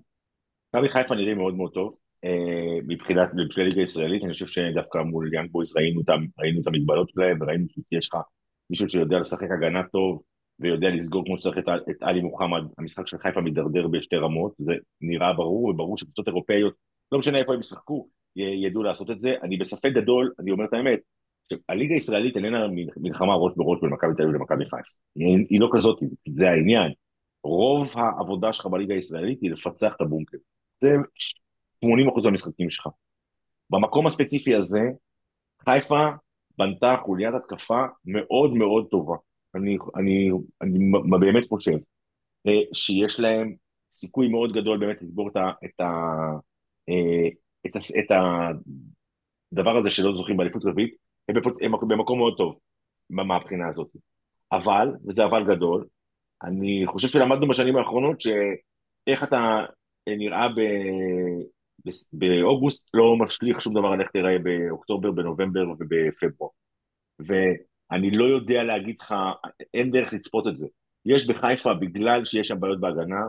מכבי 0.75 0.89
חיפה 0.89 1.15
נראים 1.15 1.37
מאוד 1.37 1.55
מאוד 1.55 1.71
טוב. 1.73 1.95
אה, 2.23 2.79
מבחינת 2.87 3.29
הליגה 3.57 3.81
הישראלית, 3.81 4.23
אני 4.23 4.33
חושב 4.33 4.45
שדווקא 4.45 4.97
מול 4.97 5.33
יאנג 5.33 5.51
בויז 5.51 5.77
ראינו, 5.77 6.01
ראינו 6.39 6.61
את 6.61 6.67
המגבלות 6.67 7.09
שלהם, 7.09 7.37
וראינו 7.41 7.65
שיש 7.69 8.09
לך 8.13 8.21
מישהו 8.69 8.89
שיודע 8.89 9.19
לשחק 9.19 9.51
הגנה 9.51 9.83
טוב, 9.83 10.21
ויודע 10.59 10.89
לסגור 10.89 11.25
כמו 11.25 11.37
שצריך 11.37 11.57
את, 11.57 11.63
את 11.89 11.95
עלי 12.01 12.21
מוחמד, 12.21 12.61
המשחק 12.77 13.07
של 13.07 13.17
חיפה 13.17 13.41
מידרדר 13.41 13.87
בשתי 13.87 14.15
רמות, 14.15 14.53
זה 14.57 14.73
נראה 15.01 15.33
ברור, 15.33 15.69
וברור 15.69 15.97
שקבוצות 15.97 16.27
אירופאיות, 16.27 16.73
לא 17.11 17.19
משנה 17.19 17.37
איפה 17.37 17.53
הם 17.53 17.59
ישחקו, 17.59 18.07
ידעו 18.35 18.83
לעשות 18.83 19.11
את 19.11 19.19
זה. 19.19 19.35
אני 19.43 19.57
בספק 19.57 19.91
גדול, 19.93 20.33
אני 20.39 20.51
אומר 20.51 20.65
את 20.65 20.73
האמת, 20.73 20.99
הליגה 21.69 21.93
הישראלית 21.93 22.35
איננה 22.35 22.67
מלחמה 22.97 23.35
ראש 23.35 23.53
בראש 23.55 23.79
בין 23.81 23.89
מכבי 23.89 24.11
תל 24.17 24.23
אביב 24.23 24.35
למכבי 24.35 24.63
חיפה. 24.65 24.89
היא, 25.15 25.45
היא 25.49 25.59
לא 25.59 25.69
כזאת, 25.73 25.99
זה 26.35 26.49
העניין. 26.49 26.91
רוב 27.43 27.93
העבודה 27.95 28.53
שלך 28.53 28.65
בליגה 28.65 28.93
הישראלית 28.93 29.41
היא 29.41 29.51
לפצח 29.51 29.93
את 29.95 30.01
הבונקר. 30.01 30.37
זה 30.81 30.95
80% 31.85 31.87
מהמשחקים 32.23 32.69
שלך. 32.69 32.87
במקום 33.69 34.07
הספציפי 34.07 34.55
הזה, 34.55 34.81
חיפה 35.69 36.05
בנתה 36.57 36.95
חוליית 37.03 37.33
התקפה 37.35 37.85
מאוד 38.05 38.53
מאוד 38.53 38.87
טובה. 38.91 39.15
אני, 39.55 39.77
אני, 39.95 40.29
אני 40.61 40.79
באמת 41.19 41.47
חושב 41.47 41.77
אה, 42.47 42.61
שיש 42.73 43.19
להם 43.19 43.55
סיכוי 43.91 44.27
מאוד 44.27 44.53
גדול 44.53 44.77
באמת 44.77 45.01
לסגור 45.01 45.27
את, 45.27 45.37
את, 45.65 45.81
את, 47.65 47.75
ה, 47.75 47.79
את 47.99 48.11
הדבר 49.51 49.77
הזה 49.77 49.89
שלא 49.89 50.15
זוכים 50.15 50.37
באליפות 50.37 50.65
רביעית, 50.65 50.95
הם, 51.29 51.35
הם 51.61 51.71
במקום 51.87 52.19
מאוד 52.19 52.37
טוב 52.37 52.59
מהבחינה 53.09 53.67
הזאת. 53.67 53.89
אבל, 54.51 54.87
וזה 55.07 55.25
אבל 55.25 55.55
גדול, 55.55 55.85
אני 56.43 56.83
חושב 56.87 57.07
שלמדנו 57.07 57.47
בשנים 57.47 57.77
האחרונות 57.77 58.21
שאיך 58.21 59.23
אתה 59.23 59.65
נראה 60.07 60.49
ב... 60.49 60.59
באוגוסט 62.13 62.89
לא 62.93 63.15
משליך 63.17 63.61
שום 63.61 63.73
דבר 63.73 63.87
על 63.87 64.01
איך 64.01 64.09
תראה 64.11 64.39
באוקטובר, 64.39 65.11
בנובמבר 65.11 65.69
ובפברואר. 65.69 66.51
ואני 67.19 68.11
לא 68.11 68.25
יודע 68.25 68.63
להגיד 68.63 68.95
לך, 68.99 69.15
אין 69.73 69.91
דרך 69.91 70.13
לצפות 70.13 70.47
את 70.47 70.57
זה. 70.57 70.67
יש 71.05 71.29
בחיפה, 71.29 71.73
בגלל 71.73 72.25
שיש 72.25 72.47
שם 72.47 72.59
בעיות 72.59 72.79
בהגנה, 72.79 73.21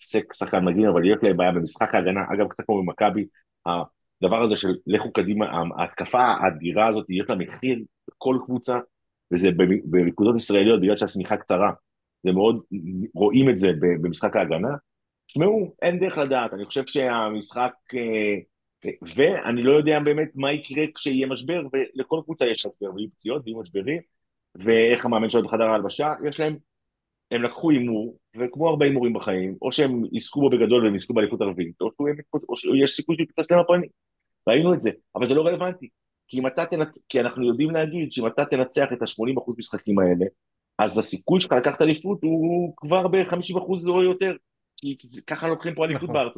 סק 0.00 0.32
שחקן 0.32 0.64
מגיע, 0.64 0.90
אבל 0.90 1.04
יש 1.04 1.16
להם 1.22 1.36
בעיה 1.36 1.52
במשחק 1.52 1.94
ההגנה, 1.94 2.20
אגב, 2.34 2.48
קצת 2.48 2.64
כמו 2.66 2.82
במכבי, 2.82 3.26
הדבר 3.66 4.42
הזה 4.42 4.56
של 4.56 4.74
לכו 4.86 5.12
קדימה, 5.12 5.46
ההתקפה 5.76 6.20
האדירה 6.20 6.88
הזאת, 6.88 7.06
יש 7.08 7.24
לה 7.28 7.34
מחיר 7.34 7.78
בכל 8.08 8.38
קבוצה, 8.44 8.78
וזה 9.32 9.48
בנקודות 9.84 10.36
ישראליות, 10.36 10.80
בגלל 10.80 10.96
שהשמיכה 10.96 11.36
קצרה, 11.36 11.70
זה 12.22 12.32
מאוד, 12.32 12.62
רואים 13.14 13.50
את 13.50 13.58
זה 13.58 13.72
במשחק 13.80 14.36
ההגנה, 14.36 14.68
תשמעו, 15.26 15.74
אין 15.82 15.98
דרך 15.98 16.18
לדעת, 16.18 16.54
אני 16.54 16.64
חושב 16.64 16.86
שהמשחק... 16.86 17.72
אה, 17.94 18.36
ואני 19.16 19.62
לא 19.62 19.72
יודע 19.72 20.00
באמת 20.00 20.28
מה 20.34 20.52
יקרה 20.52 20.84
כשיהיה 20.94 21.26
משבר, 21.26 21.62
ולכל 21.72 22.20
קבוצה 22.24 22.46
יש 22.46 22.66
משבר, 22.66 22.94
ויהיו 22.94 23.10
פציעות 23.10 23.42
ויהיו 23.44 23.60
משברים, 23.60 24.00
ואיך 24.54 25.04
המאמן 25.04 25.30
שלו 25.30 25.42
בחדר 25.42 25.64
ההלבשה, 25.64 26.14
יש 26.28 26.40
להם, 26.40 26.56
הם 27.30 27.42
לקחו 27.42 27.70
הימור, 27.70 28.18
וכמו 28.40 28.68
הרבה 28.68 28.84
הימורים 28.84 29.12
בחיים, 29.12 29.56
או 29.62 29.72
שהם 29.72 30.02
יזכו 30.12 30.40
בו 30.40 30.50
בגדול 30.50 30.84
והם 30.84 30.94
יזכו 30.94 31.14
באליפות 31.14 31.40
ערבית, 31.40 31.80
או, 31.80 31.90
או 32.48 32.56
שיש 32.56 32.96
סיכוי 32.96 33.16
שיתפצץ 33.16 33.50
להם 33.50 33.60
הפנים. 33.60 33.88
ראינו 34.48 34.74
את 34.74 34.80
זה, 34.80 34.90
אבל 35.16 35.26
זה 35.26 35.34
לא 35.34 35.46
רלוונטי. 35.46 35.88
כי 36.28 36.38
אם 36.38 36.46
אתה 36.46 36.66
תנצ... 36.66 36.98
כי 37.08 37.20
אנחנו 37.20 37.46
יודעים 37.46 37.70
להגיד 37.70 38.12
שאם 38.12 38.26
אתה 38.26 38.44
תנצח 38.44 38.86
את 38.92 39.02
ה-80% 39.02 39.52
משחקים 39.58 39.98
האלה, 39.98 40.26
אז 40.78 40.98
הסיכוי 40.98 41.40
שלך 41.40 41.52
לקחת 41.52 41.82
אליפות 41.82 42.22
הוא 42.22 42.74
כבר 42.76 43.08
ב-50% 43.08 43.88
או 43.88 44.02
יותר. 44.02 44.36
כי 44.76 44.96
ככה 45.26 45.48
לוקחים 45.48 45.74
פה 45.74 45.84
אליפות 45.84 46.02
נכון. 46.02 46.14
בארץ, 46.14 46.36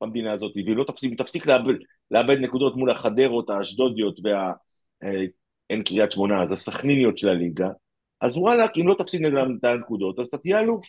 במדינה 0.00 0.32
הזאת, 0.32 0.52
והיא 0.54 0.76
לא 0.76 0.84
תפסיק, 0.84 1.18
תפסיק 1.22 1.46
לאבד, 1.46 1.74
לאבד 2.10 2.36
נקודות 2.38 2.76
מול 2.76 2.90
החדרות, 2.90 3.50
האשדודיות 3.50 4.20
וה... 4.24 4.52
אה, 5.02 5.24
אין 5.70 5.82
קריית 5.82 6.12
שמונה, 6.12 6.42
אז 6.42 6.52
הסכניניות 6.52 7.18
של 7.18 7.28
הליגה, 7.28 7.68
אז 8.20 8.36
וואלה, 8.36 8.66
אם 8.80 8.88
לא 8.88 8.94
תפסיד 8.98 9.22
נגדם 9.22 9.56
את 9.58 9.64
הנקודות, 9.64 10.18
אז 10.18 10.26
אתה 10.26 10.38
תהיה 10.38 10.60
אלוף. 10.60 10.84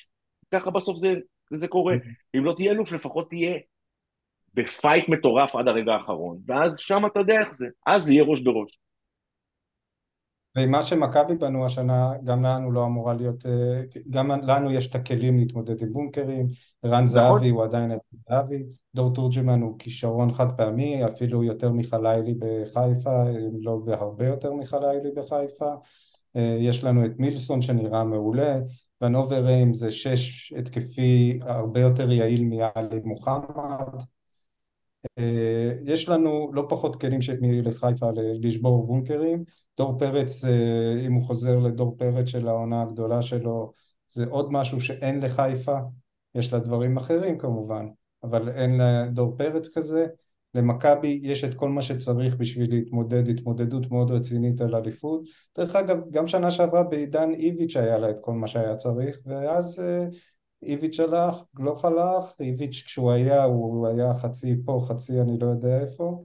ככה 0.52 0.72
בסוף 0.72 0.98
זה, 0.98 1.14
זה 1.52 1.68
קורה. 1.68 1.96
אם 2.38 2.46
לא 2.46 2.54
תהיה 2.56 2.72
אלוף, 2.72 2.92
לפחות 2.92 3.30
תהיה 3.30 3.58
בפייט 4.54 5.10
מטורף 5.10 5.56
עד 5.56 5.68
הרגע 5.68 5.92
האחרון, 5.92 6.40
ואז 6.46 6.78
שם 6.78 7.06
אתה 7.06 7.20
יודע 7.20 7.40
איך 7.40 7.54
זה, 7.54 7.68
אז 7.86 8.04
זה 8.04 8.12
יהיה 8.12 8.24
ראש 8.24 8.42
בראש. 8.42 8.80
ומה 10.58 10.84
שמכבי 10.84 11.36
בנו 11.36 11.66
השנה, 11.66 12.14
גם 12.24 12.44
לנו 12.44 12.72
לא 12.72 12.86
אמורה 12.86 13.14
להיות, 13.14 13.46
אה, 13.46 13.82
גם 14.10 14.32
לנו 14.32 14.72
יש 14.72 14.90
את 14.90 14.96
הכלים 14.96 15.38
להתמודד 15.38 15.82
עם 15.82 15.94
בונקרים, 15.94 16.48
רן 16.86 16.94
נכון. 16.94 17.08
זהבי 17.08 17.50
הוא 17.50 17.64
עדיין 17.64 17.92
רן 17.92 17.98
זהבי, 18.30 18.64
דור 18.96 19.14
תורג'מן 19.14 19.62
הוא 19.62 19.80
כישרון 19.80 20.34
חד 20.34 20.58
פעמי, 20.58 21.06
אפילו 21.06 21.44
יותר 21.44 21.72
מחלילי 21.72 22.34
בחיפה, 22.40 23.24
לא 23.62 23.78
בהרבה 23.86 24.28
יותר 24.28 24.54
מחלילי 24.54 25.12
בחיפה, 25.16 25.74
אה, 26.36 26.58
יש 26.60 26.84
לנו 26.84 27.06
את 27.06 27.12
מילסון 27.20 27.62
שנראה 27.62 28.04
מעולה, 28.04 28.60
ונובר 29.02 29.46
ריים 29.46 29.74
זה 29.74 29.92
שש 29.92 30.54
התקפי 30.54 31.40
הרבה 31.42 31.80
יותר 31.82 32.12
יעיל 32.12 32.44
מעלי 32.44 33.00
מוחמד, 33.04 34.02
אה, 35.20 35.72
יש 35.86 36.10
לנו 36.10 36.52
לא 36.54 36.66
פחות 36.70 37.02
כלים 37.02 37.20
מלחיפה 37.42 38.10
לשבור 38.16 38.88
בונקרים, 38.88 39.44
דור 39.78 40.00
פרץ, 40.00 40.46
אה, 40.46 41.02
אם 41.06 41.14
הוא 41.14 41.24
חוזר 41.24 41.60
לדור 41.60 41.96
פרץ 41.98 42.28
של 42.28 42.48
העונה 42.48 42.82
הגדולה 42.82 43.22
שלו, 43.22 43.74
זה 44.08 44.26
עוד 44.30 44.52
משהו 44.52 44.82
שאין 44.82 45.20
לחיפה, 45.20 45.78
יש 46.36 46.54
לה 46.54 46.60
דברים 46.60 46.98
אחרים 46.98 47.38
כמובן, 47.38 47.88
אבל 48.24 48.50
אין 48.50 48.82
לדור 48.82 49.36
פרץ 49.38 49.78
כזה, 49.78 50.08
למכבי 50.54 51.20
יש 51.24 51.44
את 51.44 51.54
כל 51.54 51.70
מה 51.70 51.82
שצריך 51.82 52.36
בשביל 52.36 52.74
להתמודד 52.74 53.28
התמודדות 53.28 53.92
מאוד 53.92 54.12
רצינית 54.12 54.62
על 54.62 54.76
אליפות. 54.76 55.22
דרך 55.58 55.76
אגב, 55.76 55.98
גם 56.12 56.28
שנה 56.28 56.52
שעברה 56.52 56.84
בעידן 56.84 57.32
איביץ' 57.34 57.78
היה 57.78 57.98
לה 57.98 58.10
את 58.10 58.18
כל 58.22 58.34
מה 58.34 58.48
שהיה 58.48 58.76
צריך, 58.76 59.20
ואז 59.26 59.80
אה, 59.80 60.06
איביץ' 60.64 61.00
הלך, 61.00 61.36
גלוך 61.56 61.86
הלך, 61.86 62.34
איביץ' 62.40 62.84
כשהוא 62.86 63.12
היה, 63.12 63.44
הוא 63.44 63.88
היה 63.88 64.16
חצי 64.16 64.56
פה, 64.66 64.82
חצי 64.88 65.22
אני 65.22 65.40
לא 65.40 65.46
יודע 65.46 65.82
איפה. 65.82 66.24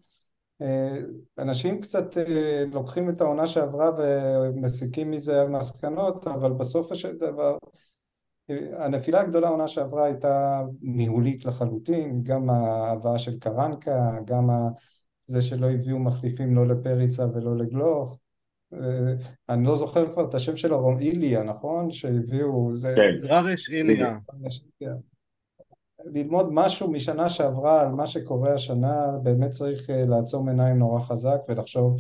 אה, 0.63 0.97
אנשים 1.39 1.81
קצת 1.81 2.19
אה, 2.19 2.65
לוקחים 2.73 3.11
את 3.11 3.21
העונה 3.21 3.47
שעברה 3.47 3.91
ומסיקים 3.99 5.11
מזה 5.11 5.45
מסקנות, 5.45 6.27
אבל 6.27 6.53
בסופו 6.53 6.95
של 6.95 7.17
דבר 7.17 7.57
הנפילה 8.79 9.21
הגדולה 9.21 9.47
העונה 9.47 9.69
שעברה 9.69 10.05
הייתה 10.05 10.63
ניהולית 10.83 11.45
לחלוטין, 11.45 12.23
גם 12.23 12.51
ההבאה 12.51 13.19
של 13.19 13.39
קרנקה, 13.39 14.19
גם 14.25 14.51
זה 15.27 15.43
שלא 15.43 15.71
הביאו 15.71 15.99
מחליפים 15.99 16.55
לא 16.55 16.67
לפריצה 16.67 17.27
ולא 17.35 17.57
לגלוך, 17.57 18.19
אני 19.49 19.65
לא 19.65 19.77
זוכר 19.77 20.13
כבר 20.13 20.29
את 20.29 20.35
השם 20.35 20.57
שלו, 20.57 20.81
רום 20.81 20.99
איליה, 20.99 21.43
נכון? 21.43 21.91
שהביאו... 21.91 22.77
זה, 22.77 22.95
כן. 22.97 23.19
זררש 23.19 23.71
איליה. 23.71 24.19
ללמוד 26.05 26.49
משהו 26.53 26.91
משנה 26.91 27.29
שעברה 27.29 27.81
על 27.81 27.89
מה 27.89 28.07
שקורה 28.07 28.55
השנה, 28.55 29.19
באמת 29.23 29.51
צריך 29.51 29.91
אה, 29.91 30.05
לעצום 30.07 30.49
עיניים 30.49 30.79
נורא 30.79 31.01
חזק 31.01 31.39
ולחשוב 31.49 31.97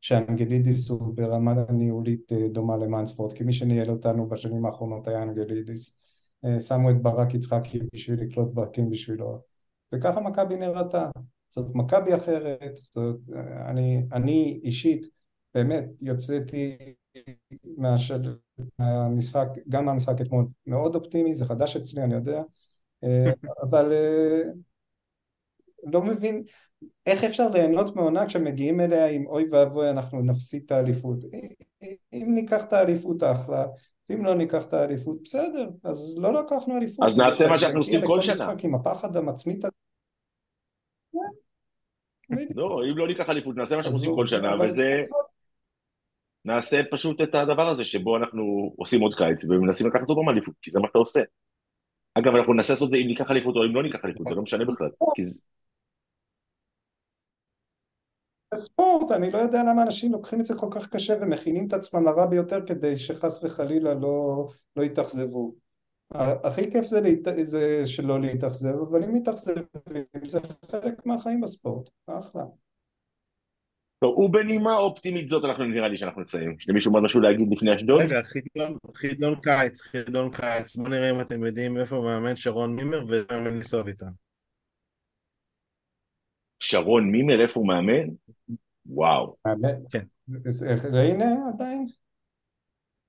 שאנגלידיס 0.00 0.90
הוא 0.90 1.14
ברמה 1.14 1.54
הניהולית 1.68 2.32
אה, 2.32 2.48
דומה 2.48 2.76
למאנספורד, 2.76 3.32
כי 3.32 3.44
מי 3.44 3.52
שניהל 3.52 3.90
אותנו 3.90 4.28
בשנים 4.28 4.66
האחרונות 4.66 5.08
היה 5.08 5.22
אנגלידיס. 5.22 5.96
אה, 6.44 6.60
שמו 6.60 6.90
את 6.90 7.02
ברק 7.02 7.34
יצחקי 7.34 7.80
בשביל 7.92 8.20
לקלוט 8.20 8.48
ברקים 8.54 8.90
בשבילו, 8.90 9.42
וככה 9.94 10.20
מכבי 10.20 10.56
נראתה. 10.56 11.10
זאת 11.50 11.66
מכבי 11.74 12.14
אחרת, 12.14 12.76
זאת, 12.76 13.20
אני, 13.66 14.02
אני 14.12 14.60
אישית 14.64 15.06
באמת 15.54 15.84
יוצאתי 16.00 16.76
מהשל, 17.76 18.36
מהמשחק, 18.78 19.48
גם 19.68 19.84
מהמשחק 19.84 20.20
אתמול 20.20 20.46
מאוד 20.66 20.94
אופטימי, 20.94 21.34
זה 21.34 21.46
חדש 21.46 21.76
אצלי, 21.76 22.02
אני 22.02 22.14
יודע, 22.14 22.42
אה, 23.04 23.32
אבל 23.62 23.92
אה, 23.92 24.42
לא 25.84 26.02
מבין 26.02 26.42
איך 27.06 27.24
אפשר 27.24 27.48
ליהנות 27.48 27.96
מעונה 27.96 28.26
כשמגיעים 28.26 28.80
אליה 28.80 29.06
עם 29.06 29.26
אוי 29.26 29.44
ואבוי 29.50 29.90
אנחנו 29.90 30.22
נפסיד 30.22 30.62
את 30.66 30.72
האליפות. 30.72 31.18
אם 32.12 32.34
ניקח 32.34 32.64
את 32.64 32.72
האליפות 32.72 33.22
אחלה, 33.22 33.66
אם 34.10 34.24
לא 34.24 34.34
ניקח 34.34 34.64
את 34.64 34.72
האליפות 34.72 35.22
בסדר, 35.24 35.68
אז 35.84 36.18
לא 36.20 36.32
לקחנו 36.32 36.76
אליפות. 36.76 37.06
אז 37.06 37.18
נעשה 37.18 37.48
מה 37.48 37.58
שאנחנו 37.58 37.78
עושים 37.78 38.00
כל 38.06 38.22
שנה. 38.22 38.52
עם 38.64 38.74
הפחד 38.74 39.16
המצמית 39.16 39.64
לא, 42.54 42.80
אם 42.92 42.98
לא 42.98 43.08
ניקח 43.08 43.30
אליפות, 43.30 43.56
נעשה 43.56 43.76
מה 43.76 43.82
שאנחנו 43.82 43.98
עושים 43.98 44.14
כל 44.14 44.26
שנה, 44.26 44.64
וזה... 44.64 45.02
נעשה 46.44 46.80
פשוט 46.90 47.20
את 47.20 47.34
הדבר 47.34 47.68
הזה 47.68 47.84
שבו 47.84 48.16
אנחנו 48.16 48.72
עושים 48.76 49.00
עוד 49.00 49.14
קיץ 49.18 49.44
ומנסים 49.44 49.86
לקחת 49.86 50.08
אותו 50.08 50.22
מאליפות, 50.22 50.54
כי 50.62 50.70
זה 50.70 50.80
מה 50.80 50.86
שאתה 50.88 50.98
עושה. 50.98 51.20
אגב, 52.14 52.34
אנחנו 52.34 52.54
ננסה 52.54 52.72
לעשות 52.72 52.86
את 52.86 52.90
זה 52.90 52.96
אם 52.96 53.06
ניקח 53.06 53.30
אליפות 53.30 53.56
או 53.56 53.64
אם 53.64 53.74
לא 53.74 53.82
ניקח 53.82 53.98
אליפות, 54.04 54.26
זה 54.28 54.34
לא 54.34 54.42
משנה 54.42 54.64
בכלל. 54.64 54.88
בספורט, 58.54 59.10
אני 59.10 59.30
לא 59.30 59.38
יודע 59.38 59.62
למה 59.62 59.82
אנשים 59.82 60.12
לוקחים 60.12 60.40
את 60.40 60.46
זה 60.46 60.54
כל 60.54 60.68
כך 60.70 60.88
קשה 60.88 61.14
ומכינים 61.20 61.66
את 61.66 61.72
עצמם 61.72 62.04
לרע 62.04 62.26
ביותר 62.26 62.66
כדי 62.66 62.96
שחס 62.96 63.44
וחלילה 63.44 63.94
לא, 63.94 64.48
לא 64.76 64.82
יתאכזבו. 64.82 65.54
הכי 66.14 66.70
כיף 66.70 66.84
זה, 66.84 67.00
להת... 67.00 67.28
זה 67.42 67.86
שלא 67.86 68.20
להתאכזב, 68.20 68.74
אבל 68.90 69.04
אם 69.04 69.14
מתאכזבים 69.14 69.64
זה 70.26 70.38
חלק 70.70 71.06
מהחיים 71.06 71.40
בספורט, 71.40 71.90
אחלה. 72.06 72.42
טוב, 74.00 74.18
ובנימה 74.18 74.76
אופטימית 74.76 75.28
זאת 75.28 75.44
אנחנו 75.44 75.64
נראה 75.64 75.88
לי 75.88 75.96
שאנחנו 75.96 76.22
נסיים. 76.22 76.56
יש 76.58 76.68
למישהו 76.68 76.92
עוד 76.92 77.02
משהו 77.02 77.20
להגיד 77.20 77.48
לפני 77.52 77.74
אשדוד? 77.76 78.00
רגע, 78.00 78.22
חידון 78.94 79.34
קיץ, 79.42 79.80
חידון 79.80 80.30
קיץ. 80.30 80.76
בוא 80.76 80.88
נראה 80.88 81.10
אם 81.10 81.20
אתם 81.20 81.44
יודעים 81.44 81.78
איפה 81.78 82.00
מאמן 82.00 82.36
שרון 82.36 82.74
מימר 82.74 83.04
ומאמן 83.08 83.54
לנסוע 83.54 83.82
איתם. 83.88 84.27
שרון 86.60 87.10
מימר, 87.10 87.42
איפה 87.42 87.60
הוא 87.60 87.68
מאמן? 87.68 88.08
וואו. 88.86 89.36
כן. 89.90 90.04
ריינה 90.92 91.34
עדיין? 91.54 91.86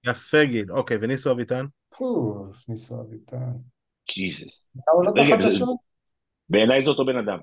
יפה 0.06 0.46
גיל, 0.46 0.72
אוקיי, 0.72 0.98
וניסו 1.02 1.32
אביטן? 1.32 1.66
פו, 1.90 2.46
ניסו 2.68 3.02
אביטן. 3.02 3.52
ג'יזוס. 4.16 4.70
בעיניי 6.50 6.82
זה 6.82 6.90
אותו 6.90 7.06
בן 7.06 7.18
אדם. 7.18 7.40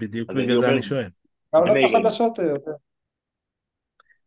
בדיוק 0.00 0.30
בגלל 0.30 0.60
זה 0.60 0.68
אני 0.68 0.82
שואל. 0.82 1.08
העולות 1.52 1.76
החדשות 1.84 2.38
יותר. 2.38 2.70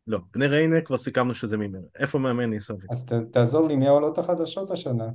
לא, 0.08 0.20
בני 0.34 0.48
ריינה 0.48 0.82
כבר 0.82 0.98
סיכמנו 0.98 1.36
שזה 1.36 1.58
מימר. 1.58 1.80
איפה 2.00 2.20
מאמן 2.20 2.50
ניסו 2.50 2.74
אביטן? 2.74 2.94
אז 2.94 3.06
תעזור 3.32 3.68
לי, 3.68 3.76
מי 3.76 3.88
העולות 3.88 4.18
החדשות 4.18 4.72
השנה? 4.72 5.08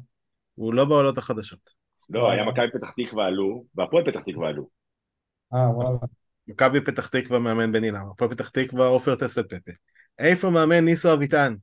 הוא 0.55 0.75
לא 0.75 0.85
בעולות 0.85 1.19
החדשות. 1.19 1.86
לא, 2.11 2.31
היה 2.31 2.45
מכבי 2.45 2.71
פתח 2.73 2.91
תקווה 2.91 3.27
עלו, 3.27 3.65
והפועל 3.75 4.05
פתח 4.05 4.21
תקווה 4.21 4.49
עלו. 4.49 4.69
אה, 5.55 5.71
וואלה. 5.71 5.99
מכבי 6.49 6.81
פתח 6.81 7.09
תקווה 7.09 7.39
מאמן 7.39 7.73
בן 7.73 7.85
אילם, 7.85 8.09
הפועל 8.13 8.31
פתח 8.31 8.49
תקווה 8.49 8.87
עופר 8.87 9.15
טסל 9.15 9.43
פפה. 9.43 9.73
איפה 10.19 10.51
מאמן 10.51 10.85
ניסו 10.85 11.13
אביטן? 11.13 11.55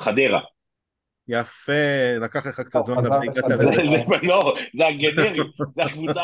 חדרה. 0.00 0.40
יפה, 1.28 2.16
לקח 2.20 2.46
לך 2.46 2.60
קצת 2.60 2.80
זמן, 2.86 3.06
אבל 3.06 3.28
הגעת 3.28 3.44
לזה. 3.50 3.70
לא, 4.22 4.54
זה 4.74 4.86
הגנרי, 4.86 5.38
זה 5.74 5.84
הקבוצה, 5.84 6.22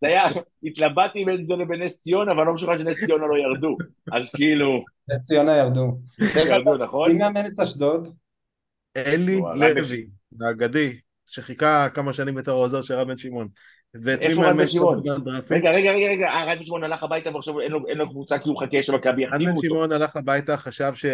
זה 0.00 0.06
היה, 0.06 0.24
התלבטתי 0.64 1.24
בין 1.24 1.44
זה 1.44 1.54
לבין 1.54 1.82
נס 1.82 2.00
ציונה, 2.00 2.32
אבל 2.32 2.44
לא 2.44 2.54
משוכנע 2.54 2.78
שנס 2.78 3.04
ציונה 3.04 3.26
לא 3.26 3.34
ירדו, 3.38 3.76
אז 4.12 4.34
כאילו... 4.34 4.84
נס 5.08 5.26
ציונה 5.26 5.56
ירדו. 5.56 5.98
ירדו, 6.46 6.76
נכון? 6.76 7.12
מי 7.12 7.18
מאמן 7.18 7.46
את 7.46 7.60
אשדוד? 7.60 8.14
אלי 8.96 9.40
לוי, 9.56 10.06
האגדי, 10.40 11.00
שחיכה 11.28 11.88
כמה 11.94 12.12
שנים 12.12 12.34
בתור 12.34 12.58
העוזר 12.58 12.82
של 12.82 12.94
רב 12.94 13.08
בן 13.08 13.18
שמעון. 13.18 13.48
איפה 14.06 14.46
רן 14.46 14.56
בן 14.56 14.68
שמעון? 14.68 15.02
רגע, 15.50 15.70
רגע, 15.70 15.92
רגע, 15.92 16.08
רגע, 16.08 16.44
רן 16.46 16.58
בן 16.58 16.64
שמעון 16.64 16.84
הלך 16.84 17.02
הביתה 17.02 17.34
ועכשיו 17.34 17.60
אין 17.60 17.98
לו 17.98 18.10
קבוצה 18.10 18.38
כי 18.38 18.48
הוא 18.48 18.54
מחכה 18.54 18.82
שמכבי 18.82 19.22
יחתימו 19.22 19.50
אותו. 19.50 19.50
רן 19.50 19.54
בן 19.54 19.68
שמעון 19.68 19.92
הלך 19.92 20.16
הביתה, 20.16 20.56
חשב 20.56 20.92
ש... 20.94 21.06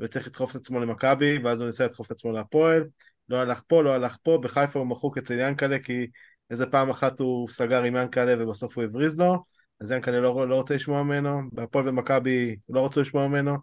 וצריך 0.00 0.26
לדחוף 0.26 0.50
את 0.50 0.56
עצמו 0.56 0.80
למכבי, 0.80 1.38
ואז 1.44 1.60
הוא 1.60 1.66
ניסה 1.66 1.84
לדחוף 1.84 2.06
את 2.06 2.10
עצמו 2.10 2.32
להפועל. 2.32 2.84
לא 3.28 3.36
הלך 3.36 3.62
פה, 3.66 3.82
לא 3.82 3.90
הלך 3.94 4.16
פה, 4.22 4.38
בחיפה 4.42 4.78
הוא 4.78 4.86
מחוק 4.86 5.18
אצל 5.18 5.38
ינקלה, 5.38 5.78
כי 5.78 6.06
איזה 6.50 6.66
פעם 6.66 6.90
אחת 6.90 7.20
הוא 7.20 7.48
סגר 7.48 7.82
עם 7.82 7.96
ינקלה 7.96 8.34
ובסוף 8.38 8.76
הוא 8.76 8.84
הבריז 8.84 9.20
לו, 9.20 9.42
אז 9.80 9.90
ינקלה 9.90 10.20
לא, 10.20 10.48
לא 10.48 10.54
רוצה 10.54 10.74
לשמוע 10.74 11.02
ממנו, 11.02 11.40
בהפועל 11.52 11.88
ומכבי 11.88 12.56
לא 12.68 12.84
רצו 12.84 13.00
לשמוע 13.00 13.28
ממנו. 13.28 13.56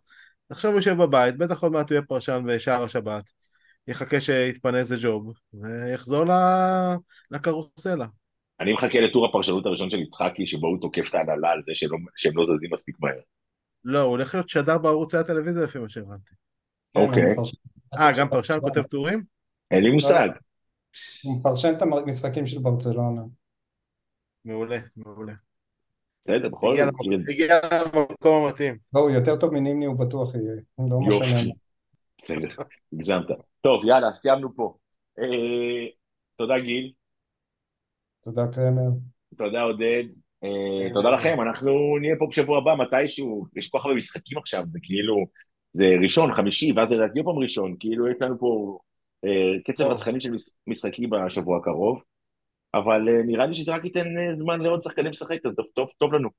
עכשיו 0.50 0.72
הוא 0.72 0.80
יושב 0.80 0.98
בבית, 0.98 1.38
בטח 1.38 1.64
עוד 1.64 1.72
מעט 1.72 1.90
הוא 1.90 1.96
יהיה 1.96 2.06
פרשן 2.08 2.44
בשער 2.48 2.84
השבת. 2.84 3.24
יחכה 3.88 4.20
שיתפנה 4.20 4.80
איזה 4.80 4.96
ג'וב, 5.02 5.34
ויחזור 5.54 6.26
לקרוסלה. 7.32 8.06
אני 8.60 8.74
מחכה 8.74 9.00
לטור 9.00 9.26
הפרשנות 9.26 9.66
הראשון 9.66 9.90
של 9.90 10.00
יצחקי, 10.00 10.48
שבו 10.48 10.68
הוא 10.68 10.82
תוקף 10.82 11.10
את 11.10 11.16
ההנהלה 11.16 11.52
על 11.52 11.62
זה 11.66 11.72
שהם 12.16 12.38
לא 12.38 12.46
זזים 12.46 12.70
מספיק 12.74 12.96
מהר. 13.00 13.20
לא, 13.84 14.02
הוא 14.02 14.10
הולך 14.10 14.34
להיות 14.34 14.50
שדר 14.50 14.78
בערוצי 14.78 15.18
הטלוויזיה 15.18 15.64
לפי 15.64 15.80
מה 15.80 15.90
שהבנתי. 15.90 16.34
אוקיי. 16.96 17.36
אה, 18.00 18.12
גם 18.18 18.30
פרשן 18.30 18.58
כותב 18.62 18.84
טורים? 18.84 19.24
אין 19.72 19.84
לי 19.84 19.92
מושג. 19.92 20.30
הוא 21.24 21.40
מפרשן 21.40 21.74
את 21.78 21.82
המשחקים 21.82 22.48
של 22.48 22.60
ברצלונה. 22.60 23.22
מעולה, 24.46 24.80
מעולה. 24.98 25.34
בסדר, 26.24 26.50
בכל 26.50 26.78
זאת. 26.78 26.94
הגיע 27.30 27.60
למקום 27.72 28.46
המתאים. 28.46 28.78
לא, 28.94 29.00
הוא 29.00 29.10
יותר 29.10 29.36
טוב 29.36 29.54
מנימני, 29.54 29.86
הוא 29.86 30.00
בטוח 30.00 30.36
יהיה. 30.36 30.56
לא 30.90 31.00
יופי. 31.10 31.52
בסדר, 32.18 32.48
הגזמת. 32.94 33.26
טוב, 33.62 33.86
יאללה, 33.86 34.14
סיימנו 34.14 34.56
פה. 34.56 34.78
אה, 35.20 35.88
תודה 36.36 36.60
גיל. 36.60 36.92
תודה 38.24 38.48
קרמר. 38.52 38.90
תודה 39.38 39.62
עודד. 39.62 40.04
אה, 40.44 40.94
תודה 40.94 41.10
לכם, 41.10 41.42
אנחנו 41.42 41.98
נהיה 42.00 42.16
פה 42.20 42.28
בשבוע 42.30 42.58
הבא 42.58 42.76
מתישהו, 42.76 43.46
יש 43.56 43.70
כל 43.70 43.78
כך 43.80 43.86
הרבה 43.86 43.98
משחקים 43.98 44.38
עכשיו, 44.38 44.64
זה 44.68 44.80
כאילו, 44.84 45.26
זה 45.74 45.86
ראשון, 46.04 46.34
חמישי, 46.34 46.72
ואז 46.72 46.90
זה 46.90 46.96
יהיה 46.96 47.24
פעם 47.24 47.38
ראשון, 47.38 47.76
כאילו 47.80 48.08
יש 48.08 48.16
לנו 48.22 48.40
פה 48.40 48.80
אה, 49.26 49.60
קצב 49.66 49.84
רצחני 49.84 50.22
של 50.22 50.34
משחקים 50.68 51.10
בשבוע 51.10 51.58
הקרוב, 51.58 52.02
אבל 52.74 53.02
נראה 53.26 53.46
לי 53.46 53.56
שזה 53.56 53.76
רק 53.76 53.86
ייתן 53.86 54.08
זמן 54.34 54.62
לעוד 54.62 54.82
שחקנים 54.82 55.12
לשחק, 55.12 55.46
אז 55.46 55.54
טוב 55.98 56.14
לנו. 56.14 56.30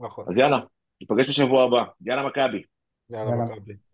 נכון. 0.00 0.24
אז 0.28 0.36
יאללה, 0.36 0.60
ניפגש 1.00 1.28
בשבוע 1.28 1.64
הבא, 1.64 1.84
יאללה 2.06 2.26
מכבי. 2.26 2.62
יאללה 3.10 3.44
מכבי. 3.44 3.89